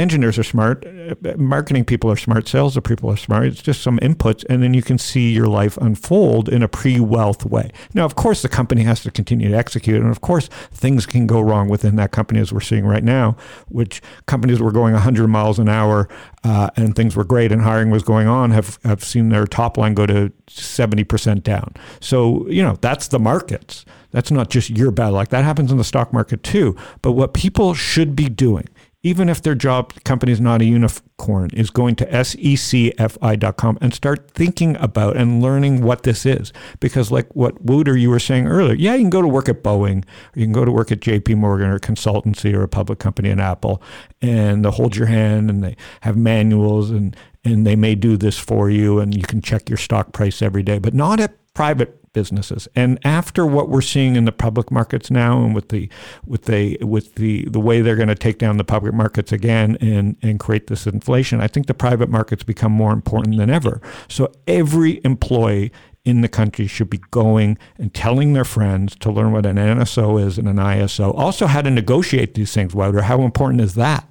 engineers 0.00 0.38
are 0.38 0.42
smart, 0.42 0.86
uh, 0.86 1.14
marketing 1.36 1.84
people 1.84 2.10
are 2.10 2.16
smart, 2.16 2.48
sales 2.48 2.78
people 2.80 3.10
are 3.10 3.16
smart. 3.16 3.44
It's 3.44 3.62
just 3.62 3.82
some 3.82 3.98
inputs, 3.98 4.44
and 4.48 4.62
then 4.62 4.74
you 4.74 4.82
can 4.82 4.98
see 4.98 5.30
your 5.32 5.46
life 5.46 5.76
unfold 5.76 6.48
in 6.48 6.62
a 6.62 6.68
pre-wealth 6.68 7.44
way. 7.44 7.70
Now, 7.94 8.04
of 8.06 8.14
course, 8.16 8.42
the 8.42 8.48
company 8.48 8.82
has 8.84 9.02
to 9.02 9.10
continue 9.10 9.48
to 9.50 9.56
execute, 9.56 10.00
and 10.00 10.10
of 10.10 10.20
course, 10.20 10.48
things 10.72 11.06
can 11.06 11.26
go 11.26 11.40
wrong 11.40 11.68
within 11.68 11.96
that 11.96 12.10
company, 12.10 12.40
as 12.40 12.52
we're 12.52 12.60
seeing 12.60 12.86
right 12.86 13.04
now. 13.04 13.36
Which 13.68 14.00
companies 14.26 14.60
were 14.60 14.72
going 14.72 14.94
100 14.94 15.28
miles 15.28 15.58
an 15.58 15.68
hour, 15.68 16.08
uh, 16.42 16.70
and 16.76 16.96
things 16.96 17.14
were 17.14 17.24
great, 17.24 17.52
and 17.52 17.62
hiring 17.62 17.90
was 17.90 18.02
going 18.02 18.26
on, 18.26 18.50
have 18.52 18.78
have 18.84 19.04
seen 19.04 19.28
their 19.28 19.46
top 19.46 19.76
line 19.76 19.94
go 19.94 20.06
to 20.06 20.32
70 20.48 21.04
percent 21.04 21.44
down. 21.44 21.74
So 22.00 22.46
you 22.48 22.62
know 22.62 22.78
that's 22.80 23.08
the 23.08 23.18
markets. 23.18 23.84
That's 24.12 24.30
not 24.30 24.50
just 24.50 24.70
your 24.70 24.90
bad 24.90 25.10
luck. 25.10 25.28
That 25.28 25.44
happens 25.44 25.70
in 25.70 25.78
the 25.78 25.84
stock 25.84 26.12
market 26.12 26.42
too. 26.42 26.76
But 27.02 27.12
what 27.12 27.32
people 27.32 27.74
should 27.74 28.16
be 28.16 28.28
doing 28.28 28.66
even 29.02 29.28
if 29.28 29.40
their 29.40 29.54
job 29.54 29.94
company 30.04 30.32
is 30.32 30.40
not 30.40 30.60
a 30.60 30.64
unicorn, 30.64 31.50
is 31.54 31.70
going 31.70 31.96
to 31.96 32.06
secfi.com 32.06 33.78
and 33.80 33.94
start 33.94 34.30
thinking 34.32 34.76
about 34.76 35.16
and 35.16 35.42
learning 35.42 35.82
what 35.82 36.02
this 36.02 36.26
is. 36.26 36.52
Because, 36.80 37.10
like 37.10 37.34
what 37.34 37.62
Wouter 37.62 37.96
you 37.96 38.10
were 38.10 38.18
saying 38.18 38.46
earlier, 38.46 38.74
yeah, 38.74 38.94
you 38.94 39.00
can 39.00 39.10
go 39.10 39.22
to 39.22 39.28
work 39.28 39.48
at 39.48 39.62
Boeing, 39.62 40.04
or 40.04 40.40
you 40.40 40.44
can 40.44 40.52
go 40.52 40.64
to 40.64 40.72
work 40.72 40.92
at 40.92 41.00
JP 41.00 41.36
Morgan 41.36 41.68
or 41.68 41.76
a 41.76 41.80
consultancy 41.80 42.52
or 42.52 42.62
a 42.62 42.68
public 42.68 42.98
company 42.98 43.30
in 43.30 43.40
Apple, 43.40 43.82
and 44.20 44.64
they'll 44.64 44.72
hold 44.72 44.96
your 44.96 45.06
hand 45.06 45.48
and 45.48 45.64
they 45.64 45.76
have 46.02 46.16
manuals 46.16 46.90
and 46.90 47.16
and 47.42 47.66
they 47.66 47.76
may 47.76 47.94
do 47.94 48.18
this 48.18 48.38
for 48.38 48.68
you 48.68 48.98
and 48.98 49.14
you 49.14 49.22
can 49.22 49.40
check 49.40 49.70
your 49.70 49.78
stock 49.78 50.12
price 50.12 50.42
every 50.42 50.62
day, 50.62 50.78
but 50.78 50.92
not 50.92 51.20
at 51.20 51.32
private 51.54 51.99
businesses. 52.12 52.68
And 52.74 52.98
after 53.04 53.46
what 53.46 53.68
we're 53.68 53.80
seeing 53.80 54.16
in 54.16 54.24
the 54.24 54.32
public 54.32 54.70
markets 54.70 55.10
now, 55.10 55.42
and 55.42 55.54
with 55.54 55.68
the 55.68 55.88
with 56.26 56.44
the 56.44 56.78
with 56.80 57.14
the 57.14 57.44
the 57.46 57.60
way 57.60 57.80
they're 57.80 57.96
going 57.96 58.08
to 58.08 58.14
take 58.14 58.38
down 58.38 58.56
the 58.56 58.64
public 58.64 58.94
markets 58.94 59.32
again 59.32 59.76
and 59.80 60.16
and 60.22 60.40
create 60.40 60.66
this 60.66 60.86
inflation, 60.86 61.40
I 61.40 61.48
think 61.48 61.66
the 61.66 61.74
private 61.74 62.08
markets 62.08 62.42
become 62.42 62.72
more 62.72 62.92
important 62.92 63.36
than 63.36 63.50
ever. 63.50 63.80
So 64.08 64.32
every 64.46 65.00
employee 65.04 65.72
in 66.04 66.22
the 66.22 66.28
country 66.28 66.66
should 66.66 66.88
be 66.88 67.00
going 67.10 67.58
and 67.78 67.92
telling 67.92 68.32
their 68.32 68.44
friends 68.44 68.96
to 68.96 69.10
learn 69.10 69.32
what 69.32 69.44
an 69.44 69.56
NSO 69.56 70.24
is 70.24 70.38
and 70.38 70.48
an 70.48 70.56
ISO. 70.56 71.14
Also, 71.16 71.46
how 71.46 71.62
to 71.62 71.70
negotiate 71.70 72.34
these 72.34 72.54
things, 72.54 72.74
Wouter. 72.74 73.02
How 73.02 73.22
important 73.22 73.60
is 73.60 73.74
that? 73.74 74.06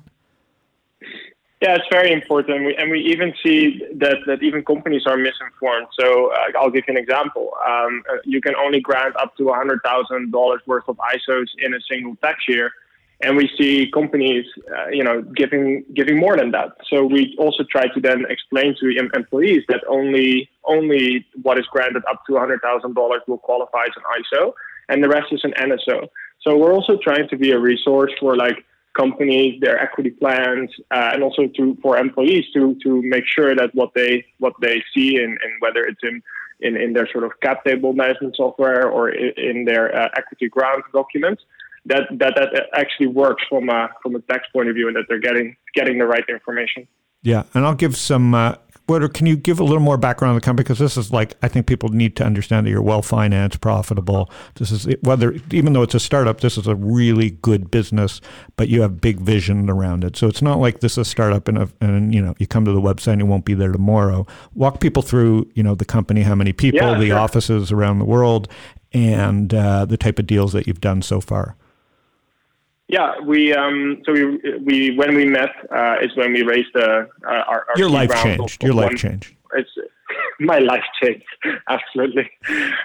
Yeah, 1.62 1.76
it's 1.76 1.88
very 1.91 2.13
important, 2.13 2.65
we, 2.65 2.74
and 2.78 2.89
we 2.89 3.02
even 3.02 3.34
see 3.43 3.82
that, 3.95 4.19
that 4.28 4.41
even 4.41 4.63
companies 4.63 5.02
are 5.06 5.17
misinformed. 5.17 5.88
So 6.00 6.32
uh, 6.32 6.58
I'll 6.58 6.69
give 6.69 6.86
you 6.88 6.93
an 6.93 6.98
example. 6.98 7.52
Um, 7.67 8.02
uh, 8.10 8.15
you 8.24 8.39
can 8.39 8.56
only 8.56 8.80
grant 8.80 9.17
up 9.17 9.36
to 9.38 9.43
$100,000 9.43 10.58
worth 10.65 10.84
of 10.88 10.98
ISOs 10.98 11.48
in 11.58 11.74
a 11.74 11.80
single 11.89 12.15
tax 12.24 12.45
year, 12.48 12.72
and 13.22 13.36
we 13.36 13.50
see 13.58 13.91
companies, 13.93 14.45
uh, 14.74 14.88
you 14.88 15.04
know, 15.04 15.22
giving 15.22 15.84
giving 15.93 16.17
more 16.17 16.38
than 16.38 16.52
that. 16.52 16.69
So 16.89 17.04
we 17.04 17.36
also 17.38 17.65
try 17.69 17.88
to 17.88 18.00
then 18.00 18.24
explain 18.30 18.74
to 18.80 18.98
em- 18.98 19.12
employees 19.13 19.63
that 19.67 19.84
only 19.89 20.50
only 20.63 21.26
what 21.41 21.60
is 21.60 21.65
granted 21.65 22.04
up 22.10 22.26
to 22.28 22.34
$100,000 22.34 23.19
will 23.28 23.38
qualify 23.38 23.84
as 23.84 23.91
an 23.98 24.04
ISO, 24.17 24.54
and 24.88 25.04
the 25.04 25.10
rest 25.10 25.34
is 25.34 25.41
an 25.43 25.54
NSO. 25.60 26.08
So 26.41 26.56
we're 26.56 26.74
also 26.74 26.98
trying 27.04 27.28
to 27.28 27.38
be 27.38 27.52
a 27.52 27.60
resource 27.60 28.13
for 28.17 28.38
like 28.38 28.63
companies, 28.97 29.60
their 29.62 29.80
equity 29.80 30.10
plans, 30.12 30.69
uh, 30.91 31.12
and 31.13 31.23
also 31.23 31.47
to 31.47 31.78
for 31.82 31.97
employees 31.97 32.45
to 32.54 32.75
to 32.84 33.02
make 33.04 33.23
sure 33.25 33.56
that 33.56 33.73
what 33.73 33.91
they 33.95 34.25
what 34.39 34.54
they 34.62 34.84
see 34.93 35.17
and, 35.17 35.38
and 35.43 35.54
whether 35.60 35.82
it's 35.82 36.02
in, 36.04 36.21
in 36.60 36.75
in 36.75 36.93
their 36.93 37.08
sort 37.12 37.23
of 37.23 37.32
cap 37.41 37.63
table 37.65 37.93
management 37.93 38.36
software 38.36 38.89
or 38.89 39.10
in, 39.10 39.65
their 39.65 39.95
uh, 39.95 40.10
equity 40.17 40.47
grant 40.49 40.84
documents 40.93 41.43
that, 41.86 42.04
that 42.12 42.36
that 42.36 42.67
actually 42.73 43.08
works 43.08 43.43
from 43.49 43.69
a 43.69 43.89
from 44.02 44.15
a 44.15 44.19
tax 44.21 44.47
point 44.52 44.69
of 44.69 44.75
view 44.75 44.88
and 44.88 44.95
that 44.95 45.06
they're 45.08 45.19
getting 45.19 45.56
getting 45.73 45.97
the 45.97 46.06
right 46.06 46.23
information. 46.28 46.88
Yeah, 47.21 47.43
and 47.54 47.65
I'll 47.65 47.75
give 47.75 47.97
some. 47.97 48.34
Uh, 48.34 48.56
what 48.89 49.13
can 49.13 49.28
you 49.28 49.38
give 49.38 49.60
a 49.60 49.63
little 49.63 49.80
more 49.80 49.97
background 49.97 50.32
on 50.32 50.36
the 50.36 50.41
company 50.41 50.63
because 50.63 50.80
this 50.80 50.97
is 50.97 51.12
like 51.12 51.36
I 51.43 51.47
think 51.47 51.67
people 51.67 51.89
need 51.89 52.15
to 52.17 52.25
understand 52.25 52.65
that 52.65 52.71
you're 52.71 52.82
well 52.82 53.02
financed, 53.02 53.62
profitable. 53.62 54.30
This 54.56 54.71
is 54.71 54.88
whether 55.02 55.36
even 55.52 55.73
though 55.73 55.84
it's 55.84 55.95
a 55.95 55.99
startup, 55.99 56.41
this 56.41 56.58
is 56.58 56.67
a 56.67 56.75
really 56.75 57.30
good 57.30 57.69
business, 57.69 58.19
but 58.58 58.67
you 58.67 58.82
have 58.82 58.99
big 58.99 59.19
vision 59.19 59.69
around 59.69 60.04
it. 60.04 60.17
So 60.17 60.28
it's 60.28 60.41
not 60.41 60.60
like 60.60 60.80
this 60.80 60.93
is 60.93 60.97
a 60.99 61.06
startup 61.06 61.47
and, 61.47 61.58
a, 61.60 61.69
and 61.80 62.13
you 62.13 62.21
know 62.21 62.34
you 62.39 62.47
come 62.47 62.65
to 62.65 62.71
the 62.71 62.82
website 62.82 63.13
and 63.13 63.21
it 63.21 63.25
won't 63.25 63.45
be 63.45 63.54
there 63.54 63.71
tomorrow. 63.71 64.25
Walk 64.56 64.80
people 64.80 65.04
through 65.04 65.49
you 65.54 65.63
know 65.63 65.75
the 65.75 65.86
company, 65.86 66.23
how 66.23 66.36
many 66.36 66.52
people, 66.52 66.80
Yeah, 66.80 66.97
the 66.97 67.08
sure. 67.08 67.19
offices 67.19 67.71
around 67.71 67.99
the 67.99 68.06
world, 68.06 68.47
and 68.91 69.54
uh, 69.54 69.86
the 69.86 69.97
type 69.97 70.19
of 70.19 70.25
deals 70.28 70.54
that 70.54 70.67
you've 70.67 70.82
done 70.82 71.02
so 71.02 71.21
far. 71.21 71.56
Yeah, 72.89 73.19
we 73.23 73.54
um, 73.54 74.02
so 74.04 74.12
we 74.12 74.25
we 74.65 74.97
when 74.97 75.13
we 75.15 75.25
met 75.25 75.52
uh, 75.71 75.97
is 76.02 76.10
when 76.15 76.34
we 76.34 76.41
raised 76.41 76.75
uh, 76.75 77.06
our, 77.23 77.65
our 77.69 77.78
Your 77.78 77.88
life 77.88 78.12
changed. 78.23 78.63
Your 78.63 78.73
life 78.73 78.95
changed. 78.95 79.36
It's 79.54 79.69
my 80.39 80.58
life 80.58 80.84
changed 81.02 81.23
absolutely. 81.69 82.32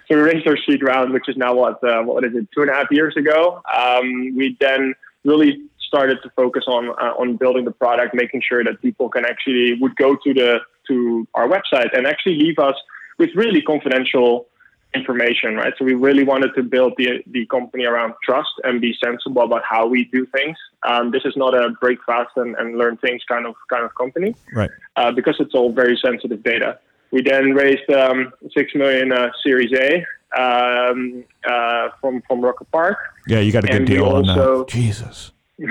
So 0.06 0.16
we 0.16 0.16
raised 0.16 0.46
our 0.46 0.58
seed 0.66 0.82
round, 0.82 1.14
which 1.14 1.26
is 1.26 1.38
now 1.38 1.54
what 1.54 1.82
uh, 1.82 2.02
what 2.02 2.22
is 2.22 2.34
it 2.34 2.46
two 2.54 2.60
and 2.60 2.70
a 2.70 2.74
half 2.74 2.88
years 2.90 3.16
ago. 3.16 3.62
Um, 3.74 4.36
we 4.36 4.58
then 4.60 4.94
really 5.24 5.62
started 5.88 6.18
to 6.22 6.28
focus 6.36 6.64
on 6.68 6.90
uh, 6.90 7.14
on 7.18 7.38
building 7.38 7.64
the 7.64 7.72
product, 7.72 8.14
making 8.14 8.42
sure 8.46 8.62
that 8.62 8.82
people 8.82 9.08
can 9.08 9.24
actually 9.24 9.78
would 9.80 9.96
go 9.96 10.16
to 10.16 10.34
the 10.34 10.58
to 10.88 11.26
our 11.32 11.48
website 11.48 11.96
and 11.96 12.06
actually 12.06 12.36
leave 12.36 12.58
us 12.58 12.74
with 13.18 13.30
really 13.34 13.62
confidential 13.62 14.48
information, 14.94 15.56
right? 15.56 15.72
So 15.78 15.84
we 15.84 15.94
really 15.94 16.24
wanted 16.24 16.54
to 16.54 16.62
build 16.62 16.94
the 16.96 17.22
the 17.26 17.46
company 17.46 17.84
around 17.84 18.14
trust 18.22 18.50
and 18.64 18.80
be 18.80 18.94
sensible 19.04 19.42
about 19.42 19.62
how 19.68 19.86
we 19.86 20.04
do 20.12 20.26
things. 20.26 20.56
Um, 20.86 21.10
this 21.10 21.24
is 21.24 21.34
not 21.36 21.54
a 21.54 21.70
break 21.80 21.98
fast 22.04 22.30
and, 22.36 22.54
and 22.56 22.78
learn 22.78 22.96
things 22.98 23.22
kind 23.28 23.46
of 23.46 23.54
kind 23.70 23.84
of 23.84 23.94
company 23.94 24.34
Right. 24.54 24.70
uh, 24.96 25.12
because 25.12 25.36
it's 25.38 25.54
all 25.54 25.72
very 25.72 25.98
sensitive 26.04 26.42
data. 26.42 26.78
We 27.10 27.22
then 27.22 27.54
raised 27.54 27.88
um, 27.90 28.32
six 28.56 28.74
million 28.74 29.12
uh, 29.12 29.30
Series 29.42 29.72
A 29.72 30.04
um, 30.40 31.24
uh, 31.48 31.88
from 32.00 32.22
from 32.26 32.40
Rocket 32.40 32.70
Park, 32.70 32.98
Yeah, 33.28 33.40
you 33.40 33.52
got 33.52 33.64
a 33.64 33.68
good 33.68 33.76
And 33.76 33.86
deal 33.86 34.06
on 34.06 34.24
that. 34.26 34.66
Jesus. 34.80 35.30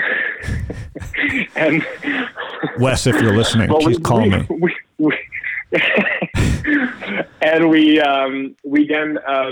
and 1.56 1.86
Wes, 2.80 3.06
if 3.06 3.20
you're 3.22 3.36
listening, 3.36 3.70
Well, 3.70 3.82
please 3.82 4.00
call 4.00 4.22
we, 4.22 4.30
me. 4.30 4.48
We, 4.98 5.18
and 7.42 7.70
we 7.70 8.00
um, 8.00 8.56
we 8.64 8.88
then 8.88 9.18
uh, 9.28 9.52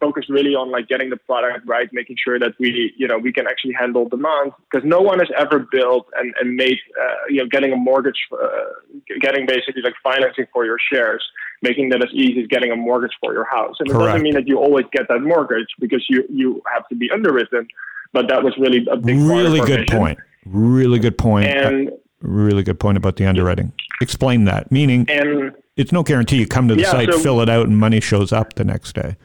focused 0.00 0.28
really 0.28 0.54
on 0.54 0.70
like 0.70 0.88
getting 0.88 1.10
the 1.10 1.16
product 1.16 1.66
right, 1.66 1.88
making 1.92 2.16
sure 2.22 2.38
that 2.38 2.52
we 2.58 2.92
you 2.96 3.06
know 3.08 3.18
we 3.18 3.32
can 3.32 3.46
actually 3.46 3.74
handle 3.74 4.08
demand 4.08 4.52
because 4.70 4.86
no 4.88 5.00
one 5.00 5.18
has 5.18 5.28
ever 5.36 5.66
built 5.70 6.06
and, 6.16 6.34
and 6.40 6.56
made 6.56 6.78
uh, 7.00 7.14
you 7.28 7.38
know 7.38 7.46
getting 7.48 7.72
a 7.72 7.76
mortgage, 7.76 8.18
uh, 8.32 8.46
getting 9.20 9.46
basically 9.46 9.82
like 9.82 9.94
financing 10.02 10.46
for 10.52 10.64
your 10.64 10.78
shares, 10.92 11.24
making 11.62 11.88
that 11.90 12.02
as 12.02 12.10
easy 12.12 12.40
as 12.40 12.46
getting 12.46 12.70
a 12.70 12.76
mortgage 12.76 13.16
for 13.20 13.32
your 13.32 13.44
house. 13.44 13.76
And 13.80 13.88
it 13.88 13.92
Correct. 13.92 14.06
doesn't 14.06 14.22
mean 14.22 14.34
that 14.34 14.46
you 14.46 14.58
always 14.58 14.86
get 14.92 15.08
that 15.08 15.20
mortgage 15.20 15.68
because 15.80 16.04
you 16.08 16.24
you 16.30 16.62
have 16.72 16.88
to 16.88 16.94
be 16.94 17.10
underwritten. 17.10 17.66
But 18.12 18.28
that 18.28 18.42
was 18.42 18.54
really 18.58 18.86
a 18.90 18.96
big 18.96 19.18
part 19.18 19.44
of 19.46 19.52
Really 19.52 19.60
good 19.60 19.80
vision. 19.80 19.98
point. 19.98 20.18
Really 20.46 20.98
good 20.98 21.18
point. 21.18 21.46
And 21.46 21.90
really 22.22 22.62
good 22.62 22.80
point 22.80 22.96
about 22.96 23.16
the 23.16 23.26
underwriting. 23.26 23.72
Explain 24.00 24.44
that. 24.44 24.70
Meaning, 24.70 25.06
and 25.08 25.52
it's 25.76 25.92
no 25.92 26.02
guarantee 26.02 26.36
you 26.38 26.46
come 26.46 26.68
to 26.68 26.74
the 26.74 26.82
Yeah, 26.82 26.90
site, 26.90 27.12
so- 27.12 27.18
fill 27.18 27.40
it 27.40 27.48
out, 27.48 27.66
and 27.66 27.78
money 27.78 28.00
shows 28.00 28.32
up 28.32 28.54
the 28.54 28.64
next 28.64 28.94
day. 28.94 29.16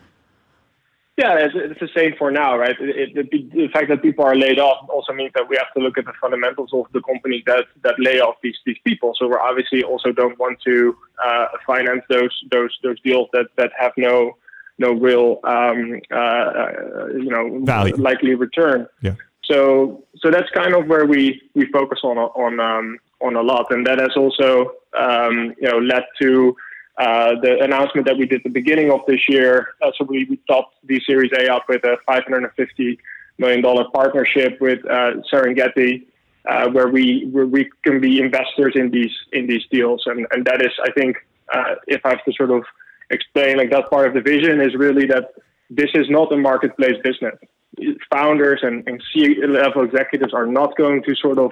Yeah, 1.16 1.38
it's, 1.38 1.54
it's 1.56 1.80
the 1.80 1.90
same 1.96 2.16
for 2.18 2.32
now, 2.32 2.58
right? 2.58 2.76
It, 2.80 3.16
it, 3.16 3.32
the, 3.32 3.50
the 3.54 3.68
fact 3.68 3.88
that 3.90 4.02
people 4.02 4.26
are 4.26 4.36
laid 4.36 4.58
off 4.58 4.90
also 4.90 5.14
means 5.14 5.32
that 5.36 5.48
we 5.48 5.56
have 5.58 5.72
to 5.78 5.80
look 5.80 5.96
at 6.00 6.06
the 6.06 6.14
fundamentals 6.20 6.72
of 6.74 6.86
the 6.92 7.02
companies 7.04 7.44
that, 7.46 7.66
that 7.84 7.94
lay 8.00 8.20
off 8.20 8.38
these, 8.42 8.56
these 8.66 8.78
people. 8.84 9.14
So 9.20 9.28
we 9.28 9.36
obviously 9.36 9.84
also 9.84 10.12
don't 10.12 10.40
want 10.40 10.60
to 10.66 10.98
uh, 11.24 11.46
finance 11.68 12.02
those 12.10 12.36
those 12.52 12.76
those 12.82 13.00
deals 13.02 13.30
that, 13.34 13.46
that 13.58 13.70
have 13.78 13.92
no 13.96 14.38
no 14.80 14.94
real 14.94 15.40
um, 15.44 16.00
uh, 16.12 16.16
uh, 16.16 17.08
you 17.14 17.30
know 17.30 17.60
Value. 17.64 17.96
likely 17.98 18.34
return. 18.34 18.88
Yeah. 19.04 19.14
So 19.44 20.04
so 20.18 20.32
that's 20.32 20.50
kind 20.50 20.74
of 20.74 20.88
where 20.88 21.06
we, 21.06 21.44
we 21.54 21.68
focus 21.72 22.00
on 22.04 22.18
on 22.18 22.60
um, 22.60 22.98
on 23.24 23.36
a 23.36 23.42
lot, 23.42 23.72
and 23.72 23.86
that 23.88 24.00
has 24.00 24.12
also 24.16 24.74
um, 24.98 25.54
you 25.60 25.70
know 25.70 25.80
led 25.80 26.04
to 26.22 26.56
uh, 26.98 27.34
the 27.42 27.60
announcement 27.62 28.06
that 28.06 28.18
we 28.18 28.26
did 28.26 28.38
at 28.38 28.44
the 28.44 28.50
beginning 28.50 28.92
of 28.92 29.00
this 29.08 29.22
year. 29.28 29.76
Uh, 29.82 29.92
so 29.98 30.06
we, 30.06 30.26
we 30.30 30.40
topped 30.48 30.76
the 30.84 31.02
Series 31.08 31.32
A 31.40 31.52
up 31.52 31.64
with 31.68 31.84
a 31.84 31.98
550 32.06 33.00
million 33.40 33.62
dollar 33.62 33.86
partnership 33.94 34.62
with 34.62 34.80
uh, 34.86 35.14
Serengeti, 35.32 36.06
uh, 36.48 36.70
where 36.70 36.90
we 36.90 37.28
where 37.32 37.48
we 37.48 37.70
can 37.84 38.00
be 38.00 38.20
investors 38.20 38.74
in 38.76 38.92
these 38.92 39.12
in 39.32 39.48
these 39.48 39.64
deals, 39.72 40.04
and 40.06 40.28
and 40.32 40.46
that 40.46 40.62
is 40.62 40.72
I 40.84 40.92
think 40.92 41.18
uh, 41.54 41.76
if 41.88 42.02
I 42.06 42.10
have 42.10 42.24
to 42.26 42.34
sort 42.34 42.52
of 42.52 42.64
explain 43.10 43.58
like 43.58 43.72
that 43.72 43.90
part 43.90 44.08
of 44.08 44.14
the 44.14 44.22
vision 44.22 44.62
is 44.62 44.76
really 44.76 45.06
that 45.08 45.34
this 45.70 45.90
is 45.94 46.10
not 46.10 46.32
a 46.32 46.38
marketplace 46.38 46.96
business. 47.04 47.36
Founders 48.12 48.60
and, 48.62 48.88
and 48.88 49.02
C-level 49.12 49.84
executives 49.84 50.32
are 50.34 50.46
not 50.46 50.78
going 50.78 51.02
to 51.04 51.16
sort 51.16 51.40
of 51.40 51.52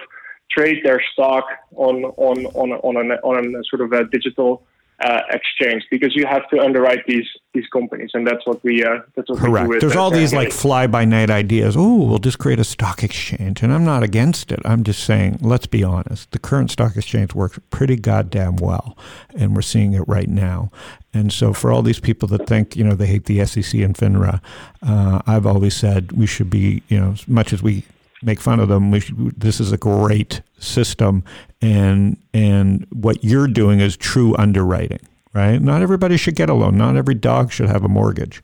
trade 0.56 0.84
their 0.84 1.02
stock 1.14 1.46
on 1.76 2.04
on 2.18 2.46
on 2.48 2.72
on 2.72 3.12
a, 3.12 3.16
on 3.16 3.56
a 3.56 3.64
sort 3.70 3.82
of 3.82 3.92
a 3.94 4.06
digital 4.06 4.64
uh, 5.04 5.22
exchange 5.32 5.84
because 5.90 6.16
you 6.16 6.26
have 6.28 6.48
to 6.50 6.60
underwrite 6.60 7.06
these 7.08 7.28
these 7.54 7.66
companies, 7.74 8.12
and 8.14 8.26
that's 8.26 8.46
what 8.46 8.64
we 8.64 8.84
uh, 8.84 9.00
that's 9.16 9.30
what 9.30 9.40
we 9.40 9.46
do 9.46 9.52
Correct. 9.52 9.70
with 9.70 9.82
There's 9.82 9.96
uh, 9.96 10.02
all 10.02 10.12
these 10.12 10.34
like 10.34 10.52
fly 10.52 10.88
by 10.88 11.06
night 11.06 11.30
ideas. 11.30 11.76
Oh, 11.78 12.04
we'll 12.04 12.20
just 12.20 12.40
create 12.40 12.60
a 12.60 12.64
stock 12.64 13.04
exchange. 13.04 13.64
And 13.64 13.74
I'm 13.74 13.84
not 13.84 14.04
against 14.04 14.52
it. 14.52 14.60
I'm 14.64 14.84
just 14.84 15.04
saying, 15.04 15.40
let's 15.42 15.66
be 15.66 15.84
honest. 15.84 16.32
The 16.32 16.40
current 16.40 16.72
stock 16.72 16.96
exchange 16.96 17.34
works 17.34 17.60
pretty 17.72 17.96
goddamn 17.96 18.58
well. 18.58 18.98
And 19.36 19.56
we're 19.56 19.64
seeing 19.64 19.94
it 19.94 20.08
right 20.08 20.30
now. 20.30 20.72
And 21.14 21.34
so 21.34 21.52
for 21.52 21.72
all 21.72 21.82
these 21.82 22.00
people 22.00 22.28
that 22.30 22.48
think, 22.48 22.76
you 22.76 22.84
know, 22.84 22.96
they 22.96 23.08
hate 23.08 23.26
the 23.26 23.44
SEC 23.46 23.82
and 23.82 23.96
FINRA, 23.96 24.40
uh, 24.82 25.22
I've 25.28 25.46
always 25.46 25.76
said 25.76 26.14
we 26.14 26.26
should 26.26 26.50
be, 26.50 26.84
you 26.88 27.00
know, 27.00 27.12
as 27.14 27.28
much 27.28 27.52
as 27.52 27.62
we 27.62 27.84
make 28.22 28.40
fun 28.40 28.60
of 28.60 28.70
them, 28.70 28.92
we 28.92 29.00
should, 29.00 29.40
this 29.40 29.60
is 29.60 29.72
a 29.72 29.78
great 29.78 30.42
system. 30.60 31.24
And, 31.62 32.18
and 32.34 32.88
what 32.92 33.24
you're 33.24 33.48
doing 33.48 33.80
is 33.80 33.98
true 33.98 34.36
underwriting, 34.38 35.00
right? 35.34 35.62
Not 35.62 35.82
everybody 35.82 36.18
should 36.18 36.36
get 36.36 36.50
a 36.50 36.54
loan. 36.54 36.78
Not 36.78 36.96
every 36.96 37.16
dog 37.16 37.52
should 37.52 37.68
have 37.68 37.84
a 37.84 37.90
mortgage. 37.90 38.42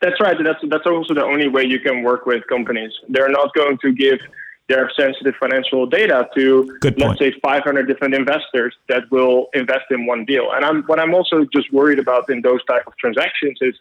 That's 0.00 0.20
right. 0.20 0.36
That's 0.42 0.58
that's 0.68 0.86
also 0.86 1.14
the 1.14 1.24
only 1.24 1.48
way 1.48 1.64
you 1.64 1.78
can 1.78 2.02
work 2.02 2.26
with 2.26 2.44
companies. 2.48 2.92
They're 3.08 3.28
not 3.28 3.54
going 3.54 3.78
to 3.78 3.92
give 3.92 4.18
their 4.68 4.90
sensitive 4.96 5.34
financial 5.38 5.86
data 5.86 6.28
to 6.34 6.78
Good 6.80 6.98
let's 6.98 7.18
say 7.18 7.32
500 7.42 7.86
different 7.86 8.14
investors 8.14 8.74
that 8.88 9.10
will 9.10 9.48
invest 9.54 9.86
in 9.90 10.06
one 10.06 10.24
deal. 10.24 10.50
And 10.52 10.64
I'm 10.64 10.82
what 10.84 10.98
I'm 10.98 11.14
also 11.14 11.44
just 11.52 11.72
worried 11.72 11.98
about 11.98 12.28
in 12.30 12.42
those 12.42 12.64
type 12.64 12.86
of 12.86 12.96
transactions 12.96 13.58
is 13.60 13.74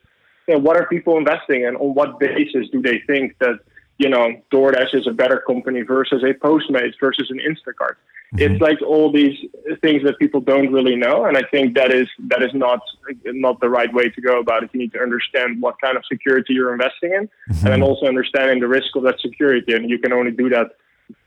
you 0.47 0.55
know, 0.55 0.59
what 0.59 0.75
are 0.75 0.85
people 0.87 1.17
investing 1.17 1.65
and 1.65 1.77
On 1.77 1.93
what 1.95 2.19
basis 2.19 2.67
do 2.71 2.81
they 2.81 2.99
think 3.07 3.37
that 3.39 3.59
you 4.01 4.09
know 4.09 4.25
DoorDash 4.51 4.93
is 4.99 5.05
a 5.07 5.11
better 5.11 5.39
company 5.51 5.81
versus 5.81 6.23
a 6.23 6.33
Postmates 6.33 6.95
versus 6.99 7.27
an 7.29 7.39
Instacart? 7.49 7.95
It's 8.33 8.61
like 8.61 8.81
all 8.81 9.11
these 9.11 9.37
things 9.81 10.03
that 10.03 10.17
people 10.17 10.39
don't 10.39 10.71
really 10.71 10.95
know, 10.95 11.25
and 11.25 11.37
I 11.37 11.43
think 11.51 11.75
that 11.75 11.91
is 11.91 12.07
that 12.31 12.41
is 12.41 12.53
not 12.53 12.79
not 13.25 13.59
the 13.59 13.69
right 13.69 13.93
way 13.93 14.09
to 14.09 14.21
go 14.21 14.39
about 14.39 14.63
it. 14.63 14.69
You 14.73 14.79
need 14.79 14.93
to 14.93 15.01
understand 15.01 15.61
what 15.61 15.75
kind 15.81 15.97
of 15.97 16.03
security 16.09 16.53
you're 16.53 16.71
investing 16.71 17.11
in, 17.11 17.29
and 17.49 17.57
then 17.71 17.83
also 17.83 18.05
understanding 18.05 18.61
the 18.61 18.69
risk 18.69 18.95
of 18.95 19.03
that 19.03 19.19
security. 19.19 19.73
And 19.73 19.89
you 19.89 19.99
can 19.99 20.13
only 20.13 20.31
do 20.31 20.47
that 20.49 20.67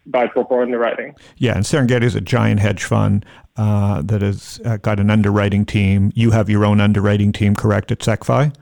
by 0.06 0.26
proper 0.26 0.62
underwriting. 0.62 1.14
Yeah, 1.37 1.54
and 1.54 1.64
Serengeti 1.64 2.04
is 2.04 2.14
a 2.14 2.22
giant 2.22 2.60
hedge 2.60 2.84
fund 2.84 3.26
uh, 3.56 4.00
that 4.02 4.22
has 4.22 4.60
uh, 4.64 4.78
got 4.78 4.98
an 4.98 5.10
underwriting 5.10 5.66
team. 5.66 6.10
You 6.14 6.30
have 6.30 6.48
your 6.48 6.64
own 6.64 6.80
underwriting 6.80 7.32
team, 7.32 7.54
correct, 7.54 7.92
at 7.92 7.98
SecFi? 7.98 8.52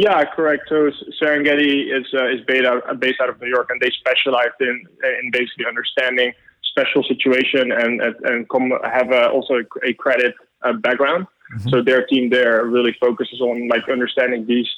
Yeah, 0.00 0.24
correct. 0.24 0.62
So 0.70 0.90
Serengeti 1.20 1.94
is 1.94 2.06
uh, 2.14 2.30
is 2.34 2.40
based 2.46 2.64
out, 2.64 2.98
based 2.98 3.20
out 3.20 3.28
of 3.28 3.38
New 3.38 3.48
York, 3.48 3.68
and 3.68 3.78
they 3.82 3.90
specialize 3.90 4.54
in 4.58 4.82
in 5.22 5.30
basically 5.30 5.66
understanding 5.68 6.32
special 6.72 7.02
situation 7.02 7.70
and 7.70 8.00
and, 8.00 8.48
come 8.48 8.72
have 8.82 9.10
a, 9.12 9.28
also 9.28 9.60
a, 9.84 9.92
credit 9.92 10.34
uh, 10.62 10.72
background. 10.72 11.26
So 11.68 11.82
their 11.82 12.06
team 12.06 12.30
there 12.30 12.64
really 12.64 12.96
focuses 12.98 13.42
on 13.42 13.68
like 13.68 13.82
understanding 13.90 14.46
these, 14.46 14.70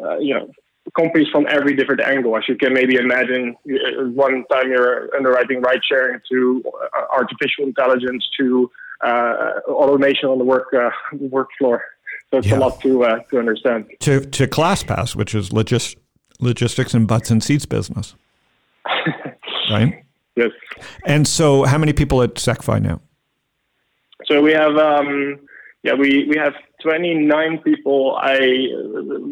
uh, 0.00 0.18
you 0.18 0.34
know, 0.34 0.48
companies 0.96 1.28
from 1.32 1.46
every 1.50 1.74
different 1.74 2.02
angle. 2.02 2.36
As 2.36 2.44
you 2.46 2.54
can 2.54 2.72
maybe 2.72 2.94
imagine, 2.96 3.56
uh, 3.68 4.04
one 4.26 4.44
time 4.52 4.68
you're 4.68 5.12
underwriting 5.16 5.60
ride 5.60 5.80
sharing 5.90 6.20
to 6.30 6.62
uh, 6.66 7.16
artificial 7.20 7.64
intelligence 7.64 8.24
to 8.38 8.70
uh, 9.04 9.54
automation 9.66 10.28
on 10.28 10.38
the 10.38 10.44
work 10.44 10.68
uh, 10.72 10.90
work 11.18 11.48
floor. 11.58 11.82
So 12.30 12.38
it's 12.38 12.46
Yeah. 12.48 12.58
a 12.58 12.60
lot 12.60 12.80
to 12.82 13.04
uh, 13.04 13.18
to 13.30 13.38
understand. 13.38 13.86
To 14.00 14.20
to 14.20 14.46
ClassPass, 14.46 15.16
which 15.16 15.34
is 15.34 15.50
logis- 15.50 15.96
logistics 16.40 16.94
and 16.94 17.06
butts 17.08 17.30
and 17.30 17.42
seats 17.42 17.66
business, 17.66 18.14
right? 19.70 20.04
Yes. 20.36 20.50
And 21.06 21.26
so, 21.26 21.64
how 21.64 21.78
many 21.78 21.92
people 21.92 22.22
at 22.22 22.34
SecFi 22.34 22.80
now? 22.80 23.00
So 24.26 24.40
we 24.42 24.52
have, 24.52 24.76
um, 24.76 25.38
yeah, 25.82 25.94
we, 25.94 26.26
we 26.28 26.36
have 26.36 26.52
29 26.82 27.58
people. 27.58 28.16
I 28.20 28.38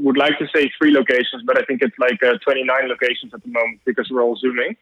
would 0.03 0.17
like 0.17 0.39
to 0.39 0.49
say 0.55 0.69
three 0.79 0.91
locations, 0.91 1.43
but 1.47 1.59
I 1.61 1.65
think 1.65 1.83
it's 1.83 1.97
like 1.99 2.21
uh, 2.25 2.39
29 2.43 2.89
locations 2.89 3.35
at 3.35 3.43
the 3.43 3.51
moment 3.51 3.81
because 3.85 4.09
we're 4.11 4.23
all 4.23 4.37
zooming. 4.37 4.75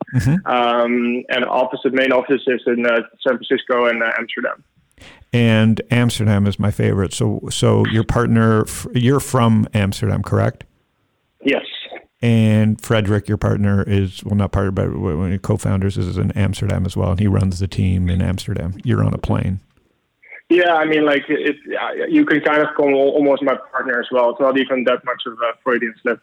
Um, 0.46 1.24
and 1.29 1.44
office, 1.46 1.81
the 1.85 1.90
main 1.90 2.12
office 2.12 2.42
is 2.46 2.62
in 2.66 2.87
uh, 2.87 3.00
San 3.27 3.37
Francisco 3.38 3.87
and 3.87 4.03
uh, 4.03 4.11
Amsterdam. 4.18 4.62
And 5.34 5.82
Amsterdam 5.90 6.46
is 6.46 6.60
my 6.60 6.70
favorite. 6.70 7.12
So, 7.12 7.40
so 7.50 7.84
your 7.86 8.04
partner, 8.04 8.66
you're 8.94 9.18
from 9.18 9.66
Amsterdam, 9.74 10.22
correct? 10.22 10.62
Yes. 11.44 11.64
And 12.22 12.80
Frederick, 12.80 13.28
your 13.28 13.36
partner, 13.36 13.82
is 13.82 14.22
well, 14.22 14.36
not 14.36 14.52
partner, 14.52 14.70
but 14.70 14.96
one 14.96 15.24
of 15.24 15.30
your 15.30 15.40
co-founders 15.40 15.98
is 15.98 16.16
in 16.16 16.30
Amsterdam 16.32 16.86
as 16.86 16.96
well, 16.96 17.10
and 17.10 17.18
he 17.18 17.26
runs 17.26 17.58
the 17.58 17.66
team 17.66 18.08
in 18.08 18.22
Amsterdam. 18.22 18.74
You're 18.84 19.04
on 19.04 19.12
a 19.12 19.18
plane. 19.18 19.58
Yeah, 20.48 20.74
I 20.74 20.84
mean, 20.84 21.04
like 21.04 21.24
it, 21.28 21.56
you 22.08 22.24
can 22.24 22.40
kind 22.40 22.62
of 22.62 22.68
call 22.76 22.94
almost 22.94 23.42
my 23.42 23.56
partner 23.72 23.98
as 23.98 24.06
well. 24.12 24.30
It's 24.30 24.40
not 24.40 24.56
even 24.56 24.84
that 24.84 25.04
much 25.04 25.22
of 25.26 25.32
a 25.32 25.58
Freudian 25.64 25.94
slip. 26.00 26.20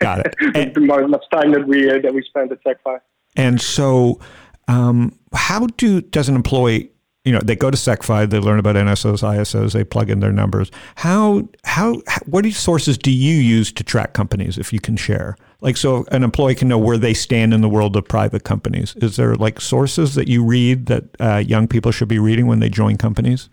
Got 0.00 0.26
it. 0.26 0.34
And, 0.56 0.74
the 0.74 0.80
much 0.80 1.24
time 1.32 1.52
that 1.52 1.68
we 1.68 1.88
uh, 1.88 2.00
that 2.00 2.12
we 2.12 2.22
spent 2.24 2.50
at 2.50 2.58
SecFi. 2.64 2.98
and 3.36 3.60
so, 3.60 4.18
um, 4.66 5.16
how 5.32 5.68
do 5.68 6.00
does 6.00 6.28
an 6.28 6.34
employee? 6.34 6.89
You 7.24 7.32
know, 7.32 7.40
they 7.40 7.54
go 7.54 7.70
to 7.70 7.76
SecFi, 7.76 8.30
they 8.30 8.38
learn 8.38 8.58
about 8.58 8.76
NSOs, 8.76 9.22
ISOs, 9.22 9.74
they 9.74 9.84
plug 9.84 10.08
in 10.08 10.20
their 10.20 10.32
numbers. 10.32 10.70
How 10.96 11.48
how 11.64 12.00
what 12.24 12.46
sources 12.46 12.96
do 12.96 13.10
you 13.10 13.34
use 13.34 13.70
to 13.72 13.84
track 13.84 14.14
companies, 14.14 14.56
if 14.56 14.72
you 14.72 14.80
can 14.80 14.96
share? 14.96 15.36
Like, 15.60 15.76
so 15.76 16.06
an 16.10 16.24
employee 16.24 16.54
can 16.54 16.68
know 16.68 16.78
where 16.78 16.96
they 16.96 17.12
stand 17.12 17.52
in 17.52 17.60
the 17.60 17.68
world 17.68 17.94
of 17.94 18.08
private 18.08 18.44
companies. 18.44 18.94
Is 18.96 19.16
there 19.16 19.34
like 19.34 19.60
sources 19.60 20.14
that 20.14 20.28
you 20.28 20.42
read 20.42 20.86
that 20.86 21.04
uh, 21.20 21.36
young 21.36 21.68
people 21.68 21.92
should 21.92 22.08
be 22.08 22.18
reading 22.18 22.46
when 22.46 22.60
they 22.60 22.70
join 22.70 22.96
companies? 22.96 23.50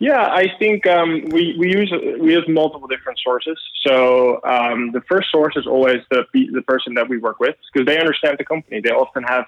Yeah, 0.00 0.22
I 0.22 0.46
think 0.58 0.86
um, 0.86 1.24
we, 1.30 1.56
we 1.58 1.70
use 1.70 1.92
we 2.20 2.32
use 2.32 2.44
multiple 2.48 2.86
different 2.88 3.18
sources. 3.18 3.58
So 3.86 4.40
um, 4.44 4.92
the 4.92 5.02
first 5.02 5.30
source 5.30 5.56
is 5.56 5.66
always 5.66 5.98
the 6.10 6.24
the 6.32 6.62
person 6.62 6.94
that 6.94 7.08
we 7.08 7.18
work 7.18 7.40
with 7.40 7.56
because 7.72 7.84
they 7.84 7.98
understand 7.98 8.38
the 8.38 8.44
company. 8.44 8.80
They 8.80 8.90
often 8.90 9.24
have 9.24 9.44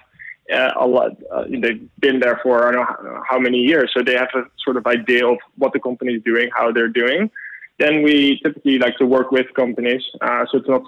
uh, 0.51 0.73
a 0.79 0.87
lot. 0.87 1.11
Uh, 1.33 1.45
they've 1.49 1.87
been 1.99 2.19
there 2.19 2.39
for 2.43 2.67
I 2.67 2.71
don't 2.71 3.03
know 3.03 3.23
how- 3.29 3.39
many 3.39 3.57
years, 3.57 3.91
so 3.93 4.03
they 4.03 4.13
have 4.15 4.29
a 4.35 4.43
sort 4.63 4.77
of 4.77 4.85
idea 4.85 5.27
of 5.27 5.37
what 5.57 5.73
the 5.73 5.79
company 5.79 6.13
is 6.13 6.23
doing, 6.23 6.49
how 6.55 6.71
they're 6.71 6.95
doing. 7.03 7.31
Then 7.79 8.03
we 8.03 8.39
typically 8.43 8.77
like 8.77 8.97
to 8.97 9.07
work 9.07 9.31
with 9.31 9.47
companies, 9.55 10.03
uh, 10.21 10.45
so 10.49 10.59
it's 10.59 10.67
not 10.67 10.83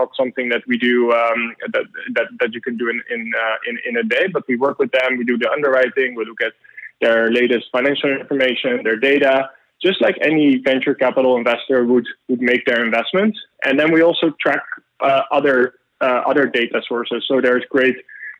not 0.00 0.08
something 0.16 0.48
that 0.48 0.62
we 0.66 0.76
do 0.76 1.12
um, 1.12 1.54
that, 1.72 1.84
that 2.16 2.26
that 2.40 2.50
you 2.54 2.60
can 2.60 2.76
do 2.76 2.88
in 2.88 2.98
in, 3.14 3.32
uh, 3.44 3.56
in 3.68 3.74
in 3.88 3.96
a 4.02 4.02
day. 4.02 4.26
But 4.32 4.42
we 4.48 4.56
work 4.56 4.78
with 4.82 4.90
them. 4.90 5.18
We 5.18 5.24
do 5.24 5.38
the 5.38 5.50
underwriting. 5.56 6.16
We 6.16 6.24
look 6.24 6.42
at 6.48 6.54
their 7.00 7.30
latest 7.30 7.66
financial 7.70 8.10
information, 8.10 8.82
their 8.82 8.96
data, 8.96 9.50
just 9.80 10.00
like 10.00 10.16
any 10.22 10.56
venture 10.58 10.94
capital 10.94 11.36
investor 11.36 11.84
would 11.84 12.06
would 12.28 12.40
make 12.40 12.64
their 12.66 12.84
investment. 12.84 13.36
And 13.64 13.78
then 13.78 13.92
we 13.92 14.02
also 14.02 14.32
track 14.40 14.64
uh, 15.00 15.22
other 15.30 15.74
uh, 16.00 16.22
other 16.30 16.46
data 16.46 16.80
sources. 16.88 17.24
So 17.28 17.40
there's 17.40 17.64
great 17.70 17.96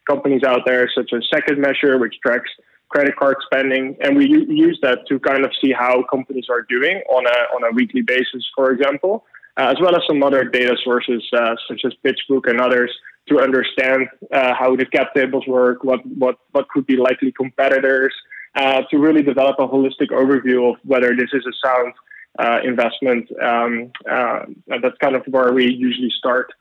companies 0.09 0.43
out 0.45 0.61
there 0.67 0.91
such 0.95 1.13
as 1.13 1.27
Second 1.33 1.61
Measure, 1.61 1.99
which 1.99 2.17
tracks 2.25 2.51
credit 2.89 3.17
card 3.17 3.37
spending, 3.47 3.97
and 4.03 4.17
we 4.17 4.27
use 4.27 4.79
that 4.83 4.99
to 5.09 5.19
kind 5.19 5.45
of 5.45 5.51
see 5.63 5.73
how 5.73 6.05
companies 6.11 6.47
are 6.51 6.63
doing 6.63 7.03
on 7.09 7.27
a 7.27 7.39
on 7.55 7.65
a 7.65 7.73
weekly 7.75 8.03
basis, 8.03 8.45
for 8.55 8.71
example, 8.71 9.25
uh, 9.57 9.73
as 9.73 9.77
well 9.81 9.95
as 9.97 10.03
some 10.07 10.23
other 10.23 10.45
data 10.45 10.77
sources 10.85 11.23
uh, 11.33 11.55
such 11.69 11.81
as 11.87 11.93
PitchBook 12.05 12.49
and 12.49 12.61
others 12.61 12.93
to 13.29 13.41
understand 13.41 14.09
uh, 14.33 14.53
how 14.55 14.77
the 14.77 14.85
cap 14.85 15.15
tables 15.15 15.47
work, 15.47 15.85
what 15.85 16.01
what 16.07 16.37
what 16.53 16.69
could 16.69 16.87
be 16.87 16.97
likely 16.97 17.33
competitors, 17.33 18.15
uh, 18.55 18.83
to 18.91 18.99
really 18.99 19.23
develop 19.23 19.57
a 19.59 19.67
holistic 19.67 20.11
overview 20.11 20.71
of 20.71 20.77
whether 20.85 21.17
this 21.17 21.31
is 21.33 21.45
a 21.47 21.67
sound 21.67 21.93
uh, 22.39 22.59
investment. 22.65 23.29
Um, 23.43 23.93
uh, 24.11 24.41
that's 24.83 24.99
kind 24.99 25.17
of 25.17 25.23
where 25.27 25.53
we 25.53 25.73
usually 25.73 26.13
start. 26.19 26.53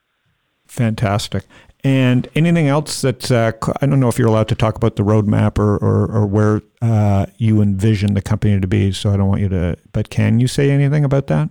Fantastic. 0.68 1.44
And 1.84 2.28
anything 2.36 2.68
else 2.68 3.02
that 3.02 3.32
uh, 3.32 3.54
I 3.82 3.86
don't 3.88 4.00
know 4.00 4.08
if 4.08 4.20
you're 4.20 4.28
allowed 4.28 4.50
to 4.50 4.56
talk 4.56 4.76
about 4.76 4.98
the 4.98 5.04
roadmap 5.04 5.58
or, 5.58 5.78
or, 5.78 6.12
or 6.12 6.26
where 6.28 6.62
uh, 6.82 7.26
you 7.38 7.62
envision 7.62 8.14
the 8.14 8.22
company 8.22 8.60
to 8.60 8.68
be. 8.68 8.92
So 8.92 9.12
I 9.12 9.18
don't 9.18 9.28
want 9.28 9.42
you 9.42 9.50
to, 9.50 9.78
but 9.92 10.10
can 10.10 10.40
you 10.40 10.48
say 10.48 10.70
anything 10.70 11.04
about 11.04 11.28
that? 11.28 11.50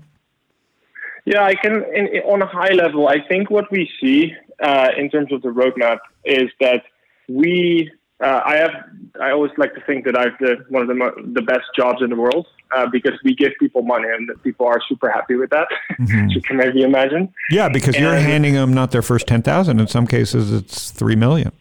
Yeah, 1.25 1.45
I 1.45 1.55
can. 1.55 1.85
In- 1.95 2.23
on 2.25 2.43
a 2.43 2.47
high 2.47 2.73
level, 2.73 3.09
I 3.09 3.17
think 3.29 3.51
what 3.51 3.71
we 3.71 3.91
see 4.01 4.33
uh, 4.63 4.89
in 4.97 5.11
terms 5.11 5.33
of 5.33 5.43
the 5.43 5.49
roadmap 5.49 5.99
is 6.25 6.51
that 6.61 6.85
we. 7.29 7.91
Uh, 8.23 8.41
I 8.45 8.57
have. 8.57 8.71
I 9.21 9.31
always 9.31 9.51
like 9.57 9.75
to 9.75 9.81
think 9.83 10.05
that 10.05 10.17
I 10.17 10.25
have 10.25 10.39
the, 10.41 10.65
one 10.69 10.83
of 10.83 10.89
the 10.89 10.95
mo- 10.95 11.15
the 11.33 11.43
best 11.43 11.65
jobs 11.77 12.03
in 12.03 12.11
the 12.11 12.17
world 12.17 12.47
uh, 12.73 12.87
because 12.91 13.13
we 13.25 13.35
give 13.35 13.53
people 13.59 13.83
money 13.83 14.09
and 14.09 14.31
people 14.43 14.67
are 14.67 14.81
super 14.89 15.11
happy 15.11 15.35
with 15.35 15.51
that. 15.51 15.69
As 16.01 16.33
you 16.35 16.41
can 16.43 16.57
maybe 16.57 16.83
imagine. 16.83 17.33
Yeah, 17.51 17.69
because 17.69 17.97
you're 17.97 18.15
handing 18.15 18.55
them 18.55 18.73
not 18.75 18.91
their 18.91 19.03
first 19.03 19.27
ten 19.27 19.43
thousand. 19.43 19.81
In 19.81 19.87
some 19.87 20.07
cases, 20.07 20.53
it's 20.53 20.91
three 20.91 21.17
million. 21.17 21.53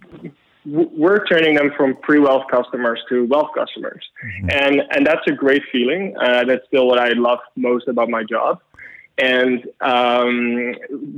w- 0.65 0.89
we're 0.95 1.25
turning 1.25 1.55
them 1.55 1.71
from 1.77 1.95
pre-wealth 1.97 2.43
customers 2.51 2.99
to 3.09 3.25
wealth 3.25 3.51
customers, 3.55 4.03
and 4.49 4.81
and 4.91 5.05
that's 5.05 5.25
a 5.27 5.31
great 5.33 5.63
feeling. 5.71 6.15
Uh, 6.21 6.43
that's 6.45 6.65
still 6.67 6.87
what 6.87 6.99
I 6.99 7.09
love 7.09 7.39
most 7.55 7.87
about 7.87 8.09
my 8.09 8.23
job, 8.23 8.61
and 9.17 9.65
um, 9.81 10.75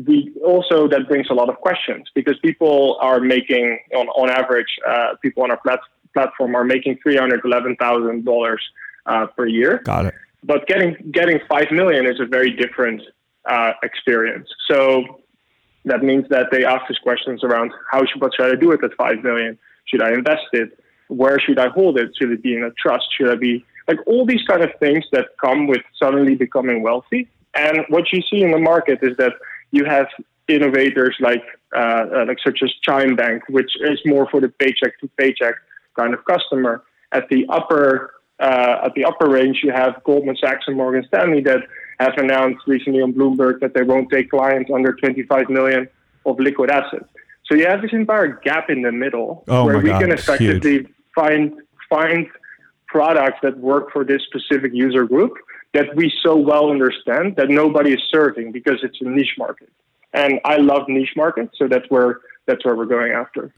we 0.08 0.32
also 0.44 0.88
that 0.88 1.08
brings 1.08 1.28
a 1.30 1.34
lot 1.34 1.50
of 1.50 1.56
questions 1.58 2.08
because 2.16 2.38
people 2.42 2.98
are 3.02 3.20
making 3.20 3.80
on 3.96 4.08
on 4.10 4.30
average, 4.30 4.72
uh, 4.88 5.16
people 5.22 5.44
on 5.44 5.52
our 5.52 5.58
plat- 5.58 5.80
platform 6.14 6.56
are 6.56 6.64
making 6.64 6.98
three 7.04 7.18
hundred 7.18 7.42
eleven 7.46 7.76
thousand 7.76 8.26
dollars 8.26 8.62
uh, 9.06 9.28
per 9.28 9.48
year 9.48 9.82
Got 9.84 10.08
it. 10.08 10.14
but 10.44 10.68
getting 10.68 10.96
getting 11.12 11.40
five 11.50 11.72
million 11.72 12.06
is 12.06 12.20
a 12.20 12.26
very 12.26 12.52
different 12.52 13.02
uh, 13.50 13.74
experience. 13.84 14.48
So 14.70 15.22
that 15.86 16.04
means 16.04 16.26
that 16.30 16.48
they 16.52 16.64
ask 16.64 16.90
us 16.92 16.98
questions 17.02 17.44
around 17.44 17.72
how 17.92 18.06
should 18.06 18.22
what 18.22 18.32
should 18.36 18.52
I 18.52 18.56
do 18.60 18.70
with 18.70 18.82
that 18.82 18.94
five 18.96 19.24
million? 19.24 19.58
Should 19.86 20.02
I 20.02 20.14
invest 20.14 20.48
it? 20.54 20.78
Where 21.08 21.40
should 21.40 21.60
I 21.60 21.70
hold 21.70 21.98
it? 21.98 22.12
Should 22.18 22.32
it 22.32 22.44
be 22.44 22.56
in 22.56 22.64
a 22.64 22.72
trust? 22.72 23.06
Should 23.18 23.30
I 23.30 23.36
be 23.36 23.66
like 23.88 23.98
all 24.06 24.26
these 24.26 24.44
kind 24.48 24.64
of 24.64 24.70
things 24.80 25.04
that 25.12 25.26
come 25.44 25.68
with 25.68 25.82
suddenly 26.02 26.36
becoming 26.36 26.84
wealthy? 26.84 27.28
And 27.56 27.80
what 27.90 28.14
you 28.14 28.22
see 28.30 28.42
in 28.42 28.52
the 28.52 28.60
market 28.60 29.00
is 29.02 29.18
that 29.18 29.34
you 29.72 29.86
have 29.86 30.08
innovators 30.48 31.16
like 31.20 31.44
uh, 31.76 32.06
uh, 32.16 32.26
like 32.28 32.38
such 32.46 32.60
as 32.64 32.72
Chime 32.84 33.16
Bank, 33.16 33.44
which 33.50 33.72
is 33.82 34.00
more 34.06 34.28
for 34.30 34.40
the 34.40 34.50
paycheck 34.50 35.00
to 35.00 35.10
paycheck 35.18 35.56
kind 35.98 36.14
of 36.14 36.24
customer. 36.26 36.84
At 37.12 37.28
the 37.30 37.46
upper 37.50 38.14
uh, 38.42 38.86
at 38.86 38.94
the 38.96 39.06
upper 39.06 39.30
range, 39.30 39.60
you 39.64 39.72
have 39.72 40.04
Goldman 40.04 40.36
Sachs 40.36 40.66
and 40.68 40.76
Morgan 40.76 41.04
Stanley 41.08 41.42
that 41.42 41.62
have 42.00 42.14
announced 42.18 42.62
recently 42.68 43.02
on 43.02 43.14
Bloomberg 43.14 43.60
that 43.60 43.74
they 43.74 43.84
won't 43.84 44.10
take 44.10 44.32
clients 44.32 44.72
under 44.74 44.94
25 44.94 45.50
million 45.50 45.88
of 46.26 46.40
liquid 46.40 46.72
assets. 46.72 47.06
So 47.46 47.56
you 47.56 47.68
have 47.68 47.82
this 47.82 47.92
entire 47.94 48.40
gap 48.44 48.70
in 48.70 48.82
the 48.82 48.92
middle 48.92 49.44
Oh 49.48 49.66
where 49.66 49.78
we 49.78 49.90
God, 49.90 50.02
can 50.02 50.12
effectively 50.12 50.88
find 51.14 51.54
find 51.90 52.26
products 52.88 53.38
that 53.44 53.58
work 53.58 53.92
for 53.92 54.04
this 54.04 54.22
specific 54.24 54.72
user 54.74 55.06
group 55.06 55.34
that 55.74 55.96
we 55.96 56.12
so 56.24 56.36
well 56.36 56.70
understand 56.70 57.36
that 57.38 57.50
nobody 57.50 57.94
is 57.94 58.02
serving 58.12 58.52
because 58.52 58.80
it's 58.84 58.98
a 59.02 59.06
niche 59.06 59.36
market. 59.38 59.70
And 60.14 60.40
I 60.44 60.58
love 60.58 60.84
niche 60.88 61.14
markets, 61.16 61.54
so 61.58 61.68
that's 61.68 61.86
where 61.90 62.20
that's 62.48 62.66
where 62.66 62.76
we're 62.76 62.86
going 62.86 63.12
after. 63.12 63.54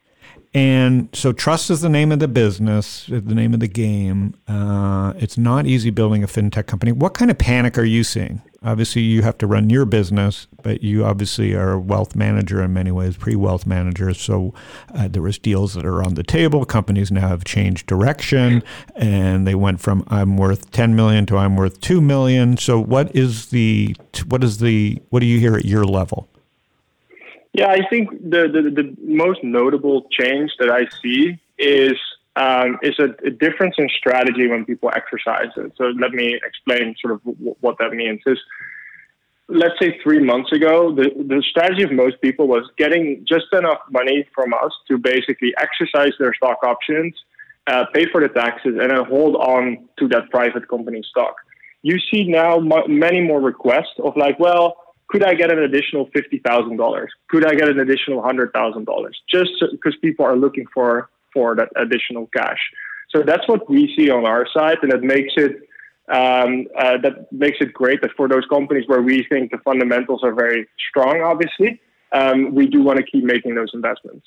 And 0.55 1.09
so, 1.13 1.33
trust 1.33 1.71
is 1.71 1.81
the 1.81 1.89
name 1.89 2.11
of 2.11 2.19
the 2.19 2.27
business, 2.27 3.07
the 3.07 3.21
name 3.21 3.55
of 3.55 3.59
the 3.59 3.67
game. 3.67 4.35
Uh, 4.47 5.13
it's 5.17 5.35
not 5.35 5.65
easy 5.65 5.89
building 5.89 6.23
a 6.23 6.27
fintech 6.27 6.67
company. 6.67 6.91
What 6.91 7.15
kind 7.15 7.31
of 7.31 7.39
panic 7.39 7.75
are 7.75 7.83
you 7.83 8.03
seeing? 8.03 8.41
Obviously, 8.61 9.01
you 9.01 9.23
have 9.23 9.37
to 9.39 9.47
run 9.47 9.71
your 9.71 9.83
business, 9.85 10.47
but 10.61 10.83
you 10.83 11.03
obviously 11.03 11.55
are 11.55 11.71
a 11.71 11.79
wealth 11.79 12.15
manager 12.15 12.63
in 12.63 12.71
many 12.71 12.91
ways, 12.91 13.17
pre-wealth 13.17 13.65
manager. 13.65 14.13
So 14.13 14.53
uh, 14.93 15.07
there 15.07 15.23
was 15.23 15.39
deals 15.39 15.73
that 15.73 15.85
are 15.85 16.03
on 16.03 16.13
the 16.13 16.23
table. 16.23 16.63
Companies 16.65 17.11
now 17.11 17.27
have 17.27 17.43
changed 17.43 17.87
direction, 17.87 18.63
and 18.95 19.47
they 19.47 19.55
went 19.55 19.81
from 19.81 20.03
"I'm 20.07 20.37
worth 20.37 20.69
10 20.69 20.95
million 20.95 21.25
to 21.27 21.37
"I'm 21.37 21.55
worth 21.55 21.81
2 21.81 21.99
million." 21.99 22.57
So, 22.57 22.79
what 22.79 23.13
is 23.15 23.47
the 23.47 23.95
what 24.27 24.43
is 24.43 24.59
the 24.59 25.01
what 25.09 25.21
do 25.21 25.25
you 25.25 25.39
hear 25.39 25.55
at 25.55 25.65
your 25.65 25.83
level? 25.83 26.29
Yeah, 27.53 27.67
I 27.67 27.87
think 27.87 28.09
the, 28.11 28.49
the, 28.51 28.71
the 28.81 28.95
most 29.03 29.43
notable 29.43 30.07
change 30.09 30.51
that 30.59 30.69
I 30.69 30.87
see 31.01 31.39
is 31.57 31.93
um, 32.35 32.79
is 32.81 32.97
a, 32.97 33.09
a, 33.27 33.29
difference 33.29 33.75
in 33.77 33.87
strategy 33.95 34.47
when 34.47 34.65
people 34.65 34.89
exercise 34.95 35.51
it. 35.55 35.71
So 35.77 35.83
let 35.99 36.13
me 36.13 36.39
explain 36.43 36.95
sort 36.99 37.13
of 37.13 37.23
w- 37.23 37.55
what 37.61 37.77
that 37.77 37.91
means. 37.91 38.21
Is 38.25 38.39
let's 39.47 39.75
say 39.79 39.99
three 40.01 40.19
months 40.19 40.51
ago, 40.51 40.95
the, 40.95 41.11
the 41.15 41.43
strategy 41.47 41.83
of 41.83 41.91
most 41.91 42.19
people 42.21 42.47
was 42.47 42.67
getting 42.75 43.23
just 43.27 43.45
enough 43.53 43.81
money 43.91 44.27
from 44.33 44.51
us 44.53 44.71
to 44.87 44.97
basically 44.97 45.53
exercise 45.59 46.13
their 46.17 46.33
stock 46.33 46.63
options, 46.63 47.13
uh, 47.67 47.85
pay 47.93 48.07
for 48.11 48.19
the 48.19 48.29
taxes, 48.29 48.77
and 48.81 48.89
then 48.89 49.05
hold 49.05 49.35
on 49.35 49.87
to 49.99 50.07
that 50.07 50.31
private 50.31 50.67
company 50.67 51.03
stock. 51.07 51.35
You 51.83 51.99
see 52.11 52.23
now 52.23 52.57
m- 52.57 52.97
many 52.99 53.21
more 53.21 53.41
requests 53.41 53.99
of 54.03 54.17
like, 54.17 54.39
well, 54.39 54.77
could 55.13 55.23
I 55.23 55.35
get 55.35 55.51
an 55.51 55.59
additional 55.59 56.09
fifty 56.11 56.39
thousand 56.39 56.77
dollars? 56.77 57.11
Could 57.29 57.45
I 57.45 57.53
get 57.53 57.69
an 57.69 57.79
additional 57.79 58.23
hundred 58.23 58.51
thousand 58.51 58.85
dollars? 58.85 59.15
Just 59.29 59.51
because 59.71 59.95
people 60.01 60.25
are 60.25 60.35
looking 60.35 60.65
for 60.73 61.09
for 61.31 61.55
that 61.55 61.69
additional 61.75 62.27
cash. 62.35 62.57
So 63.15 63.21
that's 63.23 63.47
what 63.47 63.69
we 63.69 63.93
see 63.95 64.09
on 64.09 64.25
our 64.25 64.47
side, 64.51 64.77
and 64.81 64.91
it 64.91 65.03
makes 65.03 65.33
it 65.37 65.69
um, 66.09 66.65
uh, 66.75 66.97
that 67.03 67.31
makes 67.31 67.57
it 67.61 67.73
great 67.73 68.01
that 68.01 68.09
for 68.17 68.27
those 68.27 68.43
companies 68.49 68.85
where 68.87 69.03
we 69.03 69.23
think 69.31 69.51
the 69.51 69.59
fundamentals 69.59 70.23
are 70.23 70.33
very 70.33 70.67
strong, 70.89 71.21
obviously, 71.21 71.79
um, 72.11 72.55
we 72.55 72.65
do 72.65 72.81
want 72.81 72.97
to 72.97 73.03
keep 73.03 73.23
making 73.23 73.53
those 73.53 73.69
investments. 73.73 74.25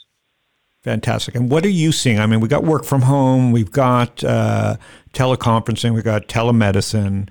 Fantastic. 0.84 1.34
And 1.34 1.51
what 1.51 1.66
are 1.66 1.70
you 1.70 1.91
seeing? 1.91 2.20
I 2.20 2.26
mean, 2.26 2.39
we 2.39 2.47
got 2.47 2.62
work 2.62 2.84
from 2.84 3.03
home, 3.03 3.51
we've 3.51 3.72
got 3.72 4.22
uh, 4.22 4.76
teleconferencing, 5.12 5.95
we've 5.95 6.05
got 6.05 6.28
telemedicine. 6.28 7.28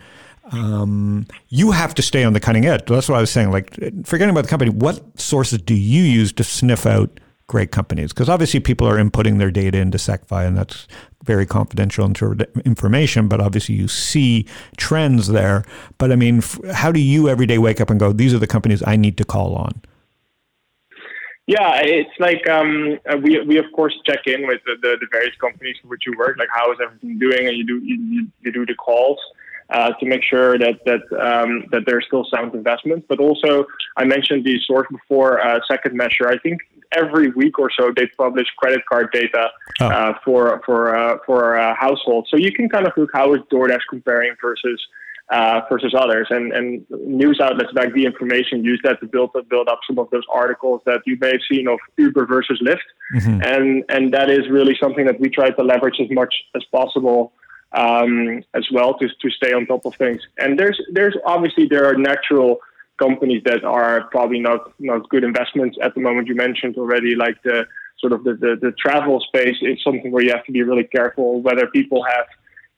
Um, 0.51 1.25
you 1.49 1.71
have 1.71 1.95
to 1.95 2.01
stay 2.01 2.23
on 2.23 2.33
the 2.33 2.39
cutting 2.39 2.65
edge. 2.65 2.85
That's 2.85 3.09
what 3.09 3.17
I 3.17 3.21
was 3.21 3.31
saying. 3.31 3.51
Like, 3.51 3.73
forgetting 4.05 4.29
about 4.29 4.43
the 4.43 4.49
company, 4.49 4.71
what 4.71 5.19
sources 5.19 5.59
do 5.59 5.73
you 5.73 6.03
use 6.03 6.31
to 6.33 6.43
sniff 6.43 6.85
out 6.85 7.19
great 7.47 7.71
companies? 7.71 8.13
Because 8.13 8.29
obviously, 8.29 8.59
people 8.59 8.87
are 8.87 8.97
inputting 8.97 9.39
their 9.39 9.51
data 9.51 9.79
into 9.79 9.97
SecFi, 9.97 10.45
and 10.45 10.57
that's 10.57 10.87
very 11.23 11.45
confidential 11.45 12.05
information. 12.63 13.27
But 13.27 13.41
obviously, 13.41 13.75
you 13.75 13.87
see 13.87 14.45
trends 14.77 15.27
there. 15.27 15.65
But 15.97 16.11
I 16.11 16.15
mean, 16.15 16.43
how 16.73 16.91
do 16.91 16.99
you 16.99 17.27
every 17.27 17.47
day 17.47 17.57
wake 17.57 17.81
up 17.81 17.89
and 17.89 17.99
go, 17.99 18.13
"These 18.13 18.33
are 18.33 18.39
the 18.39 18.47
companies 18.47 18.83
I 18.85 18.97
need 18.97 19.17
to 19.17 19.25
call 19.25 19.55
on"? 19.55 19.81
Yeah, 21.47 21.79
it's 21.83 22.09
like 22.19 22.47
um, 22.49 22.99
we 23.23 23.39
we 23.41 23.57
of 23.57 23.65
course 23.75 23.95
check 24.05 24.25
in 24.25 24.47
with 24.47 24.61
the, 24.65 24.75
the, 24.81 24.97
the, 24.99 25.07
various 25.11 25.35
companies 25.35 25.75
for 25.79 25.89
which 25.89 26.03
you 26.07 26.13
work, 26.17 26.37
like 26.39 26.49
how 26.51 26.71
is 26.71 26.79
everything 26.83 27.19
doing, 27.19 27.47
and 27.47 27.55
you 27.55 27.63
do 27.63 27.77
you, 27.83 28.27
you 28.41 28.51
do 28.51 28.65
the 28.65 28.73
calls 28.73 29.19
uh, 29.69 29.91
to 29.93 30.05
make 30.05 30.23
sure 30.23 30.57
that 30.57 30.83
that 30.85 31.01
um, 31.19 31.65
that 31.71 31.83
there's 31.85 32.05
still 32.07 32.25
sound 32.33 32.53
investments. 32.53 33.05
But 33.09 33.19
also, 33.19 33.65
I 33.97 34.05
mentioned 34.05 34.45
the 34.45 34.59
source 34.65 34.87
before, 34.91 35.41
uh, 35.41 35.59
Second 35.67 35.95
Measure. 35.95 36.27
I 36.27 36.37
think 36.37 36.61
every 36.91 37.29
week 37.31 37.57
or 37.59 37.69
so 37.77 37.91
they 37.95 38.07
publish 38.17 38.47
credit 38.57 38.81
card 38.87 39.09
data 39.11 39.49
oh. 39.81 39.87
uh, 39.87 40.13
for 40.23 40.61
for 40.65 40.95
uh, 40.95 41.17
for 41.25 41.57
uh, 41.59 41.75
households, 41.75 42.29
so 42.29 42.37
you 42.37 42.51
can 42.51 42.69
kind 42.69 42.85
of 42.87 42.93
look 42.97 43.09
how 43.13 43.33
is 43.33 43.41
DoorDash 43.51 43.81
comparing 43.89 44.35
versus 44.41 44.81
uh, 45.29 45.61
versus 45.69 45.93
others. 45.97 46.27
And, 46.29 46.53
and 46.53 46.85
news 46.89 47.39
outlets 47.41 47.71
like 47.73 47.93
the 47.93 48.05
information 48.05 48.63
use 48.63 48.79
that 48.83 48.99
to 48.99 49.07
build 49.07 49.31
up, 49.35 49.49
build 49.49 49.67
up 49.67 49.79
some 49.87 49.97
of 49.99 50.09
those 50.11 50.23
articles 50.31 50.81
that 50.85 51.01
you 51.05 51.17
may 51.19 51.31
have 51.31 51.41
seen 51.49 51.67
of 51.67 51.79
Uber 51.97 52.25
versus 52.25 52.61
Lyft. 52.65 52.77
Mm-hmm. 53.15 53.41
And, 53.43 53.83
and 53.89 54.13
that 54.13 54.29
is 54.29 54.47
really 54.49 54.77
something 54.81 55.05
that 55.05 55.19
we 55.19 55.29
try 55.29 55.49
to 55.49 55.63
leverage 55.63 55.99
as 55.99 56.07
much 56.11 56.33
as 56.55 56.63
possible 56.71 57.33
um, 57.83 58.43
as 58.59 58.65
well 58.75 58.91
to, 58.99 59.07
to 59.07 59.29
stay 59.39 59.51
on 59.53 59.65
top 59.65 59.85
of 59.85 59.93
things. 59.95 60.21
And 60.37 60.57
there's, 60.59 60.79
there's 60.91 61.17
obviously, 61.25 61.65
there 61.73 61.85
are 61.89 61.97
natural 62.11 62.59
companies 63.05 63.41
that 63.45 63.63
are 63.63 63.97
probably 64.15 64.39
not, 64.39 64.59
not 64.79 65.09
good 65.09 65.23
investments 65.23 65.77
at 65.85 65.91
the 65.95 66.01
moment. 66.01 66.27
You 66.27 66.35
mentioned 66.35 66.77
already, 66.77 67.15
like 67.15 67.37
the 67.43 67.67
sort 68.01 68.13
of 68.13 68.23
the, 68.23 68.33
the, 68.33 68.51
the 68.65 68.71
travel 68.83 69.19
space 69.29 69.57
is 69.61 69.77
something 69.83 70.11
where 70.11 70.23
you 70.23 70.31
have 70.31 70.45
to 70.45 70.51
be 70.51 70.63
really 70.63 70.87
careful 70.97 71.41
whether 71.41 71.67
people 71.67 72.01
have– 72.03 72.25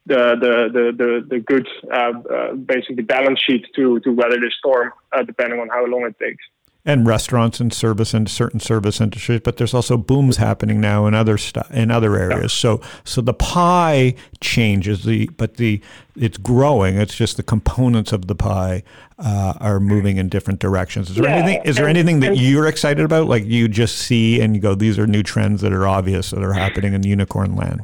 the 0.08 0.24
the 0.40 0.54
the 0.76 0.86
the, 1.02 1.28
the 1.32 1.40
good 1.40 1.68
uh, 1.92 2.14
uh, 2.34 2.54
basically 2.54 3.04
balance 3.04 3.40
sheet 3.46 3.66
to 3.76 4.00
to 4.00 4.10
weather 4.12 4.40
the 4.40 4.52
storm, 4.58 4.92
uh, 5.12 5.24
depending 5.24 5.60
on 5.60 5.68
how 5.68 5.86
long 5.86 6.04
it 6.06 6.18
takes. 6.18 6.44
And 6.88 7.06
restaurants 7.06 7.60
and 7.60 7.74
service 7.74 8.14
and 8.14 8.30
certain 8.30 8.62
service 8.62 9.02
industries, 9.02 9.42
but 9.44 9.58
there's 9.58 9.74
also 9.74 9.98
booms 9.98 10.38
happening 10.38 10.80
now 10.80 11.06
in 11.06 11.14
other 11.14 11.38
stuff 11.38 11.70
in 11.70 11.92
other 11.92 12.16
areas. 12.16 12.54
So 12.54 12.80
so 13.04 13.20
the 13.20 13.34
pie 13.34 14.16
changes 14.40 15.04
the 15.04 15.30
but 15.36 15.58
the 15.58 15.82
it's 16.16 16.38
growing. 16.38 16.96
It's 16.96 17.14
just 17.14 17.36
the 17.36 17.44
components 17.44 18.14
of 18.14 18.28
the 18.28 18.36
pie 18.36 18.84
uh, 19.20 19.56
are 19.60 19.82
moving 19.82 20.16
in 20.16 20.30
different 20.30 20.62
directions. 20.62 21.10
Is 21.10 21.18
there 21.18 21.26
yeah. 21.26 21.36
anything? 21.36 21.62
Is 21.66 21.76
there 21.76 21.88
and, 21.88 21.98
anything 21.98 22.22
that 22.22 22.32
and, 22.32 22.40
you're 22.40 22.68
excited 22.68 23.04
about? 23.04 23.28
Like 23.28 23.44
you 23.44 23.68
just 23.68 23.98
see 23.98 24.40
and 24.40 24.56
you 24.56 24.62
go, 24.62 24.74
these 24.74 24.98
are 24.98 25.06
new 25.06 25.24
trends 25.24 25.62
that 25.62 25.74
are 25.74 25.86
obvious 25.86 26.32
that 26.32 26.42
are 26.42 26.54
happening 26.54 26.94
in 26.94 27.04
unicorn 27.04 27.56
land. 27.56 27.82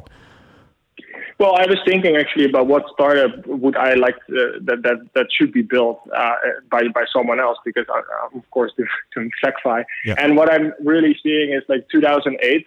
Well, 1.44 1.56
I 1.56 1.66
was 1.66 1.78
thinking 1.86 2.16
actually 2.16 2.46
about 2.46 2.68
what 2.68 2.84
startup 2.94 3.46
would 3.46 3.76
I 3.76 3.92
like 3.92 4.16
to, 4.28 4.58
that 4.62 4.82
that 4.82 4.98
that 5.14 5.26
should 5.30 5.52
be 5.52 5.60
built 5.60 6.00
uh, 6.16 6.36
by 6.70 6.84
by 6.88 7.04
someone 7.12 7.38
else 7.38 7.58
because 7.66 7.84
I, 7.92 7.98
am 7.98 8.38
of 8.38 8.50
course 8.50 8.72
doing 9.14 9.30
SecFi. 9.44 9.84
Yeah. 10.06 10.14
And 10.16 10.38
what 10.38 10.50
I'm 10.50 10.72
really 10.82 11.14
seeing 11.22 11.52
is 11.52 11.62
like 11.68 11.86
2008 11.92 12.66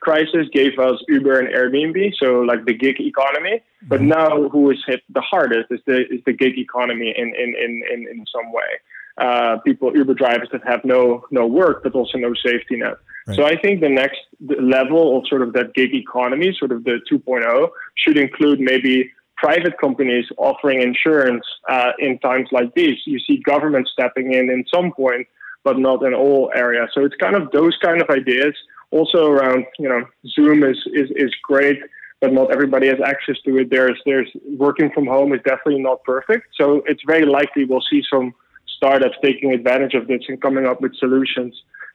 crisis 0.00 0.46
gave 0.54 0.78
us 0.78 0.96
Uber 1.06 1.38
and 1.38 1.48
Airbnb, 1.54 2.14
so 2.18 2.40
like 2.40 2.64
the 2.64 2.72
gig 2.72 2.98
economy. 2.98 3.60
But 3.82 4.00
mm-hmm. 4.00 4.18
now, 4.18 4.48
who 4.48 4.70
is 4.70 4.82
hit 4.86 5.02
the 5.10 5.20
hardest 5.20 5.66
is 5.70 5.80
the 5.86 6.06
is 6.14 6.22
the 6.24 6.32
gig 6.32 6.56
economy 6.56 7.14
in 7.14 7.28
in 7.42 7.54
in 7.64 7.72
in, 7.92 8.08
in 8.08 8.24
some 8.34 8.50
way. 8.54 8.70
Uh, 9.18 9.58
people 9.66 9.94
Uber 9.94 10.14
drivers 10.14 10.48
that 10.50 10.62
have 10.66 10.82
no 10.82 11.26
no 11.30 11.46
work, 11.46 11.82
but 11.82 11.94
also 11.94 12.16
no 12.16 12.32
safety 12.32 12.76
net. 12.76 12.96
So 13.32 13.46
I 13.46 13.56
think 13.56 13.80
the 13.80 13.88
next 13.88 14.18
level 14.40 15.16
of 15.16 15.26
sort 15.28 15.40
of 15.40 15.54
that 15.54 15.72
gig 15.74 15.94
economy, 15.94 16.54
sort 16.58 16.72
of 16.72 16.84
the 16.84 17.00
2.0, 17.10 17.68
should 17.96 18.18
include 18.18 18.60
maybe 18.60 19.10
private 19.36 19.78
companies 19.78 20.26
offering 20.36 20.82
insurance 20.82 21.44
uh, 21.68 21.92
in 21.98 22.18
times 22.18 22.48
like 22.52 22.74
these. 22.74 22.98
You 23.06 23.18
see 23.20 23.38
government 23.38 23.88
stepping 23.90 24.32
in 24.32 24.50
in 24.50 24.64
some 24.72 24.92
point, 24.92 25.26
but 25.64 25.78
not 25.78 26.02
in 26.02 26.12
all 26.12 26.52
areas. 26.54 26.90
So 26.94 27.04
it's 27.04 27.16
kind 27.16 27.34
of 27.34 27.50
those 27.50 27.76
kind 27.82 28.02
of 28.02 28.10
ideas. 28.10 28.54
Also 28.90 29.30
around, 29.30 29.64
you 29.78 29.88
know, 29.88 30.04
Zoom 30.28 30.62
is 30.62 30.76
is, 30.92 31.10
is 31.16 31.32
great, 31.42 31.78
but 32.20 32.32
not 32.32 32.52
everybody 32.52 32.88
has 32.88 32.98
access 33.04 33.36
to 33.46 33.56
it. 33.56 33.70
There's 33.70 34.00
there's 34.04 34.30
working 34.58 34.90
from 34.92 35.06
home 35.06 35.32
is 35.32 35.40
definitely 35.44 35.82
not 35.82 36.04
perfect. 36.04 36.48
So 36.60 36.82
it's 36.86 37.02
very 37.06 37.24
likely 37.24 37.64
we'll 37.64 37.82
see 37.90 38.02
some 38.12 38.34
startups 38.76 39.16
taking 39.22 39.52
advantage 39.52 39.94
of 39.94 40.08
this 40.08 40.20
and 40.28 40.40
coming 40.42 40.66
up 40.66 40.82
with 40.82 40.94
solutions 40.96 41.54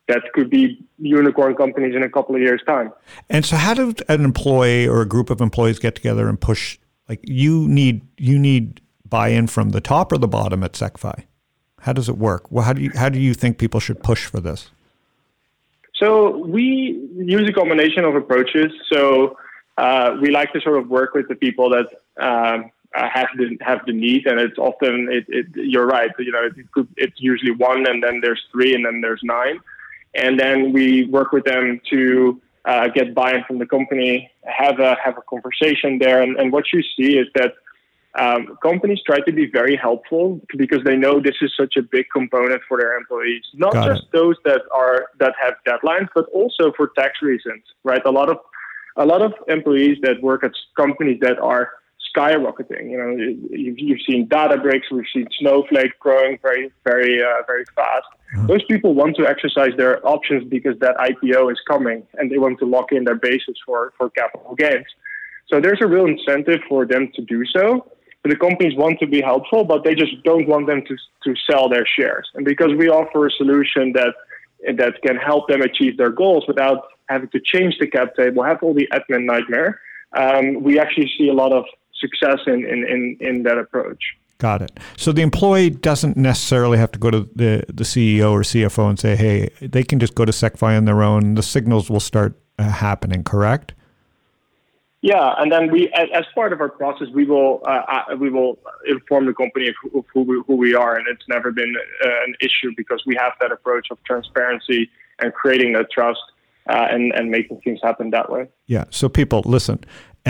that 0.10 0.24
could 0.34 0.50
be 0.50 0.84
unicorn 0.98 1.56
companies 1.56 1.96
in 1.96 2.04
a 2.04 2.10
couple 2.10 2.36
of 2.36 2.42
years' 2.42 2.62
time. 2.66 2.92
And 3.30 3.46
so, 3.46 3.56
how 3.56 3.76
does 3.76 3.96
an 4.10 4.26
employee 4.26 4.88
or 4.88 5.02
a 5.02 5.06
group 5.06 5.30
of 5.30 5.40
employees 5.40 5.80
get 5.80 5.96
together 5.96 6.28
and 6.28 6.40
push? 6.40 6.78
Like, 7.08 7.22
you 7.24 7.68
need 7.68 8.02
you 8.18 8.38
need 8.38 8.82
buy-in 9.08 9.48
from 9.48 9.70
the 9.70 9.82
top 9.82 10.12
or 10.12 10.18
the 10.18 10.28
bottom 10.28 10.64
at 10.64 10.74
SecFi. 10.74 11.24
How 11.82 11.94
does 11.94 12.10
it 12.10 12.18
work? 12.18 12.52
Well, 12.52 12.66
how 12.66 12.74
do 12.74 12.82
you 12.82 12.92
how 12.96 13.10
do 13.10 13.20
you 13.20 13.34
think 13.34 13.58
people 13.58 13.80
should 13.80 14.04
push 14.04 14.26
for 14.26 14.40
this? 14.40 14.72
So 15.96 16.38
we 16.38 17.08
use 17.16 17.48
a 17.48 17.54
combination 17.54 18.04
of 18.04 18.16
approaches. 18.16 18.72
So 18.92 19.38
uh, 19.78 20.18
we 20.22 20.32
like 20.32 20.52
to 20.54 20.62
sort 20.62 20.78
of 20.78 20.90
work 20.90 21.14
with 21.14 21.28
the 21.28 21.36
people 21.36 21.70
that 21.70 21.88
um, 22.20 22.72
have 22.94 23.28
the 23.38 23.58
have 23.62 23.86
the 23.86 23.94
need, 23.94 24.26
and 24.26 24.40
it's 24.40 24.58
often 24.58 25.08
it, 25.12 25.26
it, 25.28 25.46
you're 25.56 25.86
right. 25.86 26.10
You 26.18 26.32
know, 26.32 26.44
it 26.46 26.72
could, 26.72 26.88
it's 26.98 27.20
usually 27.20 27.52
one, 27.52 27.86
and 27.88 28.02
then 28.02 28.22
there's 28.22 28.42
three, 28.52 28.74
and 28.74 28.84
then 28.86 29.02
there's 29.02 29.22
nine 29.24 29.60
and 30.16 30.40
then 30.40 30.74
we 30.74 31.06
work 31.06 31.32
with 31.32 31.46
them 31.46 31.82
to 31.90 32.42
uh, 32.66 32.88
get 32.90 33.16
buy-in 33.16 33.44
from 33.46 33.60
the 33.60 33.66
company, 33.66 34.30
have 34.46 34.80
a 34.80 34.96
have 35.04 35.18
a 35.18 35.22
conversation 35.30 35.98
there, 36.00 36.22
and, 36.22 36.38
and 36.38 36.52
what 36.52 36.66
you 36.74 36.82
see 36.96 37.18
is 37.18 37.28
that 37.36 37.54
um, 38.18 38.58
companies 38.62 39.00
try 39.06 39.20
to 39.20 39.32
be 39.32 39.46
very 39.46 39.76
helpful 39.76 40.42
because 40.58 40.84
they 40.84 40.96
know 40.96 41.20
this 41.20 41.36
is 41.42 41.54
such 41.56 41.76
a 41.78 41.82
big 41.82 42.06
component 42.12 42.62
for 42.68 42.78
their 42.80 42.98
employees. 42.98 43.44
Not 43.54 43.74
Got 43.74 43.88
just 43.88 44.04
it. 44.04 44.12
those 44.12 44.36
that 44.46 44.62
are 44.74 45.10
that 45.20 45.34
have 45.42 45.54
deadlines, 45.68 46.08
but 46.16 46.26
also 46.34 46.72
for 46.76 46.92
tax 46.98 47.22
reasons, 47.22 47.64
right? 47.84 48.02
A 48.06 48.12
lot 48.12 48.30
of 48.30 48.38
a 48.98 49.06
lot 49.06 49.22
of 49.22 49.34
employees 49.48 49.98
that 50.02 50.22
work 50.22 50.44
at 50.44 50.52
companies 50.76 51.20
that 51.22 51.40
are 51.40 51.72
skyrocketing. 52.16 52.90
You 52.90 52.98
know, 52.98 53.10
you've, 53.52 53.80
you've 53.80 54.02
seen 54.08 54.28
Databricks, 54.28 54.92
we've 54.92 55.06
seen 55.14 55.28
Snowflake 55.40 55.98
growing 56.00 56.38
very, 56.42 56.72
very, 56.84 57.22
uh, 57.22 57.44
very 57.48 57.66
fast. 57.76 58.06
Mm-hmm. 58.36 58.48
Those 58.48 58.64
people 58.66 58.94
want 58.94 59.16
to 59.18 59.28
exercise 59.28 59.72
their 59.78 60.06
options 60.08 60.48
because 60.48 60.78
that 60.80 60.96
IPO 60.98 61.52
is 61.52 61.60
coming, 61.68 62.06
and 62.18 62.32
they 62.32 62.38
want 62.38 62.60
to 62.60 62.66
lock 62.66 62.92
in 62.92 63.04
their 63.04 63.16
basis 63.16 63.56
for 63.66 63.94
for 63.98 64.10
capital 64.12 64.56
gains. 64.56 64.86
So 65.48 65.60
there's 65.60 65.80
a 65.82 65.88
real 65.88 66.06
incentive 66.06 66.60
for 66.70 66.86
them 66.86 67.12
to 67.16 67.22
do 67.24 67.44
so. 67.46 67.90
But 68.22 68.32
the 68.32 68.36
companies 68.36 68.76
want 68.76 69.00
to 69.00 69.08
be 69.08 69.22
helpful, 69.22 69.64
but 69.64 69.86
they 69.86 69.96
just 69.96 70.22
don't 70.24 70.48
want 70.48 70.68
them 70.68 70.84
to 70.86 70.96
to 71.24 71.36
sell 71.50 71.70
their 71.70 71.86
shares. 71.86 72.30
And 72.36 72.46
because 72.46 72.72
we 72.78 72.90
offer 72.90 73.28
a 73.28 73.32
solution 73.32 73.94
that 73.94 74.14
that 74.78 75.02
can 75.02 75.16
help 75.16 75.48
them 75.48 75.62
achieve 75.62 75.98
their 75.98 76.10
goals 76.10 76.44
without 76.48 76.84
having 77.08 77.30
to 77.30 77.40
change 77.40 77.78
the 77.80 77.88
cap 77.88 78.16
table, 78.16 78.44
have 78.44 78.62
all 78.62 78.74
the 78.74 78.88
admin 78.94 79.24
nightmare, 79.26 79.80
um, 80.18 80.62
we 80.62 80.80
actually 80.80 81.10
see 81.18 81.30
a 81.30 81.34
lot 81.34 81.54
of 81.54 81.66
success 82.00 82.40
in, 82.48 82.66
in, 82.66 82.86
in, 82.88 83.18
in 83.20 83.44
that 83.44 83.58
approach. 83.58 84.16
Got 84.40 84.62
it. 84.62 84.80
So 84.96 85.12
the 85.12 85.22
employee 85.22 85.70
doesn't 85.70 86.16
necessarily 86.16 86.78
have 86.78 86.94
to 86.94 87.00
go 87.00 87.12
to 87.12 87.30
the, 87.36 87.66
the 87.68 87.84
CEO 87.84 88.32
or 88.32 88.42
CFO 88.42 88.90
and 88.90 88.98
say, 88.98 89.18
hey, 89.18 89.50
they 89.60 89.84
can 89.84 90.00
just 90.00 90.16
go 90.16 90.24
to 90.24 90.32
SecFi 90.32 90.78
on 90.78 90.86
their 90.86 91.04
own. 91.04 91.36
The 91.36 91.44
signals 91.44 91.90
will 91.90 92.00
start 92.00 92.40
uh, 92.58 92.64
happening, 92.70 93.24
correct? 93.24 93.74
Yeah, 95.02 95.34
and 95.38 95.52
then 95.52 95.72
we, 95.72 95.90
as, 95.94 96.08
as 96.14 96.26
part 96.36 96.52
of 96.52 96.60
our 96.60 96.70
process, 96.70 97.08
we 97.14 97.26
will 97.26 97.62
uh, 97.66 98.04
uh 98.12 98.16
we 98.18 98.30
will 98.30 98.60
inform 98.86 99.28
the 99.28 99.34
company 99.34 99.70
of 99.70 99.76
who, 99.82 100.00
of 100.00 100.06
who, 100.14 100.22
we, 100.24 100.44
who 100.46 100.56
we 100.56 100.76
are, 100.76 100.98
and 100.98 101.08
it's 101.08 101.26
never 101.30 101.52
been 101.52 101.74
uh, 102.04 102.10
an 102.26 102.36
issue 102.42 102.74
because 102.76 103.02
we 103.06 103.16
have 103.16 103.32
that 103.40 103.52
approach 103.54 103.88
of 103.92 103.98
transparency 104.04 104.90
and 105.20 105.34
creating 105.34 105.72
that 105.74 105.90
trust 105.90 106.20
uh, 106.70 106.88
and 106.90 107.14
and 107.14 107.32
making 107.32 107.62
things 107.62 107.80
happen 107.82 108.10
that 108.10 108.30
way. 108.30 108.50
Yeah. 108.68 108.86
So 108.90 109.08
people, 109.08 109.42
listen, 109.46 109.86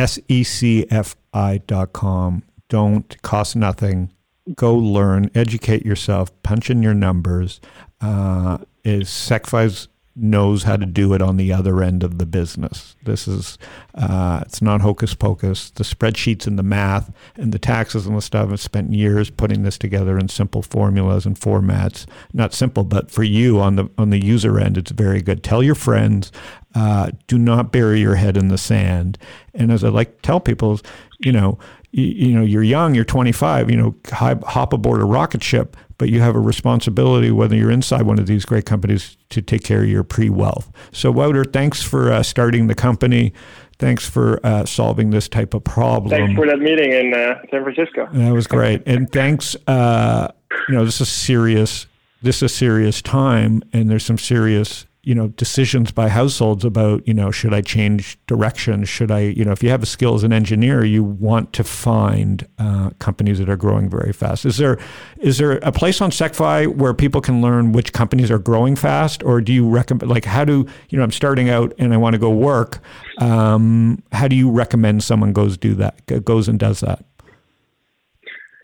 secfi.com. 0.06 2.44
Don't 2.70 3.22
cost 3.22 3.56
nothing. 3.56 4.14
Go 4.56 4.76
learn, 4.76 5.30
educate 5.36 5.86
yourself, 5.86 6.32
punch 6.44 6.70
in 6.70 6.82
your 6.82 6.94
numbers. 6.94 7.60
Uh, 8.02 8.60
is 8.84 9.10
SecFi's 9.10 9.90
knows 10.22 10.64
how 10.64 10.76
to 10.76 10.86
do 10.86 11.14
it 11.14 11.22
on 11.22 11.38
the 11.38 11.54
other 11.54 11.82
end 11.82 12.04
of 12.04 12.18
the 12.18 12.26
business. 12.26 12.96
This 13.04 13.28
is, 13.28 13.58
uh, 13.96 14.44
it's 14.46 14.62
not 14.62 14.82
hocus 14.82 15.14
pocus. 15.14 15.72
The 15.72 15.84
spreadsheets 15.84 16.46
and 16.46 16.60
the 16.60 16.64
math 16.64 17.12
and 17.36 17.54
the 17.54 17.60
taxes 17.60 18.06
and 18.06 18.18
the 18.18 18.22
stuff 18.22 18.50
I've 18.52 18.60
spent 18.60 18.94
years 18.94 19.30
putting 19.30 19.64
this 19.64 19.78
together 19.78 20.18
in 20.18 20.28
simple 20.28 20.62
formulas 20.62 21.26
and 21.26 21.40
formats. 21.40 22.06
Not 22.34 22.54
simple, 22.54 22.84
but 22.84 23.12
for 23.12 23.24
you 23.24 23.60
on 23.60 23.76
the 23.76 23.90
on 23.98 24.10
the 24.10 24.24
user 24.24 24.60
end, 24.60 24.78
it's 24.78 24.92
very 24.92 25.22
good. 25.22 25.44
Tell 25.44 25.64
your 25.64 25.76
friends. 25.76 26.32
Uh, 26.76 27.12
do 27.28 27.38
not 27.38 27.72
bury 27.72 28.00
your 28.00 28.16
head 28.16 28.38
in 28.38 28.50
the 28.50 28.58
sand. 28.58 29.18
And 29.54 29.72
as 29.72 29.84
I 29.84 29.90
like 29.90 30.18
to 30.18 30.22
tell 30.22 30.40
people, 30.40 30.80
you 31.20 31.32
know, 31.32 31.58
you, 31.92 32.04
you 32.04 32.36
know, 32.36 32.44
you're 32.44 32.64
young, 32.64 32.94
you're 32.94 33.06
25, 33.06 33.72
you 33.72 33.78
know, 33.78 33.96
hop 34.12 34.74
aboard 34.74 35.02
a 35.02 35.06
rocket 35.06 35.44
ship, 35.44 35.76
but 35.98 36.10
you 36.10 36.22
have 36.22 36.36
a 36.36 36.40
responsibility, 36.40 37.32
whether 37.32 37.56
you're 37.56 37.72
inside 37.72 38.04
one 38.04 38.20
of 38.20 38.28
these 38.28 38.46
great 38.46 38.66
companies, 38.66 39.18
to 39.30 39.42
take 39.42 39.64
care 39.64 39.82
of 39.82 39.90
your 39.90 40.04
pre 40.04 40.30
wealth. 40.30 40.72
So, 40.92 41.12
Wouter, 41.12 41.44
thanks 41.44 41.82
for 41.82 42.12
uh, 42.12 42.24
starting 42.24 42.68
the 42.68 42.76
company. 42.76 43.34
Thanks 43.80 44.08
for 44.10 44.46
uh, 44.46 44.66
solving 44.66 45.10
this 45.10 45.30
type 45.30 45.54
of 45.54 45.64
problem. 45.64 46.10
Thanks 46.10 46.34
for 46.36 46.46
that 46.46 46.60
meeting 46.60 46.92
in 46.92 47.14
uh, 47.14 47.42
San 47.50 47.64
Francisco. 47.64 48.10
That 48.12 48.34
was 48.34 48.46
great, 48.46 48.84
and 48.86 49.12
thanks. 49.12 49.56
Uh, 49.68 50.30
you 50.68 50.76
know, 50.76 50.86
this 50.86 51.02
is 51.02 51.10
serious. 51.10 51.88
This 52.22 52.38
is 52.38 52.44
a 52.44 52.50
serious 52.50 53.02
time, 53.02 53.64
and 53.72 53.90
there's 53.90 54.06
some 54.06 54.18
serious 54.18 54.86
you 55.10 55.16
know 55.16 55.30
decisions 55.30 55.92
by 55.92 56.08
households 56.08 56.64
about 56.64 57.06
you 57.08 57.16
know 57.16 57.32
should 57.32 57.52
I 57.52 57.62
change 57.62 58.20
direction 58.28 58.86
should 58.86 59.10
I 59.10 59.22
you 59.22 59.44
know 59.44 59.52
if 59.52 59.64
you 59.64 59.72
have 59.72 59.82
a 59.82 59.88
skill 59.88 60.14
as 60.14 60.24
an 60.24 60.32
engineer 60.32 60.86
you 60.86 61.04
want 61.04 61.52
to 61.54 61.64
find 61.64 62.48
uh, 62.60 62.92
companies 63.00 63.40
that 63.40 63.50
are 63.50 63.58
growing 63.58 63.90
very 63.90 64.14
fast. 64.14 64.46
Is 64.46 64.58
there 64.58 64.78
is 65.18 65.40
there 65.40 65.54
a 65.64 65.72
place 65.72 66.00
on 66.00 66.12
SecFi 66.12 66.68
where 66.68 66.94
people 66.94 67.22
can 67.22 67.42
learn 67.42 67.72
which 67.72 67.92
companies 67.92 68.30
are 68.30 68.38
growing 68.38 68.76
fast 68.76 69.24
or 69.24 69.42
do 69.42 69.52
you 69.52 69.68
recommend 69.68 70.12
like 70.12 70.26
how 70.26 70.46
do 70.46 70.68
you 70.90 71.00
know 71.00 71.04
I'm 71.04 71.12
starting 71.12 71.50
out 71.50 71.74
and 71.80 71.92
I 71.92 71.98
want 71.98 72.14
to 72.14 72.20
go 72.20 72.30
work 72.30 72.78
um, 73.18 74.04
how 74.12 74.28
do 74.28 74.36
you 74.36 74.52
recommend 74.52 75.04
someone 75.04 75.34
goes 75.34 75.58
do 75.58 75.74
that 75.74 76.06
goes 76.24 76.48
and 76.48 76.60
does 76.60 76.82
that 76.82 77.04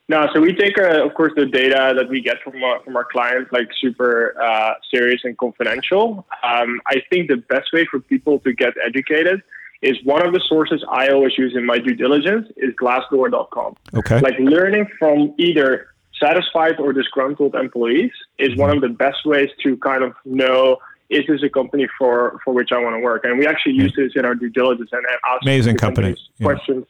no, 0.08 0.28
so 0.34 0.40
we 0.40 0.54
take, 0.54 0.78
uh, 0.78 1.04
of 1.04 1.16
course, 1.16 1.34
the 1.36 1.48
data 1.48 1.94
that 1.96 2.08
we 2.10 2.22
get 2.22 2.38
from 2.44 2.64
our, 2.64 2.80
from 2.84 2.96
our 2.96 3.06
clients 3.06 3.52
like 3.52 3.70
super 3.82 4.40
uh, 4.40 4.74
serious 4.92 5.22
and 5.24 5.36
confidential. 5.38 6.26
Um, 6.44 6.80
I 6.86 7.02
think 7.10 7.28
the 7.28 7.38
best 7.38 7.74
way 7.74 7.88
for 7.90 8.00
people 8.00 8.40
to 8.40 8.54
get 8.54 8.74
educated 8.86 9.42
is 9.82 9.98
one 10.04 10.26
of 10.26 10.32
the 10.32 10.42
sources 10.48 10.84
I 10.90 11.10
always 11.10 11.38
use 11.38 11.56
in 11.56 11.66
my 11.66 11.80
due 11.80 11.96
diligence 11.96 12.48
is 12.58 12.74
Glassdoor.com. 12.76 13.76
Okay. 13.96 14.20
Like 14.20 14.36
learning 14.40 14.88
from 15.00 15.34
either 15.38 15.88
satisfied 16.22 16.80
or 16.80 16.94
disgruntled 16.94 17.56
employees 17.56 18.12
is 18.38 18.56
one 18.58 18.70
of 18.70 18.82
the 18.82 18.90
best 18.90 19.26
ways 19.26 19.50
to 19.64 19.76
kind 19.78 20.04
of 20.04 20.14
know 20.24 20.78
is 21.10 21.24
this 21.28 21.44
a 21.44 21.50
company 21.50 21.88
for, 21.98 22.40
for 22.44 22.54
which 22.54 22.72
I 22.72 22.80
want 22.80 22.96
to 22.96 23.00
work? 23.00 23.26
And 23.26 23.38
we 23.38 23.46
actually 23.46 23.74
use 23.74 23.94
this 23.96 24.14
in 24.16 24.26
our 24.26 24.34
due 24.34 24.50
diligence 24.50 24.90
and, 24.92 25.04
ask 25.24 25.44
amazing 25.44 25.78
company 25.78 26.16
questions. 26.42 26.86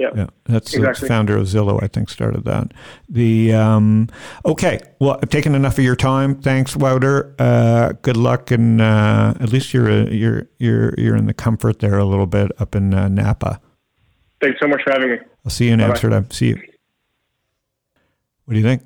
Yeah, 0.00 0.08
yeah. 0.16 0.26
That's 0.46 0.72
exactly. 0.72 1.06
the 1.06 1.08
founder 1.08 1.36
of 1.36 1.44
Zillow, 1.44 1.78
I 1.82 1.86
think, 1.86 2.08
started 2.08 2.44
that. 2.46 2.72
The 3.10 3.52
um, 3.52 4.08
okay. 4.46 4.80
Well, 4.98 5.18
I've 5.22 5.28
taken 5.28 5.54
enough 5.54 5.76
of 5.76 5.84
your 5.84 5.94
time. 5.94 6.40
Thanks, 6.40 6.74
Wouter. 6.74 7.34
Uh, 7.38 7.92
good 8.00 8.16
luck, 8.16 8.50
and 8.50 8.80
uh, 8.80 9.34
at 9.38 9.52
least 9.52 9.74
you're 9.74 9.90
a, 9.90 10.10
you're 10.10 10.48
you're 10.58 10.94
you're 10.96 11.16
in 11.16 11.26
the 11.26 11.34
comfort 11.34 11.80
there 11.80 11.98
a 11.98 12.06
little 12.06 12.26
bit 12.26 12.50
up 12.58 12.74
in 12.74 12.94
uh, 12.94 13.08
Napa. 13.08 13.60
Thanks 14.40 14.58
so 14.58 14.66
much 14.68 14.80
for 14.84 14.92
having 14.92 15.10
me. 15.10 15.18
I'll 15.44 15.50
see 15.50 15.66
you 15.66 15.74
in 15.74 15.80
Bye-bye. 15.80 15.90
Amsterdam. 15.90 16.30
See 16.30 16.48
you. 16.48 16.62
What 18.46 18.54
do 18.54 18.58
you 18.58 18.64
think? 18.64 18.82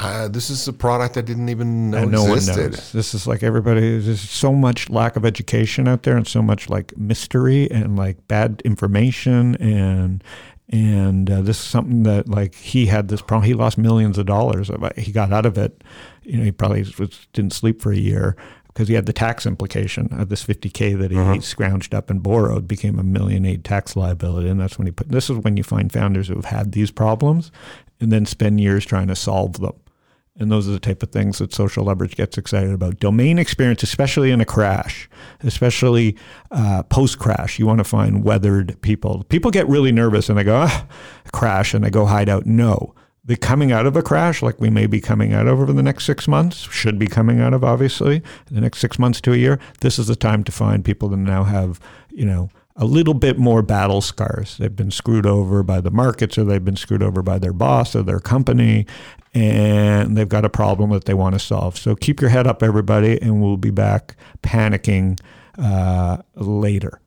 Uh, 0.00 0.26
this 0.26 0.48
is 0.48 0.66
a 0.66 0.72
product 0.72 1.18
I 1.18 1.20
didn't 1.20 1.50
even 1.50 1.90
know 1.90 1.98
and 1.98 2.12
no 2.12 2.32
existed. 2.32 2.74
This 2.96 3.12
is 3.14 3.26
like 3.26 3.42
everybody. 3.42 3.98
There's 3.98 4.20
so 4.20 4.52
much 4.52 4.88
lack 4.88 5.16
of 5.16 5.24
education 5.26 5.86
out 5.86 6.04
there, 6.04 6.16
and 6.16 6.26
so 6.26 6.40
much 6.40 6.70
like 6.70 6.96
mystery 6.96 7.70
and 7.70 7.96
like 7.96 8.26
bad 8.26 8.62
information, 8.64 9.54
and 9.56 10.24
and 10.70 11.30
uh, 11.30 11.42
this 11.42 11.58
is 11.58 11.64
something 11.64 12.04
that 12.04 12.26
like 12.26 12.54
he 12.54 12.86
had 12.86 13.08
this 13.08 13.20
problem. 13.20 13.46
He 13.46 13.52
lost 13.52 13.76
millions 13.76 14.16
of 14.16 14.24
dollars. 14.24 14.70
He 14.96 15.12
got 15.12 15.30
out 15.30 15.44
of 15.44 15.58
it. 15.58 15.84
You 16.22 16.38
know, 16.38 16.44
he 16.44 16.52
probably 16.52 16.84
was, 16.98 17.28
didn't 17.34 17.52
sleep 17.52 17.82
for 17.82 17.92
a 17.92 17.96
year 17.96 18.34
because 18.68 18.88
he 18.88 18.94
had 18.94 19.04
the 19.04 19.12
tax 19.12 19.44
implication 19.44 20.08
of 20.12 20.30
this 20.30 20.42
50k 20.42 20.98
that 20.98 21.10
he 21.10 21.18
uh-huh. 21.18 21.34
scrounged 21.34 21.92
up 21.92 22.08
and 22.08 22.22
borrowed 22.22 22.66
became 22.66 22.98
a 22.98 23.02
million 23.02 23.44
eight 23.44 23.64
tax 23.64 23.94
liability, 23.94 24.48
and 24.48 24.58
that's 24.58 24.78
when 24.78 24.86
he 24.86 24.92
put. 24.92 25.10
This 25.10 25.28
is 25.28 25.36
when 25.36 25.58
you 25.58 25.62
find 25.62 25.92
founders 25.92 26.28
who 26.28 26.36
have 26.36 26.46
had 26.46 26.72
these 26.72 26.90
problems 26.90 27.52
and 28.00 28.10
then 28.10 28.24
spend 28.24 28.60
years 28.60 28.86
trying 28.86 29.08
to 29.08 29.16
solve 29.16 29.60
them. 29.60 29.74
And 30.36 30.50
those 30.50 30.66
are 30.66 30.72
the 30.72 30.80
type 30.80 31.02
of 31.02 31.10
things 31.10 31.38
that 31.38 31.52
social 31.52 31.84
leverage 31.84 32.16
gets 32.16 32.38
excited 32.38 32.72
about. 32.72 32.98
Domain 32.98 33.38
experience, 33.38 33.82
especially 33.82 34.30
in 34.30 34.40
a 34.40 34.46
crash, 34.46 35.08
especially 35.42 36.16
uh, 36.50 36.82
post 36.84 37.18
crash, 37.18 37.58
you 37.58 37.66
want 37.66 37.78
to 37.78 37.84
find 37.84 38.24
weathered 38.24 38.80
people. 38.80 39.24
People 39.28 39.50
get 39.50 39.68
really 39.68 39.92
nervous 39.92 40.30
and 40.30 40.38
they 40.38 40.44
go, 40.44 40.64
ah, 40.66 40.86
crash, 41.32 41.74
and 41.74 41.84
they 41.84 41.90
go 41.90 42.06
hide 42.06 42.30
out. 42.30 42.46
No, 42.46 42.94
the 43.24 43.36
coming 43.36 43.70
out 43.70 43.86
of 43.86 43.94
a 43.94 44.02
crash, 44.02 44.42
like 44.42 44.60
we 44.60 44.70
may 44.70 44.86
be 44.86 45.00
coming 45.00 45.32
out 45.32 45.46
of 45.46 45.60
over 45.60 45.72
the 45.72 45.82
next 45.82 46.04
six 46.04 46.26
months, 46.26 46.56
should 46.72 46.98
be 46.98 47.06
coming 47.06 47.40
out 47.40 47.54
of 47.54 47.62
obviously 47.62 48.22
the 48.46 48.60
next 48.60 48.78
six 48.78 48.98
months 48.98 49.20
to 49.20 49.32
a 49.32 49.36
year. 49.36 49.60
This 49.80 49.98
is 49.98 50.08
the 50.08 50.16
time 50.16 50.42
to 50.44 50.52
find 50.52 50.84
people 50.84 51.08
that 51.10 51.18
now 51.18 51.44
have, 51.44 51.78
you 52.10 52.24
know, 52.24 52.50
a 52.82 52.84
little 52.84 53.14
bit 53.14 53.38
more 53.38 53.62
battle 53.62 54.00
scars. 54.00 54.56
They've 54.58 54.74
been 54.74 54.90
screwed 54.90 55.24
over 55.24 55.62
by 55.62 55.80
the 55.80 55.92
markets 55.92 56.36
or 56.36 56.42
they've 56.42 56.64
been 56.64 56.74
screwed 56.74 57.02
over 57.02 57.22
by 57.22 57.38
their 57.38 57.52
boss 57.52 57.94
or 57.94 58.02
their 58.02 58.18
company 58.18 58.86
and 59.32 60.16
they've 60.16 60.28
got 60.28 60.44
a 60.44 60.50
problem 60.50 60.90
that 60.90 61.04
they 61.04 61.14
want 61.14 61.36
to 61.36 61.38
solve. 61.38 61.78
So 61.78 61.94
keep 61.94 62.20
your 62.20 62.30
head 62.30 62.48
up, 62.48 62.60
everybody, 62.60 63.22
and 63.22 63.40
we'll 63.40 63.56
be 63.56 63.70
back 63.70 64.16
panicking 64.42 65.20
uh, 65.58 66.18
later. 66.34 67.00